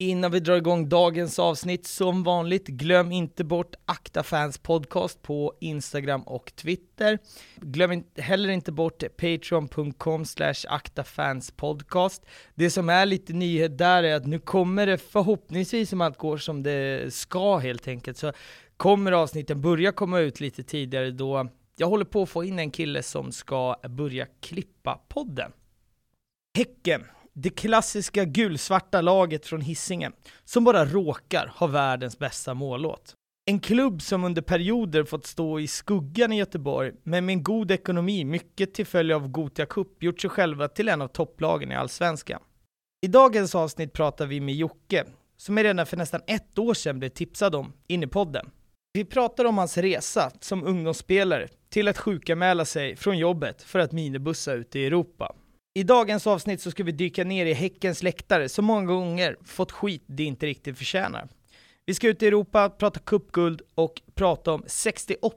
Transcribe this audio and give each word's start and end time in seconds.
Innan 0.00 0.30
vi 0.30 0.40
drar 0.40 0.56
igång 0.56 0.88
dagens 0.88 1.38
avsnitt, 1.38 1.86
som 1.86 2.22
vanligt, 2.22 2.66
glöm 2.66 3.12
inte 3.12 3.44
bort 3.44 3.74
Akta 3.84 4.22
Fans 4.22 4.58
Podcast 4.58 5.22
på 5.22 5.54
Instagram 5.60 6.22
och 6.22 6.52
Twitter. 6.56 7.18
Glöm 7.56 8.04
heller 8.16 8.48
inte 8.48 8.72
bort 8.72 9.02
patreon.com 9.16 10.24
slash 10.24 10.54
aktafanspodcast. 10.68 12.26
Det 12.54 12.70
som 12.70 12.88
är 12.88 13.06
lite 13.06 13.32
nyhet 13.32 13.78
där 13.78 14.02
är 14.02 14.14
att 14.14 14.26
nu 14.26 14.38
kommer 14.38 14.86
det 14.86 14.98
förhoppningsvis, 14.98 15.92
om 15.92 16.00
allt 16.00 16.18
går 16.18 16.36
som 16.36 16.62
det 16.62 17.14
ska 17.14 17.56
helt 17.56 17.88
enkelt, 17.88 18.16
så 18.16 18.32
kommer 18.76 19.12
avsnitten 19.12 19.60
börja 19.60 19.92
komma 19.92 20.20
ut 20.20 20.40
lite 20.40 20.62
tidigare 20.62 21.10
då 21.10 21.48
jag 21.76 21.88
håller 21.88 22.04
på 22.04 22.22
att 22.22 22.28
få 22.28 22.44
in 22.44 22.58
en 22.58 22.70
kille 22.70 23.02
som 23.02 23.32
ska 23.32 23.76
börja 23.88 24.26
klippa 24.40 25.00
podden. 25.08 25.52
Häcken 26.56 27.04
det 27.40 27.50
klassiska 27.50 28.24
gulsvarta 28.24 29.00
laget 29.00 29.46
från 29.46 29.60
Hisingen, 29.60 30.12
som 30.44 30.64
bara 30.64 30.84
råkar 30.84 31.52
ha 31.56 31.66
världens 31.66 32.18
bästa 32.18 32.54
mållåt. 32.54 33.14
En 33.50 33.60
klubb 33.60 34.02
som 34.02 34.24
under 34.24 34.42
perioder 34.42 35.04
fått 35.04 35.26
stå 35.26 35.60
i 35.60 35.66
skuggan 35.66 36.32
i 36.32 36.38
Göteborg, 36.38 36.92
men 37.02 37.26
med 37.26 37.32
en 37.32 37.42
god 37.42 37.70
ekonomi, 37.70 38.24
mycket 38.24 38.74
till 38.74 38.86
följd 38.86 39.12
av 39.12 39.28
Gotia 39.28 39.66
Cup, 39.66 40.02
gjort 40.02 40.20
sig 40.20 40.30
själva 40.30 40.68
till 40.68 40.88
en 40.88 41.02
av 41.02 41.08
topplagen 41.08 41.72
i 41.72 41.74
Allsvenskan. 41.74 42.40
I 43.06 43.08
dagens 43.08 43.54
avsnitt 43.54 43.92
pratar 43.92 44.26
vi 44.26 44.40
med 44.40 44.54
Jocke, 44.54 45.04
som 45.36 45.56
jag 45.56 45.64
redan 45.64 45.86
för 45.86 45.96
nästan 45.96 46.20
ett 46.26 46.58
år 46.58 46.74
sedan 46.74 46.98
blev 46.98 47.08
tipsad 47.08 47.54
om 47.54 47.72
in 47.86 48.02
i 48.02 48.06
podden. 48.06 48.50
Vi 48.92 49.04
pratar 49.04 49.44
om 49.44 49.58
hans 49.58 49.78
resa 49.78 50.30
som 50.40 50.64
ungdomsspelare 50.64 51.48
till 51.70 51.88
att 51.88 51.98
sjukanmäla 51.98 52.64
sig 52.64 52.96
från 52.96 53.18
jobbet 53.18 53.62
för 53.62 53.78
att 53.78 53.92
minibussa 53.92 54.52
ut 54.52 54.76
i 54.76 54.86
Europa. 54.86 55.34
I 55.78 55.82
dagens 55.82 56.26
avsnitt 56.26 56.60
så 56.60 56.70
ska 56.70 56.84
vi 56.84 56.92
dyka 56.92 57.24
ner 57.24 57.46
i 57.46 57.52
Häckens 57.52 58.02
läktare 58.02 58.48
som 58.48 58.64
många 58.64 58.86
gånger 58.86 59.36
fått 59.44 59.72
skit 59.72 60.02
det 60.06 60.24
inte 60.24 60.46
riktigt 60.46 60.78
förtjänar. 60.78 61.28
Vi 61.86 61.94
ska 61.94 62.08
ut 62.08 62.22
i 62.22 62.26
Europa, 62.26 62.70
prata 62.70 63.00
cupguld 63.00 63.62
och 63.74 64.02
prata 64.14 64.52
om 64.52 64.64
68 64.66 65.36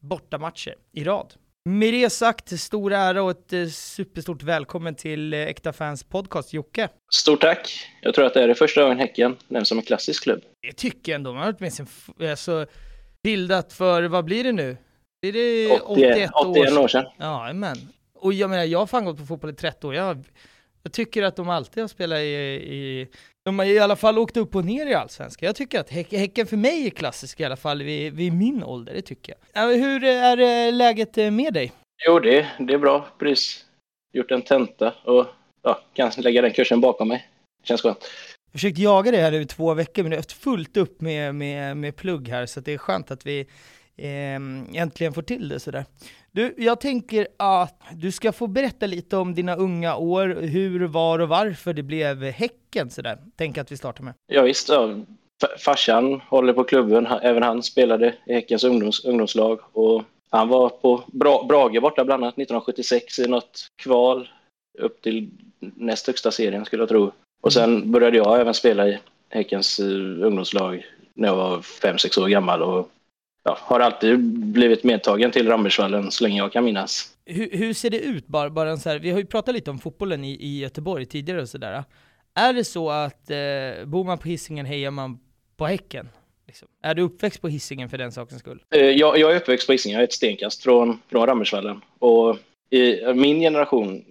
bortamatcher 0.00 0.74
i 0.92 1.04
rad. 1.04 1.34
Med 1.64 1.94
det 1.94 2.10
sagt, 2.10 2.60
stor 2.60 2.92
ära 2.92 3.22
och 3.22 3.30
ett 3.30 3.52
eh, 3.52 3.66
superstort 3.66 4.42
välkommen 4.42 4.94
till 4.94 5.34
eh, 5.34 5.40
Äkta 5.40 5.72
Fans 5.72 6.04
Podcast, 6.04 6.52
Jocke. 6.52 6.88
Stort 7.12 7.40
tack! 7.40 7.86
Jag 8.02 8.14
tror 8.14 8.26
att 8.26 8.34
det 8.34 8.42
är 8.42 8.48
det 8.48 8.54
första 8.54 8.82
gången 8.82 8.98
Häcken 8.98 9.36
nämns 9.48 9.68
som 9.68 9.78
en 9.78 9.84
klassisk 9.84 10.22
klubb. 10.22 10.42
Det 10.62 10.72
tycker 10.72 11.12
jag 11.12 11.16
ändå. 11.16 11.32
Man 11.32 11.42
har 11.42 11.54
åtminstone 11.58 11.88
alltså, 12.30 12.66
bildat 13.22 13.72
för, 13.72 14.02
vad 14.02 14.24
blir 14.24 14.44
det 14.44 14.52
nu? 14.52 14.76
Blir 15.22 15.32
det 15.32 15.80
81, 15.80 16.30
81 16.34 16.72
år 16.72 16.88
sedan? 16.88 17.06
Ja, 17.18 17.52
men 17.52 17.76
och 18.20 18.32
jag 18.32 18.50
menar, 18.50 18.64
jag 18.64 18.78
har 18.78 18.86
fan 18.86 19.04
gått 19.04 19.18
på 19.18 19.26
fotboll 19.26 19.50
i 19.50 19.54
30 19.54 19.86
år. 19.86 19.94
Jag, 19.94 20.24
jag 20.82 20.92
tycker 20.92 21.22
att 21.22 21.36
de 21.36 21.48
alltid 21.48 21.82
har 21.82 21.88
spelat 21.88 22.18
i, 22.18 22.22
i, 22.22 23.08
de 23.44 23.58
har 23.58 23.66
i 23.66 23.78
alla 23.78 23.96
fall 23.96 24.18
åkt 24.18 24.36
upp 24.36 24.54
och 24.54 24.64
ner 24.64 24.86
i 24.86 24.94
allsvenskan. 24.94 25.46
Jag 25.46 25.56
tycker 25.56 25.80
att 25.80 25.90
häck, 25.90 26.12
Häcken 26.12 26.46
för 26.46 26.56
mig 26.56 26.86
är 26.86 26.90
klassisk 26.90 27.40
i 27.40 27.44
alla 27.44 27.56
fall 27.56 27.82
vid, 27.82 28.12
vid 28.12 28.32
min 28.32 28.62
ålder, 28.62 28.94
det 28.94 29.02
tycker 29.02 29.34
jag. 29.52 29.68
Hur 29.68 30.04
är 30.04 30.72
läget 30.72 31.16
med 31.16 31.54
dig? 31.54 31.72
Jo, 32.06 32.18
det, 32.18 32.46
det 32.58 32.74
är 32.74 32.78
bra. 32.78 33.08
Precis 33.18 33.64
gjort 34.12 34.30
en 34.30 34.42
tenta 34.42 34.94
och 35.04 35.26
ja, 35.62 35.80
kan 35.92 36.10
lägga 36.16 36.42
den 36.42 36.52
kursen 36.52 36.80
bakom 36.80 37.08
mig. 37.08 37.28
Känns 37.64 37.82
skönt. 37.82 37.98
Jag 38.00 38.52
har 38.52 38.58
försökt 38.58 38.78
jaga 38.78 39.10
det 39.10 39.16
här 39.16 39.30
nu 39.30 39.40
i 39.40 39.46
två 39.46 39.74
veckor, 39.74 40.02
men 40.02 40.10
det 40.10 40.16
har 40.16 40.18
haft 40.18 40.32
fullt 40.32 40.76
upp 40.76 41.00
med, 41.00 41.34
med, 41.34 41.76
med 41.76 41.96
plugg 41.96 42.28
här, 42.28 42.46
så 42.46 42.60
det 42.60 42.72
är 42.72 42.78
skönt 42.78 43.10
att 43.10 43.26
vi 43.26 43.40
eh, 43.40 43.46
Ehm, 43.98 44.66
äntligen 44.74 45.12
får 45.12 45.22
till 45.22 45.48
det 45.48 45.60
sådär. 45.60 45.84
Du, 46.32 46.54
jag 46.58 46.80
tänker 46.80 47.28
att 47.36 47.82
du 47.92 48.12
ska 48.12 48.32
få 48.32 48.46
berätta 48.46 48.86
lite 48.86 49.16
om 49.16 49.34
dina 49.34 49.56
unga 49.56 49.96
år, 49.96 50.38
hur, 50.40 50.86
var 50.86 51.18
och 51.18 51.28
varför 51.28 51.72
det 51.72 51.82
blev 51.82 52.22
Häcken 52.22 52.90
sådär. 52.90 53.18
Tänker 53.36 53.60
att 53.60 53.72
vi 53.72 53.76
startar 53.76 54.04
med. 54.04 54.14
Ja, 54.26 54.42
visst, 54.42 54.68
ja. 54.68 54.94
Farsan 55.58 56.20
håller 56.20 56.52
på 56.52 56.64
klubben, 56.64 57.06
även 57.06 57.42
han 57.42 57.62
spelade 57.62 58.14
i 58.26 58.34
Häckens 58.34 58.64
ungdoms, 58.64 59.04
ungdomslag 59.04 59.60
och 59.72 60.02
han 60.30 60.48
var 60.48 60.68
på 60.68 61.02
Bra, 61.06 61.44
Brage 61.48 61.82
borta 61.82 62.04
bland 62.04 62.24
annat 62.24 62.34
1976 62.34 63.18
i 63.18 63.28
något 63.28 63.68
kval 63.76 64.28
upp 64.78 65.02
till 65.02 65.30
näst 65.60 66.06
högsta 66.06 66.30
serien 66.30 66.64
skulle 66.64 66.82
jag 66.82 66.88
tro. 66.88 67.12
Och 67.40 67.52
sen 67.52 67.92
började 67.92 68.16
jag 68.16 68.40
även 68.40 68.54
spela 68.54 68.88
i 68.88 68.98
Häckens 69.28 69.78
eh, 69.78 69.86
ungdomslag 70.26 70.86
när 71.14 71.28
jag 71.28 71.36
var 71.36 71.62
fem 71.62 71.98
sex 71.98 72.18
år 72.18 72.28
gammal 72.28 72.62
och 72.62 72.90
ja, 73.44 73.58
har 73.60 73.80
alltid 73.80 74.18
blivit 74.34 74.84
medtagen 74.84 75.30
till 75.30 75.48
Rambergsvallen 75.48 76.10
så 76.10 76.24
länge 76.24 76.38
jag 76.38 76.52
kan 76.52 76.64
minnas. 76.64 77.12
Hur, 77.26 77.50
hur 77.52 77.72
ser 77.72 77.90
det 77.90 77.98
ut, 77.98 78.26
bara, 78.26 78.50
bara 78.50 78.76
så 78.76 78.88
här, 78.88 78.98
vi 78.98 79.10
har 79.10 79.18
ju 79.18 79.26
pratat 79.26 79.54
lite 79.54 79.70
om 79.70 79.78
fotbollen 79.78 80.24
i, 80.24 80.30
i 80.30 80.58
Göteborg 80.58 81.06
tidigare 81.06 81.40
och 81.40 81.48
sådär. 81.48 81.84
Är 82.34 82.52
det 82.52 82.64
så 82.64 82.90
att 82.90 83.30
eh, 83.30 83.86
bor 83.86 84.04
man 84.04 84.18
på 84.18 84.28
hissingen 84.28 84.66
hejar 84.66 84.90
man 84.90 85.18
på 85.56 85.66
Häcken? 85.66 86.08
Liksom? 86.46 86.68
Är 86.82 86.94
du 86.94 87.02
uppväxt 87.02 87.40
på 87.40 87.48
hissingen 87.48 87.88
för 87.88 87.98
den 87.98 88.12
sakens 88.12 88.40
skull? 88.40 88.62
Eh, 88.74 88.80
jag, 88.80 89.18
jag, 89.18 89.32
är 89.32 89.36
uppväxt 89.36 89.66
på 89.66 89.72
hissingen, 89.72 89.94
jag 89.94 90.02
är 90.02 90.06
ett 90.06 90.12
stenkast 90.12 90.62
från, 90.62 91.00
från 91.10 91.26
Rambergsvallen. 91.26 91.80
Och 91.98 92.36
i 92.70 93.12
min 93.14 93.40
generation 93.40 94.04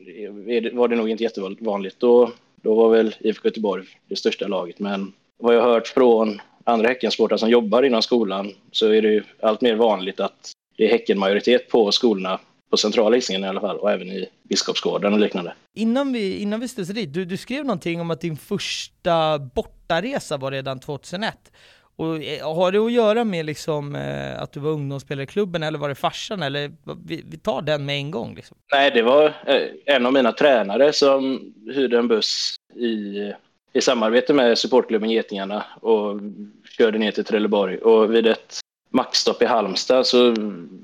var 0.74 0.88
det 0.88 0.96
nog 0.96 1.10
inte 1.10 1.24
jättevanligt. 1.24 2.00
Då, 2.00 2.32
då 2.56 2.76
var 2.76 2.90
väl 2.90 3.16
IFK 3.20 3.48
Göteborg 3.48 3.86
det 4.10 4.16
största 4.16 4.48
laget, 4.48 4.80
men 4.80 5.14
vad 5.38 5.56
jag 5.56 5.62
har 5.62 5.70
hört 5.70 5.88
från 5.88 6.42
andra 6.68 6.88
Häckensportare 6.88 7.40
som 7.40 7.50
jobbar 7.50 7.84
inom 7.84 8.02
skolan 8.02 8.52
så 8.72 8.88
är 8.88 9.02
det 9.02 9.08
ju 9.08 9.24
allt 9.42 9.62
mer 9.62 9.76
vanligt 9.76 10.20
att 10.20 10.52
det 10.78 10.86
är 10.86 10.90
Häckenmajoritet 10.90 11.70
på 11.70 11.92
skolorna 11.92 12.40
på 12.70 12.78
centrala 12.78 13.16
Hisingen 13.16 13.44
i 13.44 13.48
alla 13.48 13.62
fall 13.62 13.78
och 13.78 13.92
även 13.92 14.08
i 14.08 14.30
Biskopsgården 14.44 15.14
och 15.14 15.20
liknande. 15.20 15.54
Innan 15.74 16.14
vi, 16.14 16.38
innan 16.38 16.60
vi 16.60 16.68
studsade 16.68 17.00
dit, 17.00 17.14
du, 17.14 17.26
du 17.26 17.38
skrev 17.38 17.66
någonting 17.66 18.02
om 18.02 18.12
att 18.12 18.22
din 18.22 18.38
första 18.38 19.40
bortaresa 19.40 20.38
var 20.38 20.52
redan 20.52 20.80
2001. 20.80 21.52
Och 21.96 22.24
eh, 22.24 22.56
har 22.56 22.72
det 22.72 22.78
att 22.78 22.92
göra 22.92 23.24
med 23.24 23.46
liksom, 23.46 23.96
eh, 23.96 24.42
att 24.42 24.52
du 24.52 24.60
var 24.60 24.72
ungdomsspelare 24.72 25.24
i 25.24 25.28
klubben 25.28 25.64
eller 25.64 25.80
var 25.80 25.90
det 25.90 25.96
farsan? 25.96 26.44
Eller 26.44 26.72
vi, 27.06 27.24
vi 27.26 27.38
tar 27.38 27.62
den 27.62 27.86
med 27.86 27.96
en 27.96 28.12
gång. 28.12 28.36
Liksom. 28.36 28.58
Nej, 28.72 28.92
det 28.92 29.02
var 29.02 29.26
eh, 29.26 29.96
en 29.96 30.06
av 30.06 30.14
mina 30.14 30.32
tränare 30.32 30.94
som 30.94 31.54
hyrde 31.76 31.98
en 31.98 32.08
buss 32.08 32.56
i 32.76 33.18
i 33.74 33.82
samarbete 33.82 34.34
med 34.34 34.58
supportklubben 34.58 35.10
Getingarna 35.10 35.64
och 35.82 36.20
körde 36.78 36.98
ner 36.98 37.12
till 37.12 37.26
Trelleborg. 37.26 37.78
Och 37.78 38.14
vid 38.14 38.28
ett 38.28 38.60
maxstopp 38.90 39.42
i 39.42 39.46
Halmstad 39.46 40.08
så 40.08 40.36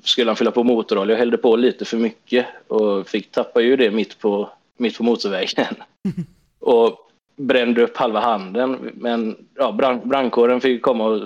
skulle 0.04 0.30
han 0.30 0.36
fylla 0.36 0.52
på 0.52 0.64
motorolja 0.64 1.16
och 1.16 1.20
hällde 1.20 1.38
på 1.38 1.56
lite 1.56 1.86
för 1.86 1.98
mycket 1.98 2.46
och 2.68 3.08
fick 3.08 3.32
tappa 3.32 3.62
ju 3.62 3.76
det 3.76 3.92
mitt 3.92 4.20
på, 4.20 4.50
mitt 4.78 4.98
på 4.98 5.04
motorvägen. 5.04 5.76
och 6.60 6.98
brände 7.36 7.84
upp 7.84 7.98
halva 7.98 8.20
handen. 8.20 8.92
Men 8.94 9.36
ja, 9.56 9.72
brand, 9.72 10.08
brandkåren 10.08 10.62
fick 10.62 10.82
komma 10.82 11.06
och 11.06 11.22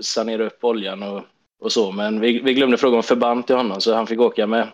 sanera 0.00 0.46
upp 0.46 0.64
oljan 0.64 1.02
och, 1.02 1.22
och 1.60 1.72
så. 1.72 1.92
Men 1.92 2.20
vi, 2.20 2.40
vi 2.40 2.54
glömde 2.54 2.76
fråga 2.76 2.96
om 2.96 3.02
förband 3.02 3.46
till 3.46 3.56
honom 3.56 3.80
så 3.80 3.94
han 3.94 4.06
fick 4.06 4.20
åka 4.20 4.46
med 4.46 4.68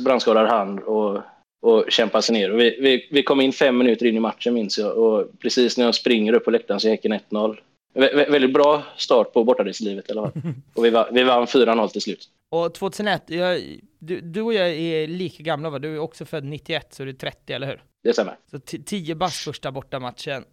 brandskadad 0.00 0.48
hand 0.48 0.80
och 0.80 1.20
och 1.62 1.84
kämpa 1.88 2.22
sig 2.22 2.32
ner. 2.32 2.52
Och 2.52 2.60
vi, 2.60 2.78
vi, 2.80 3.08
vi 3.10 3.22
kom 3.22 3.40
in 3.40 3.52
fem 3.52 3.78
minuter 3.78 4.06
in 4.06 4.16
i 4.16 4.20
matchen 4.20 4.54
minns 4.54 4.78
jag 4.78 4.98
och 4.98 5.26
precis 5.38 5.76
när 5.78 5.84
jag 5.84 5.94
springer 5.94 6.32
upp 6.32 6.44
på 6.44 6.50
läktaren 6.50 6.80
så 6.80 6.88
är 6.88 6.90
Häcken 6.90 7.12
1-0. 7.12 7.58
Vä 7.94 8.26
väldigt 8.30 8.52
bra 8.52 8.82
start 8.96 9.32
på 9.32 9.44
bortareslivet 9.44 10.08
i 10.08 10.12
alla 10.12 10.22
fall. 10.22 10.42
Och 10.74 10.84
vi, 10.84 10.90
var, 10.90 11.08
vi 11.12 11.22
vann 11.22 11.44
4-0 11.44 11.88
till 11.88 12.02
slut. 12.02 12.28
Och 12.48 12.74
2001, 12.74 13.22
jag, 13.26 13.60
du, 13.98 14.20
du 14.20 14.42
och 14.42 14.54
jag 14.54 14.68
är 14.68 15.06
lika 15.06 15.42
gamla 15.42 15.70
va? 15.70 15.78
Du 15.78 15.94
är 15.94 15.98
också 15.98 16.24
född 16.24 16.44
91 16.44 16.94
så 16.94 17.04
du 17.04 17.10
är 17.10 17.14
30 17.14 17.52
eller 17.52 17.66
hur? 17.66 17.82
Det 18.02 18.12
stämmer. 18.12 18.36
Så 18.50 18.58
10 18.58 19.14
bast 19.14 19.44
första 19.44 19.72
bortamatchen. 19.72 20.44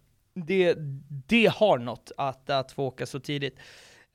Det, 0.46 0.74
det 1.28 1.46
har 1.46 1.78
något 1.78 2.12
att, 2.16 2.50
att 2.50 2.72
få 2.72 2.84
åka 2.84 3.06
så 3.06 3.20
tidigt. 3.20 3.58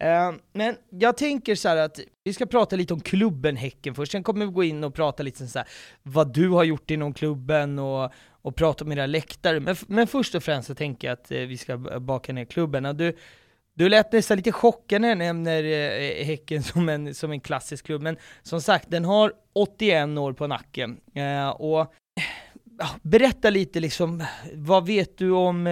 Eh, 0.04 0.34
men 0.54 0.78
jag 0.90 1.18
tänker 1.18 1.56
så 1.56 1.70
att 1.70 2.00
vi 2.24 2.34
ska 2.34 2.46
prata 2.46 2.76
lite 2.76 2.94
om 2.94 3.00
klubben 3.00 3.56
Häcken 3.56 3.96
först, 3.96 4.12
sen 4.12 4.24
kommer 4.24 4.46
vi 4.46 4.52
gå 4.52 4.64
in 4.64 4.84
och 4.84 4.94
prata 4.94 5.24
lite 5.24 5.48
så 5.48 5.60
här, 5.60 5.68
vad 6.04 6.34
du 6.34 6.50
har 6.50 6.64
gjort 6.64 6.92
inom 6.92 7.14
klubben 7.14 7.80
och, 7.80 8.12
och 8.42 8.56
prata 8.56 8.84
om 8.84 8.92
era 8.92 9.06
läktare. 9.06 9.60
Men, 9.60 9.76
men 9.88 10.08
först 10.08 10.36
och 10.36 10.44
främst 10.44 10.68
så 10.68 10.76
tänker 10.76 11.08
jag 11.08 11.14
att 11.14 11.32
eh, 11.32 11.40
vi 11.40 11.58
ska 11.58 11.78
baka 11.78 12.34
ner 12.34 12.46
klubben. 12.46 12.98
Du, 12.98 13.18
du 13.74 13.90
lät 13.90 14.12
nästan 14.12 14.38
lite 14.38 14.52
chockad 14.52 15.02
när 15.02 15.10
jag 15.10 15.18
nämner 15.18 15.64
eh, 15.64 16.26
Häcken 16.26 16.64
som 16.74 16.90
en, 16.90 17.16
som 17.16 17.32
en 17.32 17.40
klassisk 17.40 17.86
klubb, 17.86 18.02
men 18.02 18.18
som 18.44 18.62
sagt, 18.62 18.92
den 18.92 19.06
har 19.06 19.34
81 19.54 20.18
år 20.18 20.34
på 20.34 20.48
nacken. 20.48 20.98
och 21.58 21.94
berätta 23.02 23.50
lite 23.50 23.80
liksom, 23.80 24.24
vad 24.54 24.86
vet 24.86 25.18
du 25.18 25.32
om, 25.32 25.68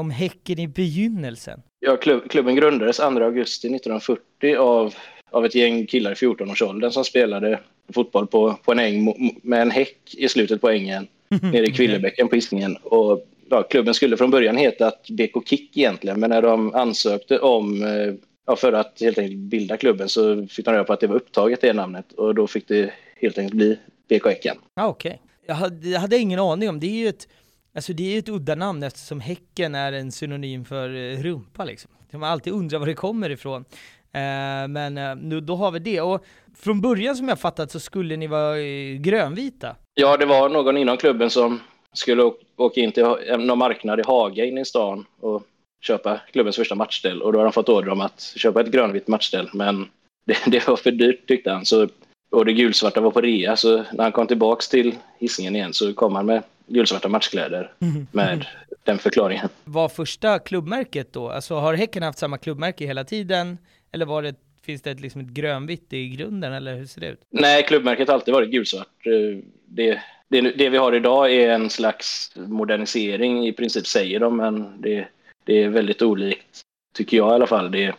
om 0.00 0.10
Häcken 0.10 0.58
i 0.58 0.68
begynnelsen? 0.68 1.62
Ja, 1.80 1.96
klubb, 1.96 2.30
klubben 2.30 2.56
grundades 2.56 2.96
2 2.96 3.04
augusti 3.04 3.68
1940 3.68 4.56
av, 4.56 4.94
av 5.30 5.44
ett 5.44 5.54
gäng 5.54 5.86
killar 5.86 6.12
i 6.12 6.14
14-årsåldern 6.14 6.90
som 6.90 7.04
spelade 7.04 7.60
fotboll 7.94 8.26
på, 8.26 8.58
på 8.64 8.72
en 8.72 8.78
äng 8.78 9.14
med 9.42 9.62
en 9.62 9.70
häck 9.70 10.14
i 10.16 10.28
slutet 10.28 10.60
på 10.60 10.70
ängen 10.70 11.06
nere 11.42 11.66
i 11.66 11.72
Kvillebäcken 11.72 12.28
på 12.28 12.34
Hisingen. 12.34 12.76
Och, 12.76 13.26
ja, 13.50 13.62
klubben 13.62 13.94
skulle 13.94 14.16
från 14.16 14.30
början 14.30 14.56
heta 14.56 14.92
BK 15.08 15.48
Kick 15.48 15.76
egentligen, 15.76 16.20
men 16.20 16.30
när 16.30 16.42
de 16.42 16.74
ansökte 16.74 17.38
om 17.38 17.82
eh, 17.82 18.14
ja, 18.46 18.56
för 18.56 18.72
att 18.72 19.00
helt 19.00 19.18
enkelt 19.18 19.38
bilda 19.38 19.76
klubben 19.76 20.08
så 20.08 20.46
fick 20.46 20.64
de 20.64 20.72
reda 20.72 20.84
på 20.84 20.92
att 20.92 21.00
det 21.00 21.06
var 21.06 21.16
upptaget 21.16 21.60
det 21.60 21.72
namnet 21.72 22.12
och 22.12 22.34
då 22.34 22.46
fick 22.46 22.68
det 22.68 22.90
helt 23.16 23.38
enkelt 23.38 23.54
bli 23.54 23.78
BK 24.08 24.26
Häcken. 24.26 24.56
Ah, 24.74 24.88
okay 24.88 25.16
jag, 25.46 25.54
hade, 25.54 25.88
jag 25.88 26.00
hade 26.00 26.18
ingen 26.18 26.38
aning 26.38 26.68
om 26.68 26.80
det. 26.80 26.86
är 26.86 26.98
ju 26.98 27.08
ett 27.08 27.28
Alltså 27.74 27.92
det 27.92 28.14
är 28.14 28.18
ett 28.18 28.28
udda 28.28 28.54
namn 28.54 28.82
eftersom 28.82 29.20
Häcken 29.20 29.74
är 29.74 29.92
en 29.92 30.12
synonym 30.12 30.64
för 30.64 30.94
eh, 30.94 31.22
rumpa 31.22 31.64
liksom. 31.64 31.90
Man 32.12 32.30
alltid 32.30 32.52
undrar 32.52 32.78
var 32.78 32.86
det 32.86 32.94
kommer 32.94 33.30
ifrån. 33.30 33.64
Eh, 34.12 34.68
men 34.68 34.98
eh, 34.98 35.16
nu, 35.16 35.40
då 35.40 35.56
har 35.56 35.70
vi 35.70 35.78
det. 35.78 36.00
Och 36.00 36.24
från 36.58 36.80
början 36.80 37.16
som 37.16 37.28
jag 37.28 37.40
fattat 37.40 37.70
så 37.70 37.80
skulle 37.80 38.16
ni 38.16 38.26
vara 38.26 38.58
eh, 38.58 38.94
grönvita. 38.94 39.76
Ja, 39.94 40.16
det 40.16 40.26
var 40.26 40.48
någon 40.48 40.76
inom 40.76 40.96
klubben 40.96 41.30
som 41.30 41.60
skulle 41.92 42.32
åka 42.56 42.80
in 42.80 42.92
till 42.92 43.04
någon 43.38 43.58
marknad 43.58 44.00
i 44.00 44.02
Haga 44.06 44.44
inne 44.44 44.60
i 44.60 44.64
stan 44.64 45.06
och 45.20 45.42
köpa 45.80 46.20
klubbens 46.32 46.56
första 46.56 46.74
matchställ. 46.74 47.22
Och 47.22 47.32
då 47.32 47.38
har 47.38 47.44
de 47.44 47.52
fått 47.52 47.68
order 47.68 47.90
om 47.90 48.00
att 48.00 48.20
köpa 48.36 48.60
ett 48.60 48.70
grönvitt 48.70 49.08
matchställ. 49.08 49.50
Men 49.52 49.88
det, 50.26 50.36
det 50.46 50.68
var 50.68 50.76
för 50.76 50.90
dyrt 50.90 51.28
tyckte 51.28 51.50
han. 51.50 51.64
Så, 51.64 51.88
och 52.36 52.44
det 52.44 52.52
gulsvarta 52.52 53.00
var 53.00 53.10
på 53.10 53.20
rea, 53.20 53.56
så 53.56 53.76
när 53.76 54.02
han 54.02 54.12
kom 54.12 54.26
tillbaka 54.26 54.62
till 54.70 54.94
hissingen 55.18 55.56
igen 55.56 55.72
så 55.72 55.94
kom 55.94 56.14
han 56.14 56.26
med 56.26 56.42
gulsvarta 56.66 57.08
matchkläder 57.08 57.72
mm. 57.80 58.06
med 58.12 58.46
den 58.84 58.98
förklaringen. 58.98 59.48
Var 59.64 59.88
första 59.88 60.38
klubbmärket 60.38 61.12
då? 61.12 61.30
Alltså 61.30 61.54
har 61.54 61.74
Häcken 61.74 62.02
haft 62.02 62.18
samma 62.18 62.38
klubbmärke 62.38 62.86
hela 62.86 63.04
tiden? 63.04 63.58
Eller 63.92 64.06
var 64.06 64.22
det, 64.22 64.34
finns 64.62 64.82
det 64.82 64.90
ett, 64.90 65.00
liksom 65.00 65.20
ett 65.20 65.26
grönvitt 65.26 65.92
i 65.92 66.08
grunden 66.08 66.52
eller 66.52 66.76
hur 66.76 66.86
ser 66.86 67.00
det 67.00 67.08
ut? 67.08 67.20
Nej, 67.30 67.62
klubbmärket 67.62 68.08
har 68.08 68.14
alltid 68.14 68.34
varit 68.34 68.50
gulsvart. 68.50 69.06
Eh, 69.06 69.38
det, 69.66 70.00
det, 70.28 70.40
det 70.40 70.68
vi 70.68 70.76
har 70.76 70.94
idag 70.94 71.32
är 71.32 71.50
en 71.50 71.70
slags 71.70 72.32
modernisering 72.34 73.46
i 73.46 73.52
princip 73.52 73.86
säger 73.86 74.20
de, 74.20 74.36
men 74.36 74.80
det, 74.80 75.08
det 75.44 75.62
är 75.62 75.68
väldigt 75.68 76.02
olikt 76.02 76.62
tycker 76.94 77.16
jag 77.16 77.30
i 77.30 77.34
alla 77.34 77.46
fall. 77.46 77.70
Det, 77.70 77.94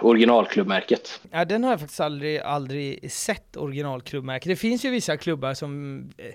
originalklubbmärket. 0.00 1.20
Ja, 1.30 1.44
den 1.44 1.64
har 1.64 1.70
jag 1.70 1.80
faktiskt 1.80 2.00
aldrig, 2.00 2.38
aldrig 2.38 3.12
sett 3.12 3.56
originalklubbmärket. 3.56 4.48
Det 4.48 4.56
finns 4.56 4.84
ju 4.84 4.90
vissa 4.90 5.16
klubbar 5.16 5.54
som 5.54 5.98
eh, 6.18 6.26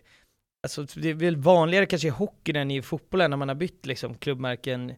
Alltså 0.63 0.99
det 0.99 1.09
är 1.09 1.13
väl 1.13 1.35
vanligare 1.35 1.85
kanske 1.85 2.07
i 2.07 2.11
hockeyn 2.11 2.55
än 2.55 2.71
i 2.71 2.81
fotbollen 2.81 3.29
när 3.29 3.37
man 3.37 3.47
har 3.47 3.55
bytt 3.55 3.85
liksom 3.85 4.15
klubbmärken 4.17 4.93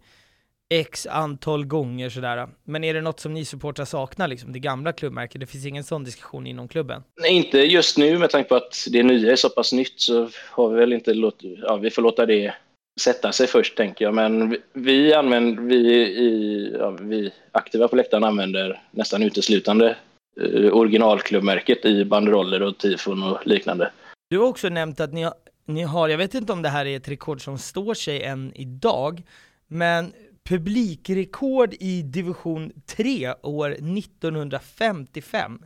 x 0.69 1.07
antal 1.07 1.65
gånger 1.65 2.09
sådär. 2.09 2.49
Men 2.63 2.83
är 2.83 2.93
det 2.93 3.01
något 3.01 3.19
som 3.19 3.33
ni 3.33 3.45
supportrar 3.45 3.85
saknar, 3.85 4.27
liksom 4.27 4.53
det 4.53 4.59
gamla 4.59 4.93
klubbmärket? 4.93 5.41
Det 5.41 5.47
finns 5.47 5.65
ingen 5.65 5.83
sån 5.83 6.03
diskussion 6.03 6.47
inom 6.47 6.67
klubben? 6.67 7.03
Nej, 7.21 7.31
inte 7.31 7.57
just 7.57 7.97
nu 7.97 8.17
med 8.17 8.29
tanke 8.29 8.49
på 8.49 8.55
att 8.55 8.87
det 8.91 9.03
nya 9.03 9.31
är 9.31 9.35
så 9.35 9.49
pass 9.49 9.73
nytt 9.73 10.01
så 10.01 10.29
har 10.51 10.69
vi 10.69 10.79
väl 10.79 10.93
inte 10.93 11.13
låtit, 11.13 11.59
ja 11.61 11.77
vi 11.77 11.89
får 11.89 12.01
låta 12.01 12.25
det 12.25 12.53
sätta 12.99 13.31
sig 13.31 13.47
först 13.47 13.77
tänker 13.77 14.05
jag. 14.05 14.13
Men 14.13 14.57
vi 14.73 15.13
använder, 15.13 15.63
vi, 15.63 15.77
i, 16.01 16.75
ja, 16.79 16.97
vi 17.01 17.31
aktiva 17.51 17.87
på 17.87 17.95
läktaren 17.95 18.23
använder 18.23 18.81
nästan 18.91 19.23
uteslutande 19.23 19.95
eh, 20.41 20.73
originalklubbmärket 20.73 21.85
i 21.85 22.05
banderoller 22.05 22.61
och 22.61 22.77
tifon 22.77 23.23
och 23.23 23.47
liknande. 23.47 23.91
Du 24.29 24.37
har 24.37 24.47
också 24.47 24.69
nämnt 24.69 24.99
att 24.99 25.13
ni 25.13 25.23
har, 25.23 25.33
ni 25.65 25.83
har, 25.83 26.09
jag 26.09 26.17
vet 26.17 26.33
inte 26.33 26.53
om 26.53 26.61
det 26.61 26.69
här 26.69 26.85
är 26.85 26.97
ett 26.97 27.09
rekord 27.09 27.43
som 27.43 27.57
står 27.57 27.93
sig 27.93 28.23
än 28.23 28.51
idag, 28.55 29.23
men 29.67 30.13
publikrekord 30.49 31.73
i 31.79 32.01
division 32.01 32.71
3 32.85 33.33
år 33.43 33.71
1955. 33.71 35.59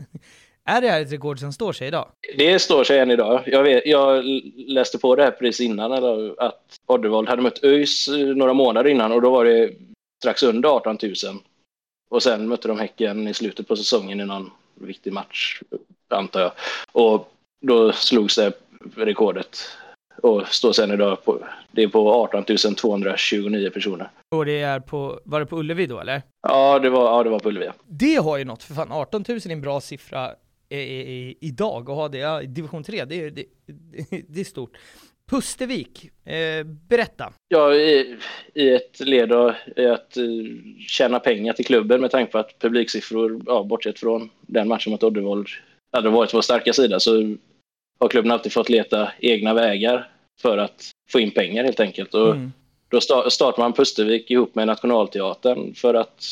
Är 0.65 0.81
det 0.81 0.89
här 0.89 1.01
ett 1.01 1.11
rekord 1.11 1.39
som 1.39 1.53
står 1.53 1.73
sig 1.73 1.87
idag? 1.87 2.07
Det 2.37 2.59
står 2.59 2.83
sig 2.83 2.99
än 2.99 3.11
idag. 3.11 3.43
Jag, 3.45 3.63
vet, 3.63 3.85
jag 3.85 4.23
läste 4.67 4.97
på 4.97 5.15
det 5.15 5.23
här 5.23 5.31
precis 5.31 5.61
innan, 5.61 5.91
eller, 5.91 6.41
att 6.43 6.79
Oddevold 6.85 7.29
hade 7.29 7.41
mött 7.41 7.63
ÖIS 7.63 8.07
eh, 8.07 8.27
några 8.27 8.53
månader 8.53 8.89
innan 8.89 9.11
och 9.11 9.21
då 9.21 9.29
var 9.29 9.45
det 9.45 9.73
strax 10.23 10.43
under 10.43 10.69
18 10.69 10.97
000. 11.01 11.13
Och 12.09 12.23
sen 12.23 12.47
mötte 12.47 12.67
de 12.67 12.79
Häcken 12.79 13.27
i 13.27 13.33
slutet 13.33 13.67
på 13.67 13.75
säsongen 13.75 14.19
i 14.19 14.25
någon 14.25 14.51
viktig 14.75 15.13
match, 15.13 15.61
antar 16.07 16.41
jag. 16.41 16.51
Och 16.91 17.31
då 17.61 17.91
slogs 17.91 18.35
det 18.35 18.53
rekordet 18.95 19.57
och 20.21 20.47
står 20.47 20.73
sen 20.73 20.91
idag 20.91 21.25
på, 21.25 21.39
det 21.71 21.83
är 21.83 21.87
på 21.87 22.13
18 22.13 22.45
229 22.75 23.69
personer. 23.69 24.09
Och 24.35 24.45
det 24.45 24.61
är 24.61 24.79
på, 24.79 25.19
var 25.23 25.39
det 25.39 25.45
på 25.45 25.57
Ullevi 25.57 25.85
då 25.85 25.99
eller? 25.99 26.21
Ja, 26.47 26.79
det 26.79 26.89
var, 26.89 27.05
ja, 27.05 27.23
det 27.23 27.29
var 27.29 27.39
på 27.39 27.49
Ullevi. 27.49 27.71
Det 27.85 28.15
har 28.15 28.37
ju 28.37 28.45
något, 28.45 28.63
för 28.63 28.73
fan 28.73 28.91
18 28.91 29.25
000 29.27 29.37
är 29.37 29.51
en 29.51 29.61
bra 29.61 29.81
siffra 29.81 30.31
i, 30.77 31.37
idag 31.41 31.89
och 31.89 31.95
ha 31.95 32.09
det 32.09 32.17
ja, 32.17 32.41
division 32.41 32.83
3, 32.83 33.05
det, 33.05 33.29
det, 33.29 33.45
det 34.27 34.39
är 34.39 34.43
stort. 34.43 34.77
Pustervik, 35.29 36.09
eh, 36.25 36.63
berätta. 36.63 37.33
Ja, 37.47 37.73
i, 37.73 38.17
i 38.53 38.69
ett 38.69 38.99
led 38.99 39.31
i 39.75 39.85
att 39.85 40.17
uh, 40.17 40.45
tjäna 40.87 41.19
pengar 41.19 41.53
till 41.53 41.65
klubben 41.65 42.01
med 42.01 42.11
tanke 42.11 42.31
på 42.31 42.37
att 42.37 42.59
publiksiffror, 42.59 43.41
ja, 43.45 43.63
bortsett 43.63 43.99
från 43.99 44.29
den 44.41 44.67
matchen 44.67 44.91
mot 44.91 45.03
Oddevold, 45.03 45.47
hade 45.91 46.09
varit 46.09 46.33
vår 46.33 46.41
starka 46.41 46.73
sida 46.73 46.99
så 46.99 47.35
har 47.99 48.07
klubben 48.07 48.31
alltid 48.31 48.53
fått 48.53 48.69
leta 48.69 49.11
egna 49.19 49.53
vägar 49.53 50.09
för 50.41 50.57
att 50.57 50.91
få 51.11 51.19
in 51.19 51.31
pengar 51.31 51.63
helt 51.63 51.79
enkelt. 51.79 52.13
Och 52.13 52.31
mm. 52.31 52.51
Då 52.93 53.01
startar 53.29 53.57
man 53.57 53.73
Pustervik 53.73 54.31
ihop 54.31 54.55
med 54.55 54.67
Nationalteatern 54.67 55.73
för 55.73 55.93
att 55.93 56.23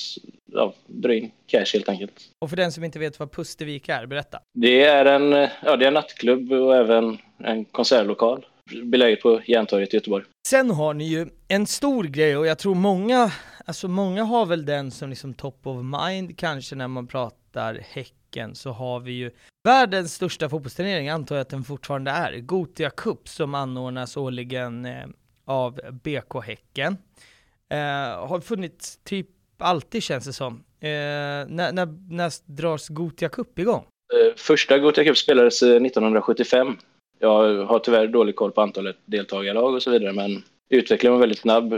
ja, 0.51 0.73
dra 0.87 1.13
in 1.13 1.31
cash 1.47 1.65
helt 1.73 1.89
enkelt. 1.89 2.13
Och 2.39 2.49
för 2.49 2.57
den 2.57 2.71
som 2.71 2.83
inte 2.83 2.99
vet 2.99 3.19
vad 3.19 3.31
Pustervik 3.31 3.89
är, 3.89 4.05
berätta. 4.05 4.39
Det 4.53 4.83
är 4.83 5.05
en, 5.05 5.49
ja, 5.63 5.77
det 5.77 5.85
är 5.85 5.87
en 5.87 5.93
nattklubb 5.93 6.51
och 6.51 6.75
även 6.75 7.17
en 7.37 7.65
konsertlokal 7.65 8.45
beläget 8.83 9.21
på 9.21 9.41
Järntorget 9.45 9.93
i 9.93 9.97
Göteborg. 9.97 10.25
Sen 10.47 10.71
har 10.71 10.93
ni 10.93 11.07
ju 11.07 11.27
en 11.47 11.67
stor 11.67 12.03
grej 12.03 12.37
och 12.37 12.47
jag 12.47 12.59
tror 12.59 12.75
många, 12.75 13.31
alltså 13.65 13.87
många 13.87 14.23
har 14.23 14.45
väl 14.45 14.65
den 14.65 14.91
som 14.91 15.09
liksom 15.09 15.33
top 15.33 15.67
of 15.67 15.77
mind 15.83 16.37
kanske 16.37 16.75
när 16.75 16.87
man 16.87 17.07
pratar 17.07 17.79
Häcken 17.89 18.55
så 18.55 18.71
har 18.71 18.99
vi 18.99 19.11
ju 19.11 19.31
världens 19.63 20.13
största 20.13 20.49
fotbollsturnering 20.49 21.09
antar 21.09 21.35
jag 21.35 21.41
att 21.41 21.49
den 21.49 21.63
fortfarande 21.63 22.11
är, 22.11 22.39
Gotia 22.39 22.89
Cup 22.89 23.27
som 23.27 23.55
anordnas 23.55 24.17
årligen 24.17 24.85
eh, 24.85 25.05
av 25.45 25.79
BK 25.91 26.43
Häcken. 26.45 26.97
Eh, 27.69 28.27
har 28.27 28.41
funnits 28.41 28.99
typ 29.03 29.27
alltid 29.61 30.03
känns 30.03 30.25
det 30.25 30.33
som. 30.33 30.53
Eh, 30.79 30.89
när, 31.47 31.71
när, 31.71 31.87
när 32.09 32.31
dras 32.45 32.89
Gotia 32.89 33.29
Cup 33.29 33.59
igång? 33.59 33.85
Eh, 34.13 34.35
första 34.35 34.77
Gotia 34.77 35.03
Cup 35.03 35.17
spelades 35.17 35.61
eh, 35.63 35.69
1975. 35.69 36.77
Jag 37.19 37.65
har 37.65 37.79
tyvärr 37.79 38.07
dålig 38.07 38.35
koll 38.35 38.51
på 38.51 38.61
antalet 38.61 38.97
deltagarlag 39.05 39.73
och 39.73 39.83
så 39.83 39.91
vidare, 39.91 40.13
men 40.13 40.43
utvecklingen 40.69 41.13
var 41.13 41.19
väldigt 41.19 41.39
snabb. 41.39 41.73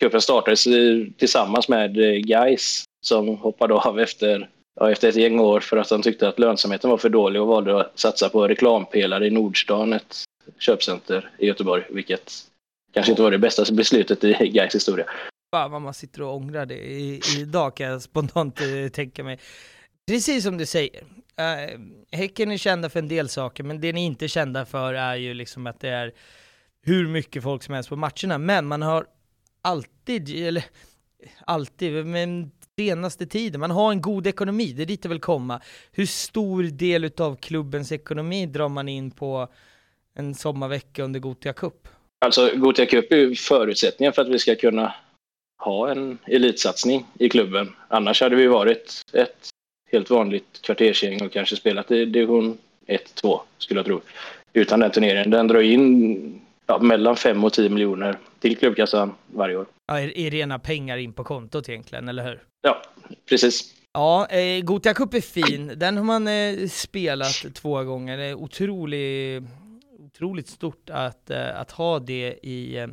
Cupen 0.00 0.20
startades 0.20 0.66
eh, 0.66 1.06
tillsammans 1.16 1.68
med 1.68 1.98
eh, 1.98 2.26
Geis 2.26 2.84
som 3.06 3.28
hoppade 3.28 3.74
av 3.74 4.00
efter, 4.00 4.48
ja, 4.80 4.90
efter 4.90 5.08
ett 5.08 5.16
gäng 5.16 5.40
år 5.40 5.60
för 5.60 5.76
att 5.76 5.88
de 5.88 6.02
tyckte 6.02 6.28
att 6.28 6.38
lönsamheten 6.38 6.90
var 6.90 6.98
för 6.98 7.08
dålig 7.08 7.42
och 7.42 7.48
valde 7.48 7.80
att 7.80 7.98
satsa 7.98 8.28
på 8.28 8.48
reklampelare 8.48 9.26
i 9.26 9.30
Nordstan, 9.30 9.92
ett 9.92 10.24
köpcenter 10.58 11.30
i 11.38 11.46
Göteborg, 11.46 11.82
vilket 11.90 12.32
kanske 12.92 13.12
inte 13.12 13.22
var 13.22 13.30
det 13.30 13.38
bästa 13.38 13.72
beslutet 13.72 14.24
i 14.24 14.32
Gais 14.32 14.74
historia. 14.74 15.06
Fan 15.50 15.70
vad 15.70 15.82
man 15.82 15.94
sitter 15.94 16.22
och 16.22 16.36
ångrar 16.36 16.66
det 16.66 16.78
idag 17.38 17.76
kan 17.76 17.86
jag 17.86 18.02
spontant 18.02 18.60
eh, 18.60 18.88
tänka 18.92 19.24
mig. 19.24 19.38
Precis 20.06 20.44
som 20.44 20.58
du 20.58 20.66
säger, 20.66 21.02
äh, 21.36 21.80
Häcken 22.10 22.50
är 22.50 22.56
kända 22.56 22.90
för 22.90 22.98
en 22.98 23.08
del 23.08 23.28
saker, 23.28 23.64
men 23.64 23.80
det 23.80 23.92
ni 23.92 24.04
inte 24.04 24.26
är 24.26 24.28
kända 24.28 24.66
för 24.66 24.94
är 24.94 25.16
ju 25.16 25.34
liksom 25.34 25.66
att 25.66 25.80
det 25.80 25.88
är 25.88 26.12
hur 26.82 27.08
mycket 27.08 27.42
folk 27.42 27.62
som 27.62 27.74
helst 27.74 27.88
på 27.88 27.96
matcherna, 27.96 28.38
men 28.38 28.66
man 28.66 28.82
har 28.82 29.06
alltid, 29.62 30.46
eller 30.46 30.64
alltid, 31.44 32.06
men 32.06 32.50
senaste 32.78 33.26
tiden, 33.26 33.60
man 33.60 33.70
har 33.70 33.92
en 33.92 34.02
god 34.02 34.26
ekonomi, 34.26 34.72
det 34.72 34.82
är 34.82 34.86
dit 34.86 35.04
jag 35.04 35.08
vill 35.08 35.20
komma. 35.20 35.60
Hur 35.92 36.06
stor 36.06 36.62
del 36.62 37.10
av 37.18 37.36
klubbens 37.36 37.92
ekonomi 37.92 38.46
drar 38.46 38.68
man 38.68 38.88
in 38.88 39.10
på 39.10 39.48
en 40.14 40.34
sommarvecka 40.34 41.02
under 41.02 41.20
Gotia 41.20 41.52
Cup? 41.52 41.88
Alltså 42.18 42.50
Gotia 42.56 42.86
Cup 42.86 43.12
är 43.12 43.16
ju 43.16 43.34
förutsättningen 43.34 44.12
för 44.12 44.22
att 44.22 44.28
vi 44.28 44.38
ska 44.38 44.54
kunna 44.54 44.94
ha 45.58 45.90
en 45.90 46.18
elitsatsning 46.26 47.06
i 47.18 47.28
klubben. 47.28 47.72
Annars 47.88 48.20
hade 48.20 48.36
vi 48.36 48.46
varit 48.46 49.02
ett 49.12 49.48
helt 49.92 50.10
vanligt 50.10 50.62
kvartersgäng 50.62 51.22
och 51.22 51.32
kanske 51.32 51.56
spelat 51.56 51.90
i 51.90 52.04
division 52.04 52.58
1-2 52.86 53.40
skulle 53.58 53.78
jag 53.78 53.86
tro. 53.86 54.00
Utan 54.52 54.80
den 54.80 54.90
turneringen. 54.90 55.30
Den 55.30 55.48
drar 55.48 55.60
in 55.60 56.40
ja, 56.66 56.78
mellan 56.78 57.16
5 57.16 57.44
och 57.44 57.52
10 57.52 57.68
miljoner 57.68 58.18
till 58.40 58.56
klubbkassan 58.56 59.14
varje 59.26 59.56
år. 59.56 59.66
Ja, 59.86 60.00
är 60.00 60.30
rena 60.30 60.58
pengar 60.58 60.96
in 60.96 61.12
på 61.12 61.24
kontot 61.24 61.68
egentligen, 61.68 62.08
eller 62.08 62.24
hur? 62.24 62.42
Ja, 62.62 62.82
precis. 63.28 63.74
Ja, 63.92 64.26
eh, 64.26 64.64
Gotia 64.64 64.94
Cup 64.94 65.14
är 65.14 65.20
fin. 65.20 65.72
Den 65.76 65.96
har 65.96 66.04
man 66.04 66.28
eh, 66.28 66.68
spelat 66.68 67.54
två 67.54 67.84
gånger. 67.84 68.18
Det 68.18 68.24
är 68.24 68.34
otroligt, 68.34 69.42
otroligt 69.98 70.48
stort 70.48 70.90
att, 70.90 71.30
eh, 71.30 71.60
att 71.60 71.70
ha 71.70 71.98
det 71.98 72.38
i, 72.42 72.76
eh, 72.76 72.86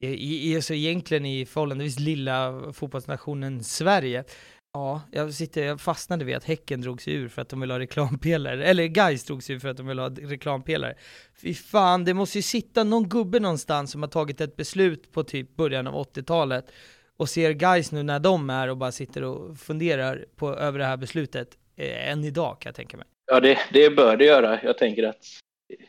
i, 0.00 0.52
i, 0.52 0.56
alltså 0.56 0.74
egentligen 0.74 1.26
i 1.26 1.46
förhållandevis 1.46 1.98
lilla 1.98 2.62
fotbollsnationen 2.72 3.64
Sverige. 3.64 4.24
Ja, 4.72 5.00
jag, 5.12 5.34
sitter, 5.34 5.64
jag 5.64 5.80
fastnade 5.80 6.24
vid 6.24 6.36
att 6.36 6.44
Häcken 6.44 6.80
drog 6.80 7.02
sig 7.02 7.14
ur 7.14 7.28
för 7.28 7.42
att 7.42 7.48
de 7.48 7.60
vill 7.60 7.70
ha 7.70 7.78
reklampelare, 7.78 8.64
eller 8.64 8.86
Gais 8.86 9.24
drog 9.24 9.42
sig 9.42 9.56
ur 9.56 9.60
för 9.60 9.68
att 9.68 9.76
de 9.76 9.86
vill 9.86 9.98
ha 9.98 10.08
reklampelare. 10.08 10.94
Fy 11.42 11.54
fan, 11.54 12.04
det 12.04 12.14
måste 12.14 12.38
ju 12.38 12.42
sitta 12.42 12.84
någon 12.84 13.08
gubbe 13.08 13.40
någonstans 13.40 13.90
som 13.90 14.02
har 14.02 14.08
tagit 14.08 14.40
ett 14.40 14.56
beslut 14.56 15.12
på 15.12 15.24
typ 15.24 15.56
början 15.56 15.86
av 15.86 15.94
80-talet 15.94 16.72
och 17.16 17.28
ser 17.28 17.50
Gais 17.50 17.92
nu 17.92 18.02
när 18.02 18.18
de 18.18 18.50
är 18.50 18.68
och 18.68 18.76
bara 18.76 18.92
sitter 18.92 19.22
och 19.22 19.58
funderar 19.58 20.24
på, 20.36 20.54
över 20.54 20.78
det 20.78 20.84
här 20.84 20.96
beslutet, 20.96 21.48
eh, 21.76 22.10
än 22.10 22.24
idag 22.24 22.60
kan 22.60 22.70
jag 22.70 22.76
tänka 22.76 22.96
mig. 22.96 23.06
Ja, 23.26 23.40
det, 23.40 23.58
det 23.72 23.90
bör 23.90 24.16
det 24.16 24.24
göra. 24.24 24.60
Jag 24.62 24.78
tänker 24.78 25.02
att 25.02 25.24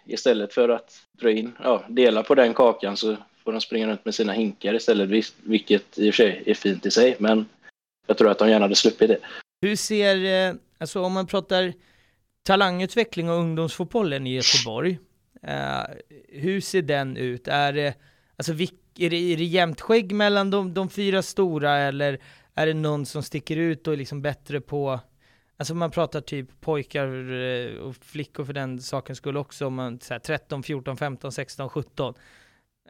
istället 0.06 0.54
för 0.54 0.70
att 0.70 0.94
dra 1.22 1.32
in, 1.32 1.52
ja, 1.64 1.86
dela 1.90 2.24
på 2.24 2.36
den 2.36 2.54
kakan 2.54 2.98
så 2.98 3.18
får 3.48 3.52
de 3.52 3.62
springa 3.62 3.88
runt 3.88 4.06
med 4.06 4.16
sina 4.16 4.34
hinkar 4.34 4.74
istället, 4.74 5.10
vilket 5.44 6.00
i 6.00 6.10
och 6.10 6.16
för 6.16 6.24
sig 6.24 6.44
är 6.46 6.54
fint 6.54 6.86
i 6.86 6.92
sig, 6.92 7.16
men 7.20 7.46
jag 8.08 8.18
tror 8.18 8.32
att 8.32 8.40
de 8.40 8.50
gärna 8.50 8.66
hade 8.66 8.76
sluppit 8.76 9.10
det. 9.10 9.18
Hur 9.62 9.76
ser, 9.76 10.50
eh, 10.50 10.56
alltså 10.78 11.02
om 11.02 11.14
man 11.14 11.28
pratar 11.28 11.74
talangutveckling 12.44 13.30
och 13.30 13.36
ungdomsfotbollen 13.36 14.28
i 14.28 14.36
Göteborg, 14.36 15.00
eh, 15.44 15.84
hur 16.30 16.62
ser 16.62 16.82
den 16.82 17.18
ut? 17.18 17.48
Är 17.48 17.74
det, 17.74 17.94
alltså, 18.36 18.52
är 18.52 19.10
det, 19.10 19.34
är 19.34 19.38
det 19.38 19.44
jämnt 19.44 19.82
skägg 19.82 20.12
mellan 20.12 20.50
de, 20.50 20.74
de 20.74 20.90
fyra 20.90 21.22
stora 21.22 21.78
eller 21.78 22.20
är 22.56 22.68
det 22.68 22.74
någon 22.74 23.06
som 23.06 23.24
sticker 23.24 23.58
ut 23.58 23.88
och 23.88 23.94
är 23.94 23.98
liksom 23.98 24.22
bättre 24.22 24.62
på 24.62 25.00
Alltså 25.60 25.76
man 25.76 25.92
pratar 25.92 26.22
typ 26.22 26.62
pojkar 26.62 27.32
eh, 27.34 27.78
och 27.78 27.96
flickor 27.96 28.46
för 28.46 28.54
den 28.54 28.82
sakens 28.82 29.18
skull 29.18 29.38
också, 29.38 29.68
om 29.68 29.74
man 29.74 30.00
säger 30.00 30.20
13, 30.20 30.64
14, 30.64 30.98
15, 30.98 31.32
16, 31.32 31.70
17. 31.70 32.14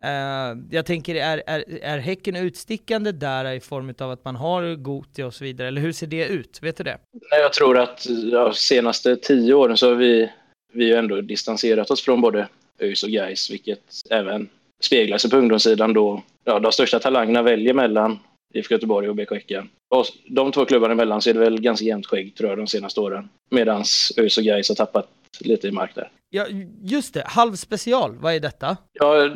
Uh, 0.05 0.63
jag 0.71 0.85
tänker, 0.85 1.15
är, 1.15 1.43
är, 1.47 1.63
är 1.81 1.97
Häcken 1.97 2.35
utstickande 2.35 3.11
där 3.11 3.53
i 3.53 3.59
form 3.59 3.93
av 3.99 4.11
att 4.11 4.25
man 4.25 4.35
har 4.35 4.75
Goti 4.75 5.23
och 5.23 5.33
så 5.33 5.43
vidare, 5.43 5.67
eller 5.67 5.81
hur 5.81 5.91
ser 5.91 6.07
det 6.07 6.27
ut? 6.27 6.59
Vet 6.61 6.77
du 6.77 6.83
det? 6.83 6.97
Nej, 7.31 7.41
Jag 7.41 7.53
tror 7.53 7.77
att 7.77 8.05
ja, 8.31 8.53
senaste 8.53 9.15
tio 9.15 9.53
åren 9.53 9.77
så 9.77 9.89
har 9.89 9.95
vi, 9.95 10.29
vi 10.73 10.93
ändå 10.93 11.21
distanserat 11.21 11.91
oss 11.91 12.01
från 12.01 12.21
både 12.21 12.47
ÖIS 12.79 13.03
och 13.03 13.09
Gais, 13.09 13.51
vilket 13.51 13.83
även 14.09 14.49
speglar 14.81 15.17
sig 15.17 15.29
på 15.31 15.37
ungdomssidan 15.37 15.93
då 15.93 16.23
ja, 16.43 16.59
de 16.59 16.71
största 16.71 16.99
talangerna 16.99 17.41
väljer 17.41 17.73
mellan 17.73 18.19
IFK 18.53 18.73
Göteborg 18.73 19.09
och 19.09 19.15
BK 19.15 19.31
Häcken. 19.31 19.69
Och 19.89 20.05
de 20.27 20.51
två 20.51 20.65
klubbarna 20.65 20.93
emellan 20.93 21.21
så 21.21 21.29
är 21.29 21.33
det 21.33 21.39
väl 21.39 21.61
ganska 21.61 21.85
jämnt 21.85 22.05
skägg 22.05 22.35
tror 22.35 22.49
jag 22.49 22.57
de 22.57 22.67
senaste 22.67 22.99
åren. 22.99 23.29
Medan 23.49 23.83
ÖIS 24.17 24.37
och 24.37 24.43
Gais 24.43 24.69
har 24.69 24.75
tappat 24.75 25.09
lite 25.41 25.67
i 25.67 25.71
mark 25.71 25.95
där. 25.95 26.11
Ja, 26.29 26.45
just 26.83 27.13
det. 27.13 27.23
Halvspecial, 27.25 28.15
vad 28.15 28.33
är 28.33 28.39
detta? 28.39 28.77
Ja, 28.93 29.29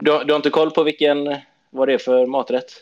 du, 0.00 0.24
du 0.24 0.32
har 0.32 0.36
inte 0.36 0.50
koll 0.50 0.70
på 0.70 0.82
vilken, 0.82 1.36
vad 1.70 1.88
det 1.88 1.94
är 1.94 1.98
för 1.98 2.26
maträtt? 2.26 2.72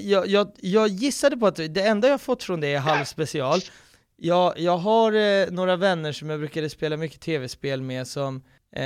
Jag, 0.00 0.26
jag, 0.26 0.48
jag 0.60 0.88
gissade 0.88 1.36
på 1.36 1.46
att 1.46 1.56
det 1.56 1.80
enda 1.80 2.08
jag 2.08 2.20
fått 2.20 2.42
från 2.42 2.60
det 2.60 2.74
är 2.74 2.78
halvspecial. 2.78 3.58
Jag, 4.16 4.58
jag 4.58 4.76
har 4.76 5.12
eh, 5.12 5.50
några 5.50 5.76
vänner 5.76 6.12
som 6.12 6.30
jag 6.30 6.38
brukade 6.38 6.70
spela 6.70 6.96
mycket 6.96 7.20
tv-spel 7.20 7.82
med 7.82 8.06
som 8.06 8.42
eh, 8.76 8.84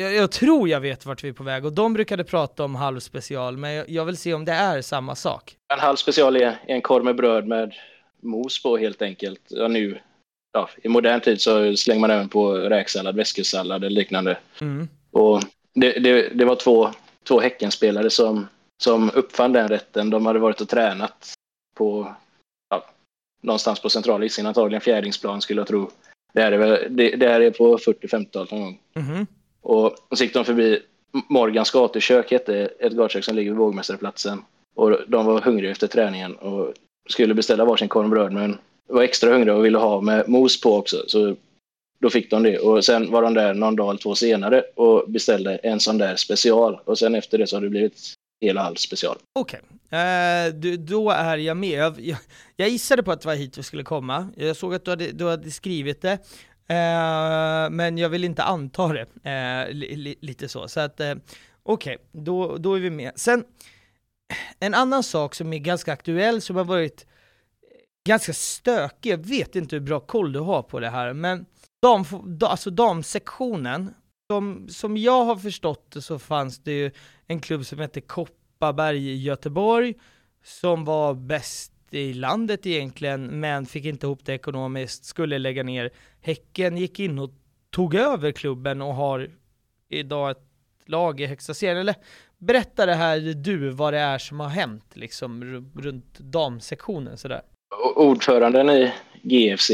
jag, 0.00 0.14
jag, 0.14 0.30
tror 0.30 0.68
jag 0.68 0.80
vet 0.80 1.06
vart 1.06 1.24
vi 1.24 1.28
är 1.28 1.32
på 1.32 1.42
väg 1.42 1.64
och 1.64 1.72
de 1.72 1.92
brukade 1.92 2.24
prata 2.24 2.64
om 2.64 2.74
halvspecial, 2.74 3.56
men 3.56 3.84
jag, 3.88 4.04
vill 4.04 4.16
se 4.16 4.34
om 4.34 4.44
det 4.44 4.52
är 4.52 4.82
samma 4.82 5.14
sak. 5.14 5.56
En 5.72 5.80
halvspecial 5.80 6.36
är 6.36 6.58
en 6.66 6.82
korv 6.82 7.04
med 7.04 7.16
bröd 7.16 7.46
med 7.46 7.74
mos 8.22 8.62
på 8.62 8.76
helt 8.76 9.02
enkelt. 9.02 9.40
Ja, 9.48 9.68
nu 9.68 10.00
ja, 10.52 10.70
i 10.82 10.88
modern 10.88 11.20
tid 11.20 11.40
så 11.40 11.76
slänger 11.76 12.00
man 12.00 12.10
även 12.10 12.28
på 12.28 12.52
räksallad, 12.54 13.16
väskesallad 13.16 13.84
eller 13.84 13.96
liknande. 13.96 14.38
Mm. 14.60 14.88
Och 15.10 15.42
det, 15.74 15.92
det, 15.92 16.28
det, 16.28 16.44
var 16.44 16.56
två, 16.56 16.90
två 17.28 17.40
Häckenspelare 17.40 18.10
som, 18.10 18.48
som 18.82 19.10
uppfann 19.14 19.52
den 19.52 19.68
rätten. 19.68 20.10
De 20.10 20.26
hade 20.26 20.38
varit 20.38 20.60
och 20.60 20.68
tränat 20.68 21.34
på 21.76 22.14
ja, 22.70 22.86
någonstans 23.42 23.80
på 23.80 23.90
centrala 23.90 24.24
isen, 24.24 24.46
antagligen 24.46 24.80
Fjäringsplan 24.80 25.40
skulle 25.40 25.60
jag 25.60 25.68
tro. 25.68 25.90
Det 26.32 26.42
här 26.42 26.52
är, 26.52 26.58
väl, 26.58 26.96
det, 26.96 27.16
det 27.16 27.28
här 27.28 27.40
är 27.40 27.50
på 27.50 27.78
40-50-talet 27.78 28.50
någon 28.50 28.60
gång. 28.60 28.80
Mm. 28.94 29.26
Och 29.60 29.96
så 30.12 30.24
gick 30.24 30.34
de 30.34 30.44
förbi 30.44 30.82
Morgans 31.28 31.70
gatukök, 31.70 32.30
hette 32.30 32.68
ett 32.78 32.92
gatukök 32.92 33.24
som 33.24 33.36
ligger 33.36 33.50
vid 33.50 33.58
Vågmästarplatsen. 33.58 34.42
Och 34.74 34.98
de 35.08 35.26
var 35.26 35.40
hungriga 35.40 35.70
efter 35.70 35.86
träningen 35.86 36.36
och 36.36 36.74
skulle 37.08 37.34
beställa 37.34 37.64
varsin 37.64 37.88
korv 37.88 38.08
bröd 38.08 38.32
men 38.32 38.58
var 38.90 39.02
extra 39.02 39.32
hungriga 39.32 39.54
och 39.54 39.64
ville 39.64 39.78
ha 39.78 40.00
med 40.00 40.28
mos 40.28 40.60
på 40.60 40.76
också. 40.76 41.04
Så 41.06 41.36
då 42.00 42.10
fick 42.10 42.30
de 42.30 42.42
det. 42.42 42.58
Och 42.58 42.84
sen 42.84 43.10
var 43.10 43.22
de 43.22 43.34
där 43.34 43.54
någon 43.54 43.76
dag 43.76 43.90
eller 43.90 44.00
två 44.00 44.14
senare 44.14 44.64
och 44.74 45.10
beställde 45.10 45.56
en 45.56 45.80
sån 45.80 45.98
där 45.98 46.16
special. 46.16 46.80
Och 46.84 46.98
sen 46.98 47.14
efter 47.14 47.38
det 47.38 47.46
så 47.46 47.56
har 47.56 47.60
det 47.62 47.68
blivit 47.68 48.14
hela 48.40 48.60
all 48.60 48.76
special. 48.76 49.16
Okej, 49.38 49.60
okay. 49.88 49.98
eh, 50.00 50.76
då 50.78 51.10
är 51.10 51.36
jag 51.36 51.56
med. 51.56 51.78
Jag, 51.78 52.00
jag, 52.00 52.18
jag 52.56 52.68
gissade 52.68 53.02
på 53.02 53.12
att 53.12 53.20
det 53.20 53.28
var 53.28 53.34
hit 53.34 53.58
vi 53.58 53.62
skulle 53.62 53.82
komma. 53.82 54.28
Jag 54.36 54.56
såg 54.56 54.74
att 54.74 54.84
du 54.84 54.90
hade, 54.90 55.12
du 55.12 55.28
hade 55.28 55.50
skrivit 55.50 56.02
det. 56.02 56.18
Eh, 56.68 57.70
men 57.70 57.98
jag 57.98 58.08
vill 58.08 58.24
inte 58.24 58.42
anta 58.42 58.88
det. 58.88 59.30
Eh, 59.30 59.74
li, 59.74 60.14
lite 60.20 60.48
så. 60.48 60.68
Så 60.68 60.80
att, 60.80 61.00
eh, 61.00 61.14
okej, 61.62 61.96
okay. 61.96 62.22
då, 62.24 62.56
då 62.56 62.74
är 62.74 62.80
vi 62.80 62.90
med. 62.90 63.12
Sen, 63.16 63.44
en 64.60 64.74
annan 64.74 65.02
sak 65.02 65.34
som 65.34 65.52
är 65.52 65.58
ganska 65.58 65.92
aktuell, 65.92 66.40
som 66.40 66.56
har 66.56 66.64
varit 66.64 67.06
ganska 68.04 68.32
stökig, 68.32 69.12
jag 69.12 69.26
vet 69.26 69.56
inte 69.56 69.76
hur 69.76 69.80
bra 69.80 70.00
koll 70.00 70.32
du 70.32 70.40
har 70.40 70.62
på 70.62 70.80
det 70.80 70.90
här, 70.90 71.12
men 71.12 71.46
dam, 71.82 72.04
alltså 72.42 72.70
damsektionen, 72.70 73.94
som, 74.30 74.68
som 74.68 74.96
jag 74.96 75.24
har 75.24 75.36
förstått 75.36 75.90
det 75.90 76.02
så 76.02 76.18
fanns 76.18 76.58
det 76.58 76.72
ju 76.72 76.90
en 77.26 77.40
klubb 77.40 77.66
som 77.66 77.78
hette 77.78 78.00
Kopparberg 78.00 79.08
i 79.08 79.22
Göteborg, 79.22 79.94
som 80.44 80.84
var 80.84 81.14
bäst 81.14 81.72
i 81.90 82.12
landet 82.12 82.66
egentligen, 82.66 83.40
men 83.40 83.66
fick 83.66 83.84
inte 83.84 84.06
ihop 84.06 84.24
det 84.24 84.34
ekonomiskt, 84.34 85.04
skulle 85.04 85.38
lägga 85.38 85.62
ner. 85.62 85.90
Häcken 86.20 86.76
gick 86.76 87.00
in 87.00 87.18
och 87.18 87.30
tog 87.70 87.94
över 87.94 88.32
klubben 88.32 88.82
och 88.82 88.94
har 88.94 89.30
idag 89.88 90.30
ett 90.30 90.44
lag 90.86 91.20
i 91.20 91.26
högsta 91.26 91.54
serien. 91.54 91.78
Eller 91.78 91.94
berätta 92.38 92.86
det 92.86 92.94
här 92.94 93.34
du, 93.34 93.70
vad 93.70 93.92
det 93.92 93.98
är 93.98 94.18
som 94.18 94.40
har 94.40 94.48
hänt 94.48 94.96
liksom 94.96 95.44
runt 95.74 96.18
damsektionen 96.18 97.18
sådär 97.18 97.42
ordföranden 97.96 98.70
i 98.70 98.92
GFC 99.22 99.70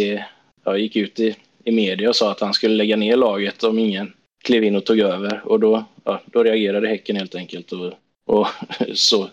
ja, 0.64 0.76
gick 0.76 0.96
ut 0.96 1.20
i, 1.20 1.36
i 1.64 1.72
media 1.72 2.08
och 2.08 2.16
sa 2.16 2.30
att 2.30 2.40
han 2.40 2.54
skulle 2.54 2.74
lägga 2.74 2.96
ner 2.96 3.16
laget 3.16 3.64
om 3.64 3.78
ingen 3.78 4.12
klev 4.44 4.64
in 4.64 4.76
och 4.76 4.84
tog 4.84 4.98
över. 4.98 5.40
Och 5.44 5.60
då, 5.60 5.84
ja, 6.04 6.22
då 6.26 6.42
reagerade 6.42 6.88
Häcken 6.88 7.16
helt 7.16 7.34
enkelt 7.34 7.72
och, 7.72 7.92
och 8.26 8.46
så, 8.94 9.28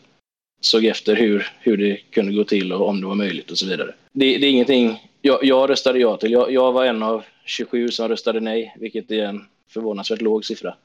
såg 0.61 0.85
efter 0.85 1.15
hur, 1.15 1.47
hur 1.59 1.77
det 1.77 1.97
kunde 1.97 2.33
gå 2.33 2.43
till 2.43 2.73
och 2.73 2.87
om 2.87 3.01
det 3.01 3.07
var 3.07 3.15
möjligt 3.15 3.51
och 3.51 3.57
så 3.57 3.67
vidare. 3.67 3.93
Det, 4.11 4.37
det 4.37 4.47
är 4.47 4.51
ingenting 4.51 4.99
jag, 5.21 5.43
jag 5.43 5.69
röstade 5.69 5.99
ja 5.99 6.17
till. 6.17 6.31
Jag, 6.31 6.51
jag, 6.51 6.71
var 6.71 6.85
en 6.85 7.03
av 7.03 7.23
27 7.45 7.87
som 7.89 8.07
röstade 8.07 8.39
nej, 8.39 8.75
vilket 8.79 9.11
är 9.11 9.25
en 9.25 9.45
förvånansvärt 9.69 10.21
låg 10.21 10.45
siffra. 10.45 10.75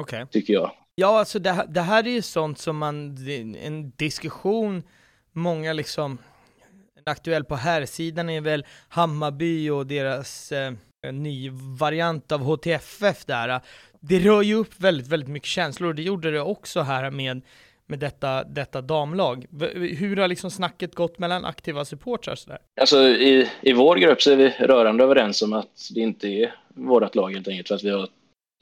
Okay. 0.00 0.26
Tycker 0.26 0.52
jag. 0.52 0.70
Ja, 0.94 1.18
alltså 1.18 1.38
det, 1.38 1.66
det 1.68 1.80
här 1.80 2.06
är 2.06 2.10
ju 2.10 2.22
sånt 2.22 2.58
som 2.58 2.78
man, 2.78 3.16
en 3.62 3.90
diskussion 3.96 4.82
många 5.32 5.72
liksom 5.72 6.18
aktuell 7.08 7.44
på 7.44 7.56
här 7.56 7.86
sidan 7.86 8.30
är 8.30 8.40
väl 8.40 8.66
Hammarby 8.88 9.70
och 9.70 9.86
deras 9.86 10.52
eh, 10.52 10.72
ny 11.12 11.50
variant 11.78 12.32
av 12.32 12.40
HTFF 12.40 13.24
där. 13.24 13.60
Det 14.00 14.18
rör 14.18 14.42
ju 14.42 14.54
upp 14.54 14.80
väldigt, 14.80 15.06
väldigt 15.06 15.28
mycket 15.28 15.48
känslor 15.48 15.88
och 15.88 15.94
det 15.94 16.02
gjorde 16.02 16.30
det 16.30 16.40
också 16.40 16.80
här 16.80 17.10
med, 17.10 17.40
med 17.86 17.98
detta, 17.98 18.44
detta 18.44 18.80
damlag. 18.80 19.46
Hur 19.74 20.16
har 20.16 20.28
liksom 20.28 20.50
snacket 20.50 20.94
gått 20.94 21.18
mellan 21.18 21.44
aktiva 21.44 21.84
supportrar 21.84 22.34
sådär? 22.34 22.58
Alltså 22.80 23.08
i, 23.08 23.48
i 23.60 23.72
vår 23.72 23.96
grupp 23.96 24.22
så 24.22 24.30
är 24.30 24.36
vi 24.36 24.48
rörande 24.48 25.04
överens 25.04 25.42
om 25.42 25.52
att 25.52 25.88
det 25.94 26.00
inte 26.00 26.28
är 26.28 26.54
vårt 26.74 27.14
lag 27.14 27.32
helt 27.32 27.48
enkelt 27.48 27.68
för 27.68 27.74
att 27.74 27.84
vi 27.84 27.90
har 27.90 28.08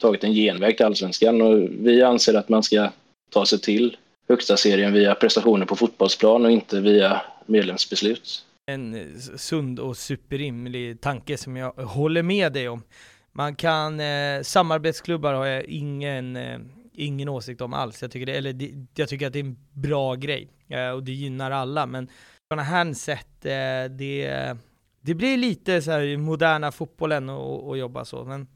tagit 0.01 0.23
en 0.23 0.33
genväg 0.33 0.77
till 0.77 0.85
allsvenskan 0.85 1.41
och 1.41 1.69
vi 1.71 2.03
anser 2.03 2.33
att 2.33 2.49
man 2.49 2.63
ska 2.63 2.89
ta 3.31 3.45
sig 3.45 3.59
till 3.59 3.97
högsta 4.29 4.57
serien 4.57 4.93
via 4.93 5.15
prestationer 5.15 5.65
på 5.65 5.75
fotbollsplan 5.75 6.45
och 6.45 6.51
inte 6.51 6.79
via 6.79 7.21
medlemsbeslut. 7.47 8.45
En 8.65 8.93
eh, 8.93 9.17
sund 9.35 9.79
och 9.79 9.97
superrimlig 9.97 11.01
tanke 11.01 11.37
som 11.37 11.57
jag 11.57 11.71
håller 11.71 12.23
med 12.23 12.53
dig 12.53 12.69
om. 12.69 12.83
Man 13.31 13.55
kan, 13.55 13.99
eh, 13.99 14.41
samarbetsklubbar 14.41 15.33
har 15.33 15.45
jag 15.45 15.63
ingen, 15.63 16.35
eh, 16.35 16.59
ingen 16.93 17.29
åsikt 17.29 17.61
om 17.61 17.73
alls. 17.73 18.01
Jag 18.01 18.11
tycker, 18.11 18.25
det, 18.25 18.37
eller 18.37 18.53
det, 18.53 18.71
jag 18.95 19.09
tycker 19.09 19.27
att 19.27 19.33
det 19.33 19.39
är 19.39 19.43
en 19.43 19.57
bra 19.73 20.15
grej 20.15 20.49
eh, 20.67 20.89
och 20.89 21.03
det 21.03 21.11
gynnar 21.11 21.51
alla. 21.51 21.85
Men 21.85 22.09
sådana 22.47 22.63
här 22.63 22.93
sätt, 22.93 23.45
eh, 23.45 23.95
det, 23.97 24.55
det 25.01 25.13
blir 25.13 25.37
lite 25.37 25.81
så 25.81 25.91
här 25.91 26.17
moderna 26.17 26.71
fotbollen 26.71 27.29
att 27.29 27.77
jobba 27.77 28.05
så. 28.05 28.23
Men 28.23 28.47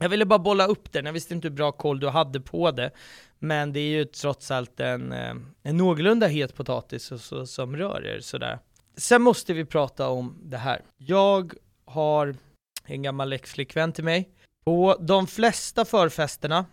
jag 0.00 0.08
ville 0.08 0.24
bara 0.24 0.38
bolla 0.38 0.66
upp 0.66 0.92
den, 0.92 1.06
jag 1.06 1.12
visste 1.12 1.34
inte 1.34 1.48
hur 1.48 1.54
bra 1.54 1.72
koll 1.72 2.00
du 2.00 2.08
hade 2.08 2.40
på 2.40 2.70
det. 2.70 2.90
Men 3.38 3.72
det 3.72 3.80
är 3.80 3.90
ju 3.90 4.04
trots 4.04 4.50
allt 4.50 4.80
en, 4.80 5.12
eh, 5.12 5.34
en 5.62 5.76
någorlunda 5.76 6.26
het 6.26 6.54
potatis 6.54 7.12
och 7.12 7.20
så, 7.20 7.46
som 7.46 7.76
rör 7.76 8.06
er 8.06 8.20
sådär. 8.20 8.58
Sen 8.96 9.22
måste 9.22 9.52
vi 9.52 9.64
prata 9.64 10.08
om 10.08 10.38
det 10.42 10.56
här. 10.56 10.82
Jag 10.96 11.52
har 11.84 12.36
en 12.84 13.02
gammal 13.02 13.32
ex-flickvän 13.32 13.92
till 13.92 14.04
mig. 14.04 14.28
På 14.64 14.96
de 15.00 15.26
flesta 15.26 15.84
förfesterna, 15.84 16.66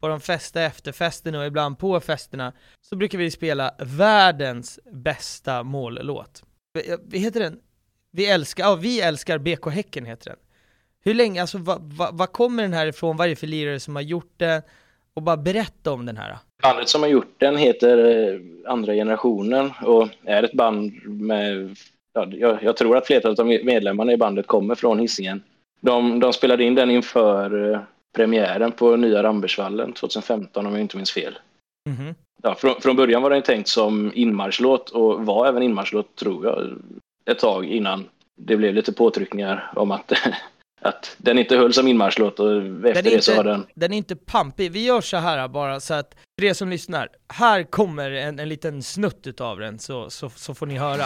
på 0.00 0.08
de 0.08 0.20
flesta 0.20 0.62
efterfesterna 0.62 1.38
och 1.38 1.46
ibland 1.46 1.78
på 1.78 2.00
festerna, 2.00 2.52
så 2.80 2.96
brukar 2.96 3.18
vi 3.18 3.30
spela 3.30 3.74
världens 3.78 4.80
bästa 4.92 5.62
mållåt. 5.62 6.42
Vad 6.72 7.14
heter 7.14 7.40
den? 7.40 7.60
Vi 8.10 8.26
älskar, 8.26 8.64
ja, 8.64 8.74
vi 8.74 9.00
älskar 9.00 9.38
BK 9.38 9.66
Häcken 9.66 10.04
heter 10.04 10.30
den. 10.30 10.38
Hur 11.04 11.14
länge, 11.14 11.40
alltså 11.40 11.58
vad 11.58 11.82
va, 11.82 12.10
va 12.12 12.26
kommer 12.26 12.62
den 12.62 12.72
här 12.72 12.86
ifrån? 12.86 13.16
Vad 13.16 13.26
är 13.26 13.28
det 13.30 13.36
för 13.36 13.46
lirare 13.46 13.80
som 13.80 13.96
har 13.96 14.02
gjort 14.02 14.32
den? 14.36 14.62
Och 15.14 15.22
bara 15.22 15.36
berätta 15.36 15.92
om 15.92 16.06
den 16.06 16.16
här. 16.16 16.36
Bandet 16.62 16.88
som 16.88 17.02
har 17.02 17.08
gjort 17.08 17.34
den 17.38 17.56
heter 17.56 17.98
eh, 17.98 18.40
Andra 18.72 18.94
generationen 18.94 19.72
och 19.82 20.08
är 20.24 20.42
ett 20.42 20.52
band 20.52 20.92
med, 21.04 21.76
ja, 22.12 22.26
jag, 22.30 22.62
jag, 22.62 22.76
tror 22.76 22.96
att 22.96 23.06
flertalet 23.06 23.38
av 23.38 23.46
medlemmarna 23.46 24.12
i 24.12 24.16
bandet 24.16 24.46
kommer 24.46 24.74
från 24.74 24.98
Hisingen. 24.98 25.42
De, 25.80 26.20
de 26.20 26.32
spelade 26.32 26.64
in 26.64 26.74
den 26.74 26.90
inför 26.90 27.72
eh, 27.72 27.80
premiären 28.16 28.72
på 28.72 28.96
nya 28.96 29.22
Rambergsvallen 29.22 29.92
2015 29.92 30.66
om 30.66 30.72
jag 30.72 30.80
inte 30.80 30.96
minns 30.96 31.12
fel. 31.12 31.38
Mhm. 31.88 32.14
Ja, 32.42 32.54
från, 32.54 32.80
från 32.80 32.96
början 32.96 33.22
var 33.22 33.30
den 33.30 33.42
tänkt 33.42 33.68
som 33.68 34.12
inmarschlåt 34.14 34.90
och 34.90 35.26
var 35.26 35.46
även 35.46 35.62
inmarschlåt 35.62 36.16
tror 36.16 36.46
jag 36.46 36.78
ett 37.30 37.38
tag 37.38 37.64
innan 37.64 38.08
det 38.36 38.56
blev 38.56 38.74
lite 38.74 38.92
påtryckningar 38.92 39.72
om 39.76 39.90
att, 39.90 40.12
att 40.80 41.16
den 41.18 41.38
inte 41.38 41.56
höll 41.56 41.74
som 41.74 41.88
inmarschlåt 41.88 42.40
och 42.40 42.56
efter 42.56 43.02
Den 43.02 43.04
det 43.04 43.22
så 43.22 43.34
har 43.34 43.44
den... 43.44 43.66
den 43.74 43.92
är 43.92 43.96
inte 43.96 44.16
pampig. 44.16 44.72
Vi 44.72 44.84
gör 44.84 45.00
så 45.00 45.16
här 45.16 45.48
bara 45.48 45.80
så 45.80 45.94
att 45.94 46.14
för 46.38 46.46
er 46.46 46.54
som 46.54 46.68
lyssnar, 46.68 47.08
här 47.28 47.62
kommer 47.62 48.10
en, 48.10 48.38
en 48.38 48.48
liten 48.48 48.82
snutt 48.82 49.26
utav 49.26 49.58
den 49.58 49.78
så, 49.78 50.10
så, 50.10 50.30
så 50.30 50.54
får 50.54 50.66
ni 50.66 50.78
höra. 50.78 51.04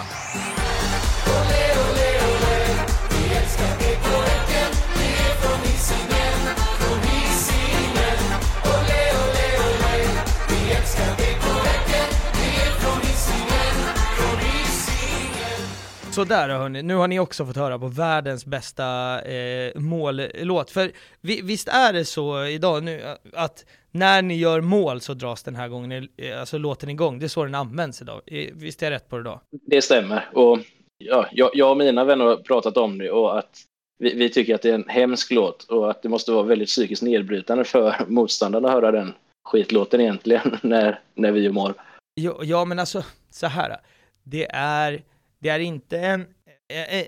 Sådär 16.15 16.49
hörni, 16.49 16.83
nu 16.83 16.95
har 16.95 17.09
ni 17.09 17.19
också 17.19 17.47
fått 17.47 17.57
höra 17.57 17.79
på 17.79 17.87
världens 17.87 18.47
bästa 18.47 19.21
eh, 19.23 19.73
mållåt. 19.75 20.71
För 20.71 20.93
vi, 21.21 21.41
visst 21.43 21.69
är 21.69 21.93
det 21.93 22.05
så 22.05 22.45
idag 22.45 22.83
nu 22.83 23.03
att 23.33 23.65
när 23.91 24.23
ni 24.23 24.37
gör 24.37 24.61
mål 24.61 25.01
så 25.01 25.15
dras 25.15 25.43
den 25.43 25.57
här 25.57 25.69
gången, 25.69 26.09
eh, 26.17 26.41
alltså 26.41 26.59
låten 26.59 26.89
igång. 26.89 27.19
Det 27.19 27.27
är 27.27 27.29
så 27.29 27.45
den 27.45 27.55
används 27.55 28.03
idag. 28.03 28.21
Eh, 28.27 28.49
Visst 28.53 28.83
är 28.83 28.87
jag 28.87 28.91
rätt 28.91 29.09
på 29.09 29.17
det 29.17 29.23
då? 29.23 29.41
Det 29.67 29.83
stämmer. 29.83 30.29
Och 30.33 30.59
ja, 30.99 31.27
jag, 31.33 31.51
jag 31.53 31.71
och 31.71 31.77
mina 31.77 32.05
vänner 32.05 32.25
har 32.25 32.37
pratat 32.37 32.77
om 32.77 32.99
det 32.99 33.11
och 33.11 33.39
att 33.39 33.59
vi, 33.99 34.15
vi 34.15 34.29
tycker 34.29 34.55
att 34.55 34.63
det 34.63 34.71
är 34.71 34.75
en 34.75 34.89
hemsk 34.89 35.31
låt 35.31 35.65
och 35.65 35.91
att 35.91 36.03
det 36.03 36.09
måste 36.09 36.33
vara 36.33 36.43
väldigt 36.43 36.69
psykiskt 36.69 37.03
nedbrytande 37.03 37.65
för 37.65 37.95
motståndarna 38.09 38.69
att 38.69 38.75
höra 38.75 38.91
den 38.91 39.15
skitlåten 39.45 40.01
egentligen 40.01 40.59
när, 40.63 41.01
när 41.15 41.33
vi 41.33 41.41
gör 41.41 41.53
mål. 41.53 41.73
Ja, 42.15 42.39
ja 42.43 42.65
men 42.65 42.79
alltså, 42.79 43.05
så 43.31 43.47
här. 43.47 43.77
Det 44.25 44.47
är, 44.53 45.03
det 45.43 45.49
är 45.49 45.59
inte 45.59 45.99
en, 45.99 46.27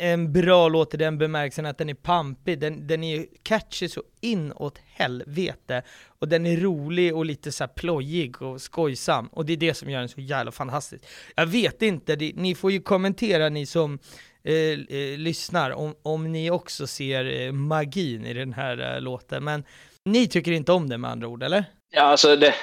en, 0.01 0.33
bra 0.33 0.69
låt 0.69 0.95
i 0.95 0.97
den 0.97 1.19
bemärkelsen 1.19 1.67
att 1.67 1.79
den 1.79 1.89
är 1.89 1.95
pampig, 1.95 2.59
den, 2.59 2.87
den 2.87 3.05
är 3.05 3.27
catchy 3.43 3.89
så 3.89 4.03
inåt 4.21 4.79
helvete. 4.87 5.83
Och 6.07 6.29
den 6.29 6.47
är 6.47 6.57
rolig 6.57 7.17
och 7.17 7.25
lite 7.25 7.53
så 7.53 7.65
här 7.65 7.69
plojig 7.69 8.43
och 8.43 8.61
skojsam. 8.61 9.27
Och 9.27 9.47
det 9.47 9.53
är 9.53 9.57
det 9.57 9.75
som 9.75 9.91
gör 9.91 9.99
den 9.99 10.09
så 10.09 10.21
jävla 10.21 10.53
fantastisk. 10.53 11.05
Jag 11.35 11.47
vet 11.47 11.83
inte, 11.83 12.17
det, 12.17 12.33
ni 12.37 12.55
får 12.55 12.73
ju 12.73 12.81
kommentera 12.81 13.49
ni 13.49 13.67
som 13.67 13.99
eh, 14.45 14.55
eh, 14.55 15.19
lyssnar 15.19 15.71
om, 15.71 15.95
om 16.03 16.33
ni 16.33 16.51
också 16.51 16.87
ser 16.87 17.41
eh, 17.41 17.53
magin 17.53 18.27
i 18.27 18.35
den 18.35 18.53
här 18.53 18.95
eh, 18.95 19.01
låten. 19.01 19.45
Men 19.45 19.65
ni 20.05 20.27
tycker 20.27 20.53
inte 20.53 20.73
om 20.73 20.89
den 20.89 21.01
med 21.01 21.11
andra 21.11 21.29
ord, 21.29 21.43
eller? 21.43 21.65
Ja, 21.95 22.03
alltså 22.03 22.37
det, 22.37 22.55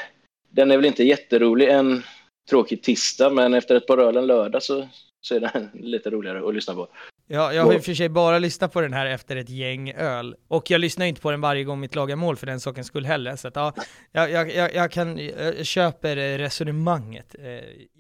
den 0.50 0.72
är 0.72 0.78
väl 0.78 0.86
inte 0.86 1.04
jätterolig 1.04 1.70
en 1.70 2.04
tråkig 2.50 2.84
tisdag, 2.84 3.30
men 3.30 3.54
efter 3.54 3.76
ett 3.76 3.88
par 3.88 3.98
öl 3.98 4.18
en 4.18 4.28
lördag 4.28 4.64
så, 4.64 4.88
så 5.22 5.36
är 5.36 5.40
den 5.40 5.70
lite 5.74 6.10
roligare 6.10 6.48
att 6.48 6.56
lyssna 6.56 6.74
på. 6.74 6.88
Ja, 7.28 7.54
jag 7.54 7.64
har 7.64 7.74
i 7.74 7.78
och 7.78 7.84
för 7.84 7.94
sig 7.94 8.10
bara 8.10 8.40
lyssnat 8.40 8.74
på 8.74 8.82
den 8.82 8.94
här 8.94 9.06
efter 9.06 9.36
ett 9.36 9.50
gäng 9.50 9.92
öl. 9.92 10.36
Och 10.48 10.72
jag 10.72 10.82
lyssnar 10.82 11.06
inte 11.06 11.22
på 11.22 11.32
den 11.32 11.42
varje 11.42 11.64
gång 11.64 11.80
mitt 11.80 11.96
lag 11.96 12.12
är 12.12 12.16
mål 12.16 12.36
för 12.36 12.48
den 12.48 12.60
sakens 12.60 12.88
skull 12.88 13.06
heller. 13.06 13.36
Så 13.36 13.48
att, 13.48 13.56
ja, 13.56 13.74
jag, 14.12 14.52
jag, 14.52 14.76
jag, 14.76 14.92
kan, 14.92 15.18
jag 15.18 15.66
köper 15.66 16.18
eh, 16.18 16.38
resonemanget, 16.38 17.36
eh, 17.40 17.46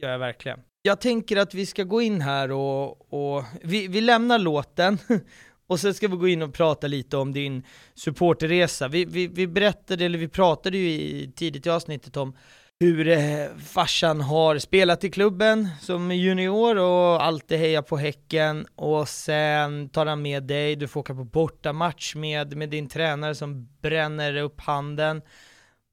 gör 0.01 0.09
jag 0.09 0.19
verkligen. 0.19 0.59
Jag 0.81 1.01
tänker 1.01 1.37
att 1.37 1.53
vi 1.53 1.65
ska 1.65 1.83
gå 1.83 2.01
in 2.01 2.21
här 2.21 2.51
och, 2.51 3.13
och 3.13 3.43
vi, 3.61 3.87
vi 3.87 4.01
lämnar 4.01 4.39
låten 4.39 4.97
och 5.67 5.79
sen 5.79 5.93
ska 5.93 6.07
vi 6.07 6.15
gå 6.15 6.27
in 6.27 6.41
och 6.41 6.53
prata 6.53 6.87
lite 6.87 7.17
om 7.17 7.33
din 7.33 7.63
supporterresa. 7.93 8.87
Vi, 8.87 9.05
vi, 9.05 9.27
vi 9.27 9.47
berättade, 9.47 10.05
eller 10.05 10.19
vi 10.19 10.27
pratade 10.27 10.77
ju 10.77 10.89
i, 10.89 11.31
tidigt 11.35 11.65
i 11.65 11.69
avsnittet 11.69 12.17
om 12.17 12.35
hur 12.81 13.07
eh, 13.07 13.47
farsan 13.65 14.21
har 14.21 14.57
spelat 14.57 15.03
i 15.03 15.09
klubben 15.09 15.67
som 15.81 16.11
junior 16.11 16.77
och 16.77 17.23
alltid 17.23 17.59
hejar 17.59 17.81
på 17.81 17.97
Häcken 17.97 18.67
och 18.75 19.09
sen 19.09 19.89
tar 19.89 20.05
han 20.05 20.21
med 20.21 20.44
dig, 20.44 20.75
du 20.75 20.87
får 20.87 21.00
åka 21.00 21.15
på 21.15 21.24
bortamatch 21.24 22.15
med, 22.15 22.57
med 22.57 22.70
din 22.70 22.89
tränare 22.89 23.35
som 23.35 23.67
bränner 23.81 24.35
upp 24.35 24.61
handen. 24.61 25.22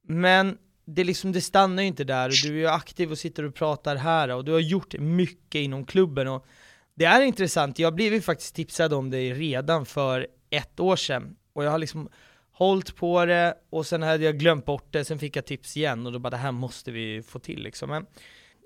Men 0.07 0.59
det, 0.85 1.05
liksom, 1.05 1.33
det 1.33 1.40
stannar 1.40 1.83
ju 1.83 1.88
inte 1.88 2.05
där 2.05 2.29
och 2.29 2.35
du 2.44 2.48
är 2.48 2.59
ju 2.59 2.66
aktiv 2.66 3.11
och 3.11 3.18
sitter 3.18 3.44
och 3.44 3.55
pratar 3.55 3.96
här 3.96 4.29
och 4.29 4.44
du 4.44 4.53
har 4.53 4.61
gjort 4.61 4.94
mycket 4.98 5.59
inom 5.59 5.85
klubben 5.85 6.29
och 6.29 6.46
det 6.94 7.05
är 7.05 7.20
intressant, 7.20 7.79
jag 7.79 7.94
blev 7.94 8.14
ju 8.14 8.20
faktiskt 8.20 8.55
tipsad 8.55 8.92
om 8.92 9.11
dig 9.11 9.35
redan 9.35 9.87
för 9.87 10.27
ett 10.51 10.81
år 10.81 10.96
sedan 10.96 11.37
och 11.53 11.64
jag 11.64 11.70
har 11.70 11.79
liksom 11.79 12.09
hållit 12.59 12.97
på 12.97 13.25
det 13.25 13.55
och 13.71 13.87
sen 13.87 14.03
hade 14.03 14.25
jag 14.25 14.38
glömt 14.38 14.64
bort 14.64 14.87
det, 14.90 15.05
sen 15.05 15.18
fick 15.18 15.37
jag 15.37 15.47
tips 15.47 15.77
igen 15.77 16.07
och 16.07 16.12
då 16.12 16.18
bara 16.18 16.31
det 16.31 16.37
här 16.37 16.53
måste 16.53 16.90
vi 16.90 17.23
få 17.23 17.38
till 17.38 17.62
liksom. 17.62 17.90
Men, 17.90 18.07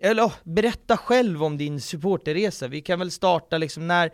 eller 0.02 0.22
oh, 0.22 0.32
berätta 0.44 0.96
själv 0.96 1.44
om 1.44 1.58
din 1.58 1.80
supporterresa, 1.80 2.68
vi 2.68 2.80
kan 2.80 2.98
väl 2.98 3.10
starta 3.10 3.58
liksom 3.58 3.88
när, 3.88 4.10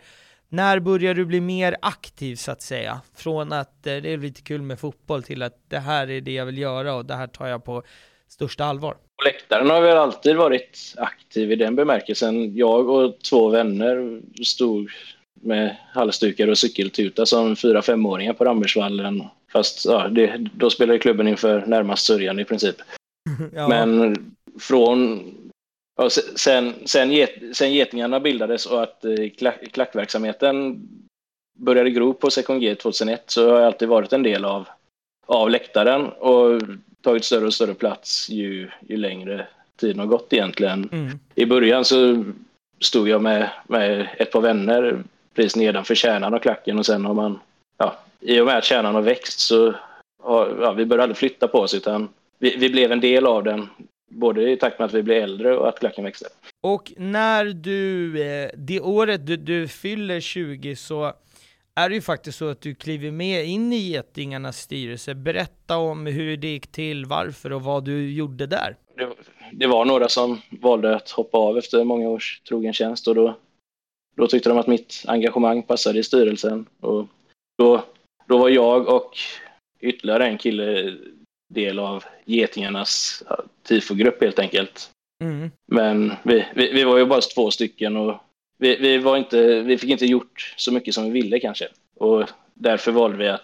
när 0.49 0.79
börjar 0.79 1.13
du 1.13 1.25
bli 1.25 1.41
mer 1.41 1.75
aktiv 1.81 2.35
så 2.35 2.51
att 2.51 2.61
säga? 2.61 3.01
Från 3.15 3.53
att 3.53 3.87
eh, 3.87 3.95
det 3.95 4.13
är 4.13 4.17
lite 4.17 4.41
kul 4.41 4.61
med 4.61 4.79
fotboll 4.79 5.23
till 5.23 5.41
att 5.41 5.69
det 5.69 5.79
här 5.79 6.09
är 6.09 6.21
det 6.21 6.33
jag 6.33 6.45
vill 6.45 6.57
göra 6.57 6.95
och 6.95 7.05
det 7.05 7.15
här 7.15 7.27
tar 7.27 7.47
jag 7.47 7.63
på 7.63 7.83
största 8.27 8.65
allvar. 8.65 8.93
På 8.93 9.23
läktaren 9.25 9.69
har 9.69 9.81
vi 9.81 9.91
alltid 9.91 10.35
varit 10.35 10.93
aktiv 10.97 11.51
i 11.51 11.55
den 11.55 11.75
bemärkelsen. 11.75 12.55
Jag 12.55 12.89
och 12.89 13.21
två 13.29 13.49
vänner 13.49 14.21
stod 14.43 14.89
med 15.41 15.75
halsdukar 15.93 16.47
och 16.47 16.57
cykeltuta 16.57 17.25
som 17.25 17.55
fyra 17.55 17.81
femåringar 17.81 18.33
på 18.33 18.45
Rambergsvallen. 18.45 19.23
Fast 19.51 19.85
ja, 19.85 20.07
det, 20.07 20.37
då 20.37 20.69
spelade 20.69 20.99
klubben 20.99 21.27
inför 21.27 21.65
närmast 21.65 22.05
sörjan 22.05 22.39
i 22.39 22.45
princip. 22.45 22.75
Ja. 23.53 23.67
Men 23.67 24.15
från 24.59 25.23
ja, 25.97 26.09
se- 26.09 26.37
sen, 26.37 26.73
sen, 26.85 27.11
get, 27.11 27.29
sen 27.53 27.73
Getingarna 27.73 28.19
bildades 28.19 28.65
och 28.65 28.83
att 28.83 29.05
eh, 29.05 29.29
klack, 29.37 29.71
klackverksamheten 29.71 30.81
började 31.57 31.89
gro 31.89 32.13
på 32.13 32.29
Second 32.29 32.61
G 32.61 32.75
2001 32.75 33.23
så 33.27 33.49
har 33.49 33.59
jag 33.59 33.67
alltid 33.67 33.87
varit 33.87 34.13
en 34.13 34.23
del 34.23 34.45
av, 34.45 34.67
av 35.25 35.49
läktaren 35.49 36.05
och 36.05 36.61
tagit 37.01 37.25
större 37.25 37.45
och 37.45 37.53
större 37.53 37.73
plats 37.73 38.29
ju, 38.29 38.69
ju 38.87 38.97
längre 38.97 39.47
tiden 39.75 39.99
har 39.99 40.05
gått 40.05 40.33
egentligen. 40.33 40.89
Mm. 40.91 41.19
I 41.35 41.45
början 41.45 41.85
så 41.85 42.25
stod 42.79 43.09
jag 43.09 43.21
med, 43.21 43.49
med 43.67 44.07
ett 44.17 44.31
par 44.31 44.41
vänner 44.41 45.03
precis 45.39 45.55
nedanför 45.55 45.95
kärnan 45.95 46.33
av 46.33 46.39
klacken 46.39 46.79
och 46.79 46.85
sen 46.85 47.05
har 47.05 47.13
man, 47.13 47.39
ja, 47.77 47.95
i 48.19 48.39
och 48.39 48.45
med 48.45 48.57
att 48.57 48.63
kärnan 48.63 48.95
har 48.95 49.01
växt 49.01 49.39
så 49.39 49.73
har, 50.23 50.57
ja, 50.61 50.71
vi 50.71 50.85
började 50.85 51.03
aldrig 51.03 51.17
flytta 51.17 51.47
på 51.47 51.59
oss 51.59 51.73
utan 51.73 52.09
vi, 52.39 52.55
vi 52.57 52.69
blev 52.69 52.91
en 52.91 52.99
del 52.99 53.25
av 53.25 53.43
den 53.43 53.69
både 54.09 54.51
i 54.51 54.57
takt 54.57 54.79
med 54.79 54.85
att 54.85 54.93
vi 54.93 55.03
blev 55.03 55.23
äldre 55.23 55.57
och 55.57 55.69
att 55.69 55.79
klacken 55.79 56.03
växte. 56.03 56.25
Och 56.61 56.93
när 56.97 57.45
du, 57.45 58.21
eh, 58.23 58.49
det 58.57 58.79
året 58.79 59.27
du, 59.27 59.37
du 59.37 59.67
fyller 59.67 60.19
20 60.19 60.75
så 60.75 61.13
är 61.75 61.89
det 61.89 61.95
ju 61.95 62.01
faktiskt 62.01 62.37
så 62.37 62.49
att 62.49 62.61
du 62.61 62.75
kliver 62.75 63.11
med 63.11 63.45
in 63.45 63.73
i 63.73 63.77
Getingarnas 63.77 64.57
styrelse. 64.57 65.15
Berätta 65.15 65.77
om 65.77 66.05
hur 66.05 66.37
det 66.37 66.47
gick 66.47 66.71
till, 66.71 67.05
varför 67.05 67.53
och 67.53 67.61
vad 67.61 67.85
du 67.85 68.11
gjorde 68.11 68.45
där. 68.45 68.75
Det, 68.97 69.09
det 69.51 69.67
var 69.67 69.85
några 69.85 70.09
som 70.09 70.41
valde 70.49 70.95
att 70.95 71.09
hoppa 71.09 71.37
av 71.37 71.57
efter 71.57 71.83
många 71.83 72.09
års 72.09 72.41
trogen 72.41 72.73
tjänst 72.73 73.07
och 73.07 73.15
då, 73.15 73.35
då 74.19 74.27
tyckte 74.27 74.49
de 74.49 74.57
att 74.57 74.67
mitt 74.67 75.03
engagemang 75.07 75.63
passade 75.63 75.99
i 75.99 76.03
styrelsen. 76.03 76.65
Och 76.79 77.07
då, 77.57 77.83
då 78.25 78.37
var 78.37 78.49
jag 78.49 78.87
och 78.87 79.17
ytterligare 79.79 80.27
en 80.27 80.37
kille 80.37 80.97
del 81.53 81.79
av 81.79 82.03
Getingarnas 82.25 83.23
tifogrupp 83.63 84.21
helt 84.21 84.39
enkelt. 84.39 84.91
Mm. 85.23 85.51
Men 85.71 86.13
vi, 86.23 86.45
vi, 86.55 86.71
vi 86.73 86.83
var 86.83 86.97
ju 86.97 87.05
bara 87.05 87.21
två 87.21 87.51
stycken 87.51 87.97
och 87.97 88.15
vi, 88.57 88.75
vi, 88.75 88.97
var 88.97 89.17
inte, 89.17 89.61
vi 89.61 89.77
fick 89.77 89.89
inte 89.89 90.05
gjort 90.05 90.53
så 90.57 90.73
mycket 90.73 90.93
som 90.93 91.03
vi 91.03 91.09
ville 91.09 91.39
kanske. 91.39 91.67
Och 91.95 92.29
därför 92.53 92.91
valde 92.91 93.17
vi 93.17 93.27
att 93.27 93.41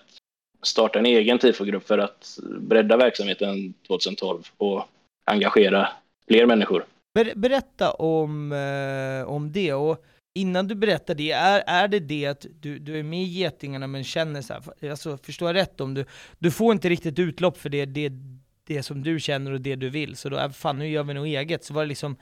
starta 0.63 0.99
en 0.99 1.05
egen 1.05 1.39
tifogrupp 1.39 1.87
för 1.87 1.97
att 1.97 2.39
bredda 2.59 2.97
verksamheten 2.97 3.73
2012 3.87 4.43
och 4.57 4.83
engagera 5.25 5.89
fler 6.27 6.45
människor. 6.45 6.85
Ber, 7.13 7.33
berätta 7.35 7.91
om, 7.91 8.51
eh, 8.51 9.29
om 9.31 9.51
det, 9.51 9.73
och 9.73 10.05
innan 10.35 10.67
du 10.67 10.75
berättar 10.75 11.15
det, 11.15 11.31
är, 11.31 11.63
är 11.67 11.87
det 11.87 11.99
det 11.99 12.25
att 12.25 12.45
du, 12.59 12.79
du 12.79 12.99
är 12.99 13.03
med 13.03 13.21
i 13.21 13.25
Getingarna 13.25 13.87
men 13.87 14.03
känner 14.03 14.41
så 14.41 14.53
här, 14.53 14.89
alltså 14.89 15.17
förstår 15.17 15.49
jag 15.49 15.55
rätt 15.55 15.81
om 15.81 15.93
du, 15.93 16.05
du 16.39 16.51
får 16.51 16.73
inte 16.73 16.89
riktigt 16.89 17.19
utlopp 17.19 17.57
för 17.57 17.69
det, 17.69 17.85
det, 17.85 18.11
det 18.67 18.83
som 18.83 19.03
du 19.03 19.19
känner 19.19 19.51
och 19.51 19.61
det 19.61 19.75
du 19.75 19.89
vill, 19.89 20.15
så 20.15 20.29
då, 20.29 20.37
är 20.37 20.49
fan 20.49 20.79
nu 20.79 20.87
gör 20.87 21.03
vi 21.03 21.13
något 21.13 21.25
eget, 21.25 21.63
så 21.63 21.73
var 21.73 21.81
det 21.81 21.87
liksom 21.87 22.17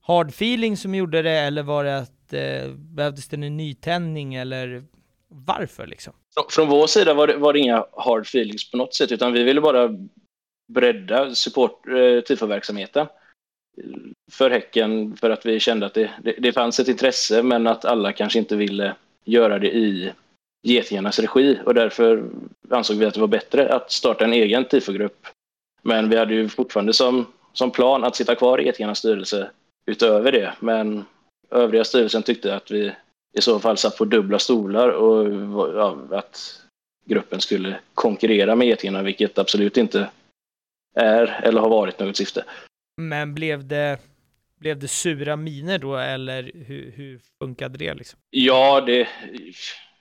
hard 0.00 0.28
feeling 0.28 0.76
som 0.76 0.94
gjorde 0.94 1.22
det, 1.22 1.38
eller 1.38 1.62
var 1.62 1.84
det 1.84 1.98
att, 1.98 2.32
eh, 2.32 2.70
behövdes 2.74 3.28
det 3.28 3.36
en 3.36 3.56
nytändning, 3.56 4.34
eller 4.34 4.84
varför 5.28 5.86
liksom? 5.86 6.12
Från 6.50 6.68
vår 6.68 6.86
sida 6.86 7.14
var 7.14 7.26
det, 7.26 7.36
var 7.36 7.52
det 7.52 7.58
inga 7.58 7.86
hard 7.92 8.22
feelings 8.22 8.70
på 8.70 8.76
något 8.76 8.94
sätt 8.94 9.12
utan 9.12 9.32
vi 9.32 9.42
ville 9.42 9.60
bara 9.60 9.90
bredda 10.68 11.34
support, 11.34 11.88
eh, 11.88 11.94
typ 11.94 12.26
tifo-verksamheten 12.26 13.06
för 14.30 14.50
Häcken 14.50 15.16
för 15.16 15.30
att 15.30 15.46
vi 15.46 15.60
kände 15.60 15.86
att 15.86 15.94
det, 15.94 16.10
det, 16.22 16.34
det 16.38 16.52
fanns 16.52 16.80
ett 16.80 16.88
intresse 16.88 17.42
men 17.42 17.66
att 17.66 17.84
alla 17.84 18.12
kanske 18.12 18.38
inte 18.38 18.56
ville 18.56 18.94
göra 19.24 19.58
det 19.58 19.76
i 19.76 20.12
Getingarnas 20.62 21.18
regi 21.18 21.58
och 21.64 21.74
därför 21.74 22.24
ansåg 22.70 22.96
vi 22.96 23.04
att 23.04 23.14
det 23.14 23.20
var 23.20 23.26
bättre 23.26 23.74
att 23.74 23.92
starta 23.92 24.24
en 24.24 24.32
egen 24.32 24.64
tifogrupp. 24.64 25.26
Men 25.82 26.08
vi 26.08 26.16
hade 26.16 26.34
ju 26.34 26.48
fortfarande 26.48 26.92
som, 26.92 27.26
som 27.52 27.70
plan 27.70 28.04
att 28.04 28.16
sitta 28.16 28.34
kvar 28.34 28.60
i 28.60 28.64
Getingarnas 28.64 28.98
styrelse 28.98 29.50
utöver 29.86 30.32
det. 30.32 30.54
Men 30.60 31.04
övriga 31.50 31.84
styrelsen 31.84 32.22
tyckte 32.22 32.56
att 32.56 32.70
vi 32.70 32.92
i 33.38 33.40
så 33.40 33.60
fall 33.60 33.76
satt 33.76 33.98
på 33.98 34.04
dubbla 34.04 34.38
stolar 34.38 34.88
och 34.88 35.32
ja, 35.74 35.98
att 36.10 36.62
gruppen 37.06 37.40
skulle 37.40 37.76
konkurrera 37.94 38.54
med 38.54 38.68
Getingarna, 38.68 39.02
vilket 39.02 39.38
absolut 39.38 39.76
inte 39.76 40.08
är 40.94 41.40
eller 41.42 41.60
har 41.60 41.68
varit 41.68 41.98
något 41.98 42.16
syfte. 42.16 42.44
Men 42.96 43.34
blev 43.34 43.66
det, 43.66 43.98
blev 44.60 44.78
det 44.78 44.88
sura 44.88 45.36
miner 45.36 45.78
då 45.78 45.96
eller 45.96 46.50
hur, 46.54 46.92
hur 46.96 47.20
funkade 47.42 47.78
det? 47.78 47.94
Liksom? 47.94 48.18
Ja, 48.30 48.80
det, 48.80 49.08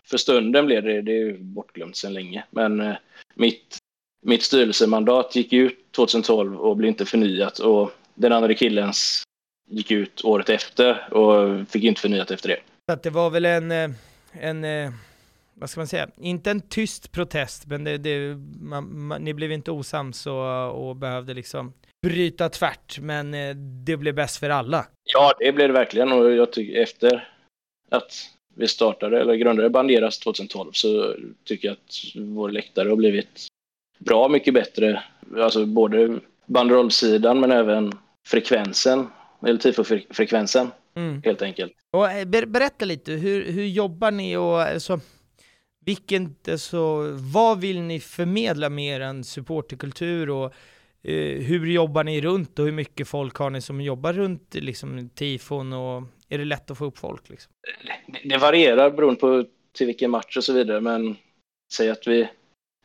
för 0.06 0.17
stunden 0.17 0.65
blev 0.65 0.84
det, 0.84 1.01
det 1.01 1.21
är 1.21 1.38
bortglömt 1.38 1.97
sedan 1.97 2.13
länge. 2.13 2.43
Men 2.49 2.79
eh, 2.79 2.95
mitt, 3.36 3.77
mitt 4.21 4.43
styrelsemandat 4.43 5.36
gick 5.36 5.53
ut 5.53 5.91
2012 5.91 6.58
och 6.58 6.77
blev 6.77 6.88
inte 6.88 7.06
förnyat 7.06 7.60
och 7.60 7.91
den 8.15 8.32
andra 8.32 8.53
killens 8.53 9.23
gick 9.69 9.91
ut 9.91 10.21
året 10.23 10.49
efter 10.49 11.13
och 11.13 11.67
fick 11.69 11.84
inte 11.84 12.01
förnyat 12.01 12.32
efter 12.32 12.49
det. 12.49 12.60
Så 12.89 12.93
att 12.93 13.03
det 13.03 13.10
var 13.10 13.29
väl 13.29 13.45
en, 13.45 13.71
eh, 13.71 13.89
en 14.32 14.63
eh, 14.63 14.91
vad 15.53 15.69
ska 15.69 15.79
man 15.79 15.88
säga, 15.88 16.10
inte 16.17 16.51
en 16.51 16.62
tyst 16.62 17.12
protest, 17.12 17.67
men 17.67 17.84
det, 17.84 17.97
det, 17.97 18.36
man, 18.62 19.06
man, 19.08 19.23
ni 19.23 19.34
blev 19.34 19.51
inte 19.51 19.71
osams 19.71 20.27
och, 20.27 20.88
och 20.88 20.95
behövde 20.95 21.34
liksom 21.34 21.73
bryta 22.03 22.49
tvärt, 22.49 22.99
men 22.99 23.33
eh, 23.33 23.55
det 23.55 23.97
blev 23.97 24.15
bäst 24.15 24.37
för 24.37 24.49
alla. 24.49 24.85
Ja, 25.03 25.33
det 25.39 25.51
blev 25.51 25.67
det 25.67 25.73
verkligen 25.73 26.11
och 26.11 26.31
jag 26.31 26.51
tycker 26.51 26.81
efter 26.81 27.29
att 27.89 28.11
vi 28.55 28.67
startade, 28.67 29.21
eller 29.21 29.35
grundade 29.35 29.69
Banderas 29.69 30.19
2012, 30.19 30.71
så 30.71 31.15
tycker 31.43 31.67
jag 31.67 31.73
att 31.73 31.95
vår 32.15 32.49
läktare 32.49 32.89
har 32.89 32.95
blivit 32.95 33.47
bra 33.99 34.27
mycket 34.27 34.53
bättre. 34.53 35.03
Alltså 35.37 35.65
både 35.65 36.19
banderollsidan 36.45 37.39
men 37.39 37.51
även 37.51 37.91
frekvensen, 38.27 39.07
eller 39.45 39.59
tifo-frekvensen, 39.59 40.71
mm. 40.95 41.21
helt 41.25 41.41
enkelt. 41.41 41.73
Och 41.91 42.11
eh, 42.11 42.25
ber 42.25 42.45
berätta 42.45 42.85
lite, 42.85 43.11
hur, 43.11 43.51
hur 43.51 43.65
jobbar 43.65 44.11
ni 44.11 44.37
och 44.37 44.61
alltså, 44.61 44.99
vilken, 45.85 46.35
alltså, 46.47 47.07
vad 47.33 47.61
vill 47.61 47.81
ni 47.81 47.99
förmedla 47.99 48.69
med 48.69 49.01
er 49.01 49.23
supporterkultur 49.23 50.29
och 50.29 50.53
Eh, 51.07 51.41
hur 51.43 51.65
jobbar 51.65 52.03
ni 52.03 52.21
runt 52.21 52.59
och 52.59 52.65
hur 52.65 52.71
mycket 52.71 53.07
folk 53.07 53.35
har 53.35 53.49
ni 53.49 53.61
som 53.61 53.81
jobbar 53.81 54.13
runt 54.13 54.55
liksom, 54.55 55.09
tifon 55.09 55.73
och 55.73 56.03
är 56.29 56.37
det 56.37 56.45
lätt 56.45 56.71
att 56.71 56.77
få 56.77 56.85
upp 56.85 56.97
folk? 56.97 57.29
Liksom? 57.29 57.51
Det, 58.07 58.29
det 58.29 58.37
varierar 58.37 58.91
beroende 58.91 59.19
på 59.19 59.45
till 59.73 59.87
vilken 59.87 60.11
match 60.11 60.37
och 60.37 60.43
så 60.43 60.53
vidare, 60.53 60.81
men 60.81 61.15
säg 61.73 61.89
att 61.89 62.07
vi, 62.07 62.29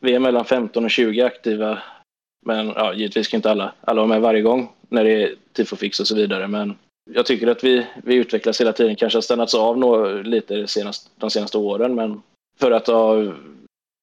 vi 0.00 0.14
är 0.14 0.18
mellan 0.18 0.44
15 0.44 0.84
och 0.84 0.90
20 0.90 1.22
aktiva. 1.22 1.82
Men 2.46 2.66
ja, 2.66 2.94
givetvis 2.94 3.28
kan 3.28 3.38
inte 3.38 3.50
alla, 3.50 3.74
alla 3.80 4.00
vara 4.00 4.08
med 4.08 4.20
varje 4.20 4.42
gång 4.42 4.72
när 4.88 5.04
det 5.04 5.22
är 5.22 5.34
tifofix 5.52 6.00
och 6.00 6.06
så 6.06 6.16
vidare, 6.16 6.48
men 6.48 6.78
jag 7.10 7.26
tycker 7.26 7.46
att 7.46 7.64
vi, 7.64 7.86
vi 8.04 8.14
utvecklas 8.14 8.60
hela 8.60 8.72
tiden, 8.72 8.96
kanske 8.96 9.16
har 9.16 9.22
stannats 9.22 9.54
av 9.54 9.78
nå, 9.78 10.12
lite 10.22 10.66
senast, 10.66 11.10
de 11.16 11.30
senaste 11.30 11.58
åren, 11.58 11.94
men 11.94 12.22
för 12.58 12.70
att 12.70 12.86
ha 12.86 13.34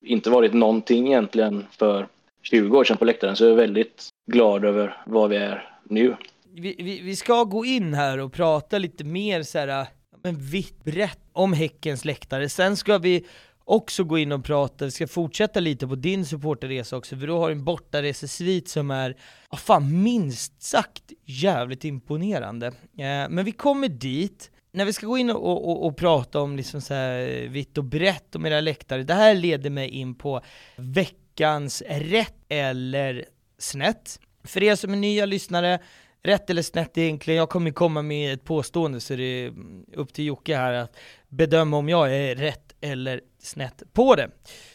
inte 0.05 0.29
varit 0.29 0.53
någonting 0.53 1.07
egentligen 1.07 1.65
för 1.71 2.07
20 2.49 2.77
år 2.77 2.83
sedan 2.83 2.97
på 2.97 3.05
läktaren 3.05 3.35
så 3.35 3.43
jag 3.43 3.51
är 3.51 3.55
väldigt 3.55 4.09
glad 4.31 4.65
över 4.65 5.03
vad 5.05 5.29
vi 5.29 5.35
är 5.35 5.77
nu. 5.89 6.15
Vi, 6.53 6.75
vi, 6.79 7.01
vi 7.01 7.15
ska 7.15 7.43
gå 7.43 7.65
in 7.65 7.93
här 7.93 8.17
och 8.17 8.33
prata 8.33 8.77
lite 8.77 9.03
mer 9.03 9.43
så 9.43 9.59
här, 9.59 9.87
men 10.23 10.35
vitt 10.37 10.83
brett 10.83 11.19
om 11.33 11.53
Häckens 11.53 12.05
läktare. 12.05 12.49
Sen 12.49 12.77
ska 12.77 12.97
vi 12.97 13.25
också 13.63 14.03
gå 14.03 14.17
in 14.17 14.31
och 14.31 14.45
prata, 14.45 14.85
vi 14.85 14.91
ska 14.91 15.07
fortsätta 15.07 15.59
lite 15.59 15.87
på 15.87 15.95
din 15.95 16.25
supporterresa 16.25 16.97
också, 16.97 17.17
för 17.17 17.27
du 17.27 17.33
har 17.33 17.51
en 17.51 17.63
bortaresesvit 17.63 18.69
som 18.69 18.91
är, 18.91 19.17
ja 19.51 19.57
fan 19.57 20.03
minst 20.03 20.63
sagt 20.63 21.03
jävligt 21.25 21.85
imponerande. 21.85 22.67
Eh, 22.67 23.29
men 23.29 23.45
vi 23.45 23.51
kommer 23.51 23.87
dit, 23.87 24.51
när 24.71 24.85
vi 24.85 24.93
ska 24.93 25.07
gå 25.07 25.17
in 25.17 25.29
och, 25.29 25.69
och, 25.69 25.85
och 25.85 25.97
prata 25.97 26.39
om 26.39 26.55
liksom 26.55 26.81
så 26.81 26.93
här 26.93 27.47
vitt 27.47 27.77
och 27.77 27.83
brett 27.83 28.35
om 28.35 28.45
era 28.45 28.61
läktare, 28.61 29.03
det 29.03 29.13
här 29.13 29.35
leder 29.35 29.69
mig 29.69 29.89
in 29.89 30.15
på 30.15 30.41
veckan 30.75 31.24
veckans 31.35 31.83
rätt 31.89 32.35
eller 32.49 33.25
snett. 33.57 34.19
För 34.43 34.63
er 34.63 34.75
som 34.75 34.93
är 34.93 34.97
nya 34.97 35.25
lyssnare, 35.25 35.79
rätt 36.23 36.49
eller 36.49 36.61
snett 36.61 36.97
egentligen, 36.97 37.37
jag 37.37 37.49
kommer 37.49 37.71
komma 37.71 38.01
med 38.01 38.33
ett 38.33 38.43
påstående 38.43 38.99
så 38.99 39.15
det 39.15 39.23
är 39.23 39.53
upp 39.93 40.13
till 40.13 40.25
Jocke 40.25 40.55
här 40.55 40.73
att 40.73 40.97
bedöma 41.29 41.77
om 41.77 41.89
jag 41.89 42.15
är 42.15 42.35
rätt 42.35 42.75
eller 42.81 43.21
snett 43.39 43.83
på 43.93 44.15
det. 44.15 44.29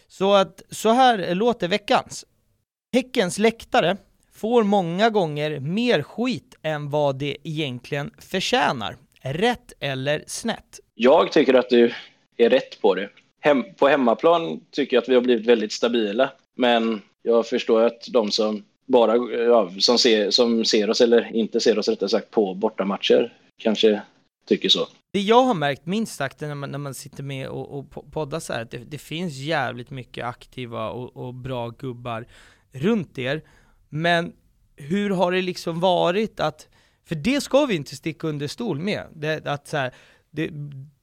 Så 0.08 0.34
att 0.34 0.62
så 0.70 0.88
här 0.88 1.34
låter 1.34 1.68
veckans. 1.68 2.24
Häckens 2.92 3.38
läktare 3.38 3.96
får 4.32 4.62
många 4.62 5.10
gånger 5.10 5.60
mer 5.60 6.02
skit 6.02 6.54
än 6.62 6.90
vad 6.90 7.18
det 7.18 7.36
egentligen 7.44 8.10
förtjänar. 8.18 8.96
Rätt 9.22 9.72
eller 9.80 10.24
snett? 10.26 10.80
Jag 10.94 11.32
tycker 11.32 11.54
att 11.54 11.68
du 11.68 11.92
är 12.36 12.50
rätt 12.50 12.80
på 12.80 12.94
det. 12.94 13.08
Hem, 13.40 13.64
på 13.78 13.88
hemmaplan 13.88 14.60
tycker 14.70 14.96
jag 14.96 15.02
att 15.02 15.08
vi 15.08 15.14
har 15.14 15.22
blivit 15.22 15.46
väldigt 15.46 15.72
stabila, 15.72 16.30
men 16.56 17.02
jag 17.22 17.46
förstår 17.46 17.82
att 17.82 18.08
de 18.12 18.30
som 18.30 18.64
bara 18.86 19.16
ja, 19.16 19.70
som, 19.78 19.98
ser, 19.98 20.30
som 20.30 20.64
ser 20.64 20.90
oss, 20.90 21.00
eller 21.00 21.36
inte 21.36 21.60
ser 21.60 21.78
oss 21.78 21.88
rättare 21.88 22.08
sagt, 22.08 22.30
på 22.30 22.54
bortamatcher 22.54 23.32
kanske 23.58 24.02
tycker 24.48 24.68
så. 24.68 24.88
Det 25.12 25.20
jag 25.20 25.42
har 25.42 25.54
märkt 25.54 25.86
minst 25.86 26.14
sagt 26.14 26.40
när 26.40 26.54
man, 26.54 26.70
när 26.70 26.78
man 26.78 26.94
sitter 26.94 27.22
med 27.22 27.48
och, 27.48 27.78
och 27.78 28.12
poddar 28.12 28.40
så 28.40 28.52
här, 28.52 28.62
att 28.62 28.70
det, 28.70 28.78
det 28.78 28.98
finns 28.98 29.34
jävligt 29.34 29.90
mycket 29.90 30.24
aktiva 30.24 30.90
och, 30.90 31.16
och, 31.16 31.34
bra 31.34 31.68
gubbar 31.68 32.26
runt 32.72 33.18
er, 33.18 33.42
men 33.88 34.32
hur 34.76 35.10
har 35.10 35.32
det 35.32 35.42
liksom 35.42 35.80
varit 35.80 36.40
att, 36.40 36.68
för 37.04 37.14
det 37.14 37.40
ska 37.40 37.66
vi 37.66 37.74
inte 37.74 37.96
sticka 37.96 38.26
under 38.26 38.46
stol 38.46 38.78
med, 38.78 39.06
det, 39.14 39.46
att 39.46 39.68
så 39.68 39.76
här, 39.76 39.94
det, 40.30 40.50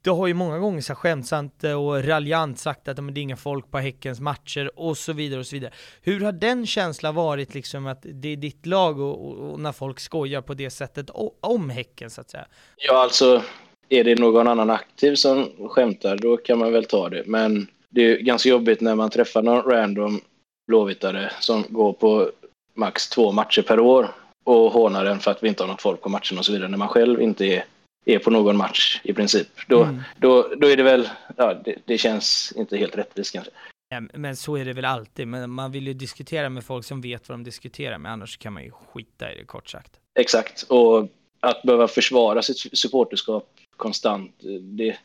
det 0.02 0.10
har 0.10 0.28
ju 0.28 0.34
många 0.34 0.60
gånger 0.60 0.82
så 0.82 0.96
skämtsamt 0.96 1.64
och 1.64 2.04
raljant 2.04 2.60
sagt 2.60 2.88
att 2.88 2.96
det 2.96 3.02
är 3.02 3.18
inga 3.18 3.38
folk 3.38 3.72
på 3.72 3.78
Häckens 3.78 4.20
matcher 4.20 4.72
och 4.80 4.98
så 4.98 5.14
vidare 5.14 5.40
och 5.40 5.46
så 5.46 5.56
vidare. 5.56 5.74
Hur 6.02 6.20
har 6.20 6.32
den 6.32 6.66
känslan 6.66 7.16
varit 7.16 7.54
liksom 7.54 7.88
att 7.88 8.06
det 8.14 8.28
är 8.28 8.36
ditt 8.36 8.66
lag 8.66 9.00
och, 9.00 9.28
och, 9.28 9.52
och 9.52 9.60
när 9.60 9.72
folk 9.72 10.00
skojar 10.00 10.42
på 10.42 10.54
det 10.54 10.70
sättet 10.70 11.10
om 11.40 11.70
Häcken 11.70 12.10
så 12.10 12.22
att 12.22 12.30
säga? 12.30 12.46
Ja, 12.78 13.04
alltså 13.04 13.44
är 13.90 14.04
det 14.04 14.20
någon 14.20 14.48
annan 14.48 14.70
aktiv 14.70 15.16
som 15.16 15.52
skämtar 15.70 16.18
då 16.18 16.38
kan 16.38 16.60
man 16.60 16.74
väl 16.74 16.86
ta 16.86 17.10
det. 17.10 17.24
Men 17.26 17.68
det 17.90 18.02
är 18.02 18.18
ganska 18.18 18.50
jobbigt 18.50 18.82
när 18.82 18.96
man 18.96 19.10
träffar 19.10 19.42
någon 19.42 19.72
random 19.72 20.22
blåvittare 20.68 21.32
som 21.40 21.64
går 21.70 21.94
på 21.94 22.32
max 22.76 23.10
två 23.10 23.32
matcher 23.32 23.62
per 23.62 23.80
år 23.80 24.08
och 24.44 24.72
hånar 24.72 25.06
en 25.06 25.20
för 25.20 25.32
att 25.32 25.44
vi 25.44 25.48
inte 25.48 25.64
har 25.64 25.68
något 25.68 25.82
folk 25.82 26.02
på 26.02 26.10
matchen 26.10 26.38
och 26.38 26.46
så 26.46 26.52
vidare 26.52 26.70
när 26.70 26.78
man 26.78 26.88
själv 26.88 27.22
inte 27.22 27.46
är 27.46 27.66
är 28.06 28.20
på 28.20 28.32
någon 28.32 28.58
match 28.58 29.02
i 29.04 29.14
princip. 29.14 29.48
Då, 29.68 29.84
mm. 29.84 30.02
då, 30.18 30.54
då 30.58 30.68
är 30.68 30.78
det 30.78 30.84
väl, 30.84 31.10
ja, 31.38 31.54
det, 31.54 31.76
det 31.86 31.98
känns 31.98 32.54
inte 32.56 32.78
helt 32.78 32.98
rättvist 32.98 33.34
kanske. 33.34 33.52
Ja, 33.90 34.02
men 34.14 34.36
så 34.36 34.58
är 34.58 34.66
det 34.66 34.74
väl 34.74 34.86
alltid, 34.86 35.28
men 35.28 35.50
man 35.50 35.72
vill 35.72 35.88
ju 35.88 35.94
diskutera 35.94 36.50
med 36.50 36.64
folk 36.64 36.86
som 36.86 37.02
vet 37.02 37.30
vad 37.30 37.38
de 37.38 37.44
diskuterar 37.44 37.98
med, 37.98 38.12
annars 38.12 38.38
kan 38.38 38.54
man 38.54 38.64
ju 38.64 38.72
skita 38.72 39.34
i 39.34 39.38
det 39.38 39.46
kort 39.46 39.70
sagt. 39.70 40.00
Exakt, 40.20 40.62
och 40.62 41.08
att 41.40 41.64
behöva 41.64 41.88
försvara 41.88 42.42
sitt 42.42 42.78
supporterskap 42.78 43.50
konstant, 43.78 44.36
det, 44.62 44.98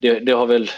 det, 0.00 0.20
det, 0.20 0.32
har 0.32 0.46
väl, 0.46 0.70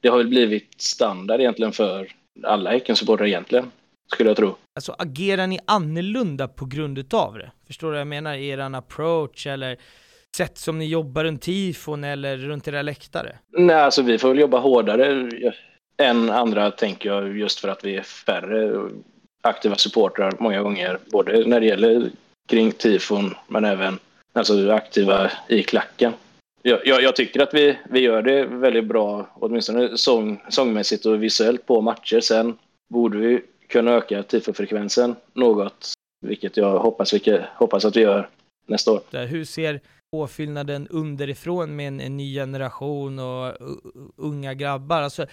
det 0.00 0.08
har 0.08 0.18
väl 0.18 0.28
blivit 0.28 0.80
standard 0.80 1.40
egentligen 1.40 1.72
för 1.72 2.12
alla 2.44 2.70
Häckensupportrar 2.70 3.26
egentligen, 3.26 3.70
skulle 4.12 4.30
jag 4.30 4.36
tro. 4.36 4.56
Alltså 4.74 4.94
agerar 4.98 5.46
ni 5.46 5.58
annorlunda 5.64 6.48
på 6.48 6.64
grund 6.64 6.98
utav 6.98 7.38
det? 7.38 7.52
Förstår 7.66 7.88
du 7.88 7.92
vad 7.92 8.00
jag 8.00 8.06
menar? 8.06 8.34
Eran 8.34 8.74
approach 8.74 9.46
eller 9.46 9.78
sätt 10.36 10.58
som 10.58 10.78
ni 10.78 10.86
jobbar 10.86 11.24
runt 11.24 11.42
tifon 11.42 12.04
eller 12.04 12.36
runt 12.36 12.68
era 12.68 12.82
läktare? 12.82 13.38
Nej, 13.52 13.76
alltså 13.76 14.02
vi 14.02 14.18
får 14.18 14.28
väl 14.28 14.38
jobba 14.38 14.58
hårdare 14.58 15.30
än 15.96 16.30
andra 16.30 16.70
tänker 16.70 17.08
jag 17.08 17.38
just 17.38 17.60
för 17.60 17.68
att 17.68 17.84
vi 17.84 17.96
är 17.96 18.02
färre 18.02 18.90
aktiva 19.42 19.76
supportrar 19.76 20.32
många 20.38 20.62
gånger, 20.62 20.98
både 21.12 21.46
när 21.46 21.60
det 21.60 21.66
gäller 21.66 22.10
kring 22.48 22.72
tifon 22.72 23.34
men 23.48 23.64
även 23.64 23.98
alltså 24.32 24.70
aktiva 24.70 25.30
i 25.48 25.62
klacken. 25.62 26.12
Jag, 26.62 26.86
jag, 26.86 27.02
jag, 27.02 27.16
tycker 27.16 27.40
att 27.40 27.54
vi, 27.54 27.78
vi 27.90 28.00
gör 28.00 28.22
det 28.22 28.44
väldigt 28.44 28.84
bra, 28.84 29.28
åtminstone 29.34 29.96
sång, 29.96 30.42
sångmässigt 30.48 31.06
och 31.06 31.22
visuellt 31.22 31.66
på 31.66 31.80
matcher. 31.80 32.20
Sen 32.20 32.58
borde 32.88 33.18
vi 33.18 33.42
kunna 33.66 33.90
öka 33.90 34.22
tifofrekvensen 34.22 35.16
något, 35.32 35.92
vilket 36.26 36.56
jag 36.56 36.78
hoppas, 36.78 37.14
vilket, 37.14 37.42
hoppas 37.54 37.84
att 37.84 37.96
vi 37.96 38.00
gör 38.00 38.28
nästa 38.66 38.92
år. 38.92 39.26
Hur 39.26 39.44
ser 39.44 39.80
påfyllnaden 40.12 40.88
underifrån 40.88 41.76
med 41.76 41.88
en, 41.88 42.00
en, 42.00 42.16
ny 42.16 42.34
generation 42.34 43.18
och 43.18 43.56
unga 44.16 44.54
grabbar. 44.54 45.02
Alltså, 45.02 45.26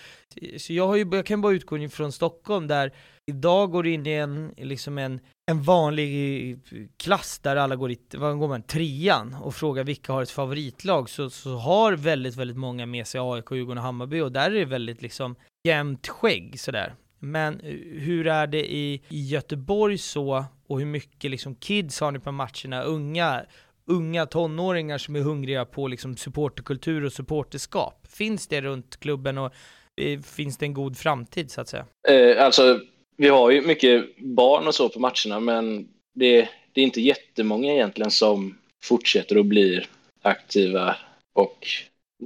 så 0.58 0.74
jag, 0.74 0.88
har 0.88 0.96
ju, 0.96 1.10
jag 1.12 1.26
kan 1.26 1.42
bara 1.42 1.54
utgå 1.54 1.90
från 1.90 2.12
Stockholm 2.12 2.68
där 2.68 2.94
idag 3.32 3.72
går 3.72 3.84
det 3.84 3.90
in 3.90 4.08
i 4.08 4.12
en, 4.12 4.54
liksom 4.58 4.98
en, 4.98 5.20
en 5.52 5.62
vanlig 5.64 6.60
klass 6.98 7.40
där 7.40 7.56
alla 7.56 7.76
går 7.76 7.92
i, 7.92 8.00
vad 8.14 8.40
går 8.40 8.48
man, 8.48 8.62
trean 8.62 9.34
och 9.34 9.56
frågar 9.56 9.84
vilka 9.84 10.14
har 10.14 10.24
ett 10.24 10.32
favoritlag 10.32 11.10
så, 11.10 11.30
så 11.30 11.56
har 11.56 11.94
väldigt, 11.94 12.36
väldigt 12.36 12.58
många 12.58 12.86
med 12.86 13.08
sig 13.08 13.22
AIK, 13.22 13.52
Djurgården 13.52 13.78
och 13.78 13.84
Hammarby 13.84 14.22
och 14.22 14.32
där 14.32 14.52
är 14.52 14.56
det 14.56 14.66
väldigt 14.66 15.02
liksom 15.02 15.36
jämnt 15.68 16.08
skägg 16.08 16.60
sådär. 16.60 16.96
Men 17.20 17.60
eh, 17.60 17.74
hur 18.02 18.28
är 18.28 18.48
det 18.48 18.74
i, 18.74 19.02
i 19.10 19.28
Göteborg 19.28 19.98
så, 19.98 20.46
och 20.68 20.80
hur 20.80 20.86
mycket 20.86 21.32
liksom 21.32 21.56
kids 21.56 22.00
har 22.00 22.12
ni 22.12 22.20
på 22.20 22.32
matcherna? 22.32 22.82
Unga, 22.82 23.46
unga 23.88 24.26
tonåringar 24.26 24.98
som 24.98 25.16
är 25.16 25.20
hungriga 25.20 25.66
på 25.66 25.88
liksom 25.88 26.18
supporterkultur 26.18 27.06
och 27.06 27.14
supporterskap. 27.14 28.08
Finns 28.10 28.48
det 28.48 28.62
runt 28.62 29.00
klubben 29.00 29.38
och 29.38 29.54
eh, 30.02 30.20
finns 30.20 30.58
det 30.58 30.66
en 30.66 30.74
god 30.74 30.98
framtid 30.98 31.52
så 31.52 31.62
att 31.62 31.70
säga? 31.70 31.86
Eh, 32.08 32.46
alltså, 32.46 32.80
vi 33.18 33.28
har 33.28 33.52
ju 33.52 33.62
mycket 33.62 34.18
barn 34.18 34.68
och 34.68 34.76
så 34.76 34.90
på 34.90 35.00
matcherna, 35.00 35.40
men 35.40 35.88
det, 36.16 36.50
det 36.72 36.82
är 36.82 36.86
inte 36.86 37.02
jättemånga 37.02 37.74
egentligen 37.74 38.12
som 38.12 38.58
fortsätter 38.84 39.38
och 39.38 39.46
blir 39.46 39.88
aktiva 40.22 40.96
och 41.34 41.68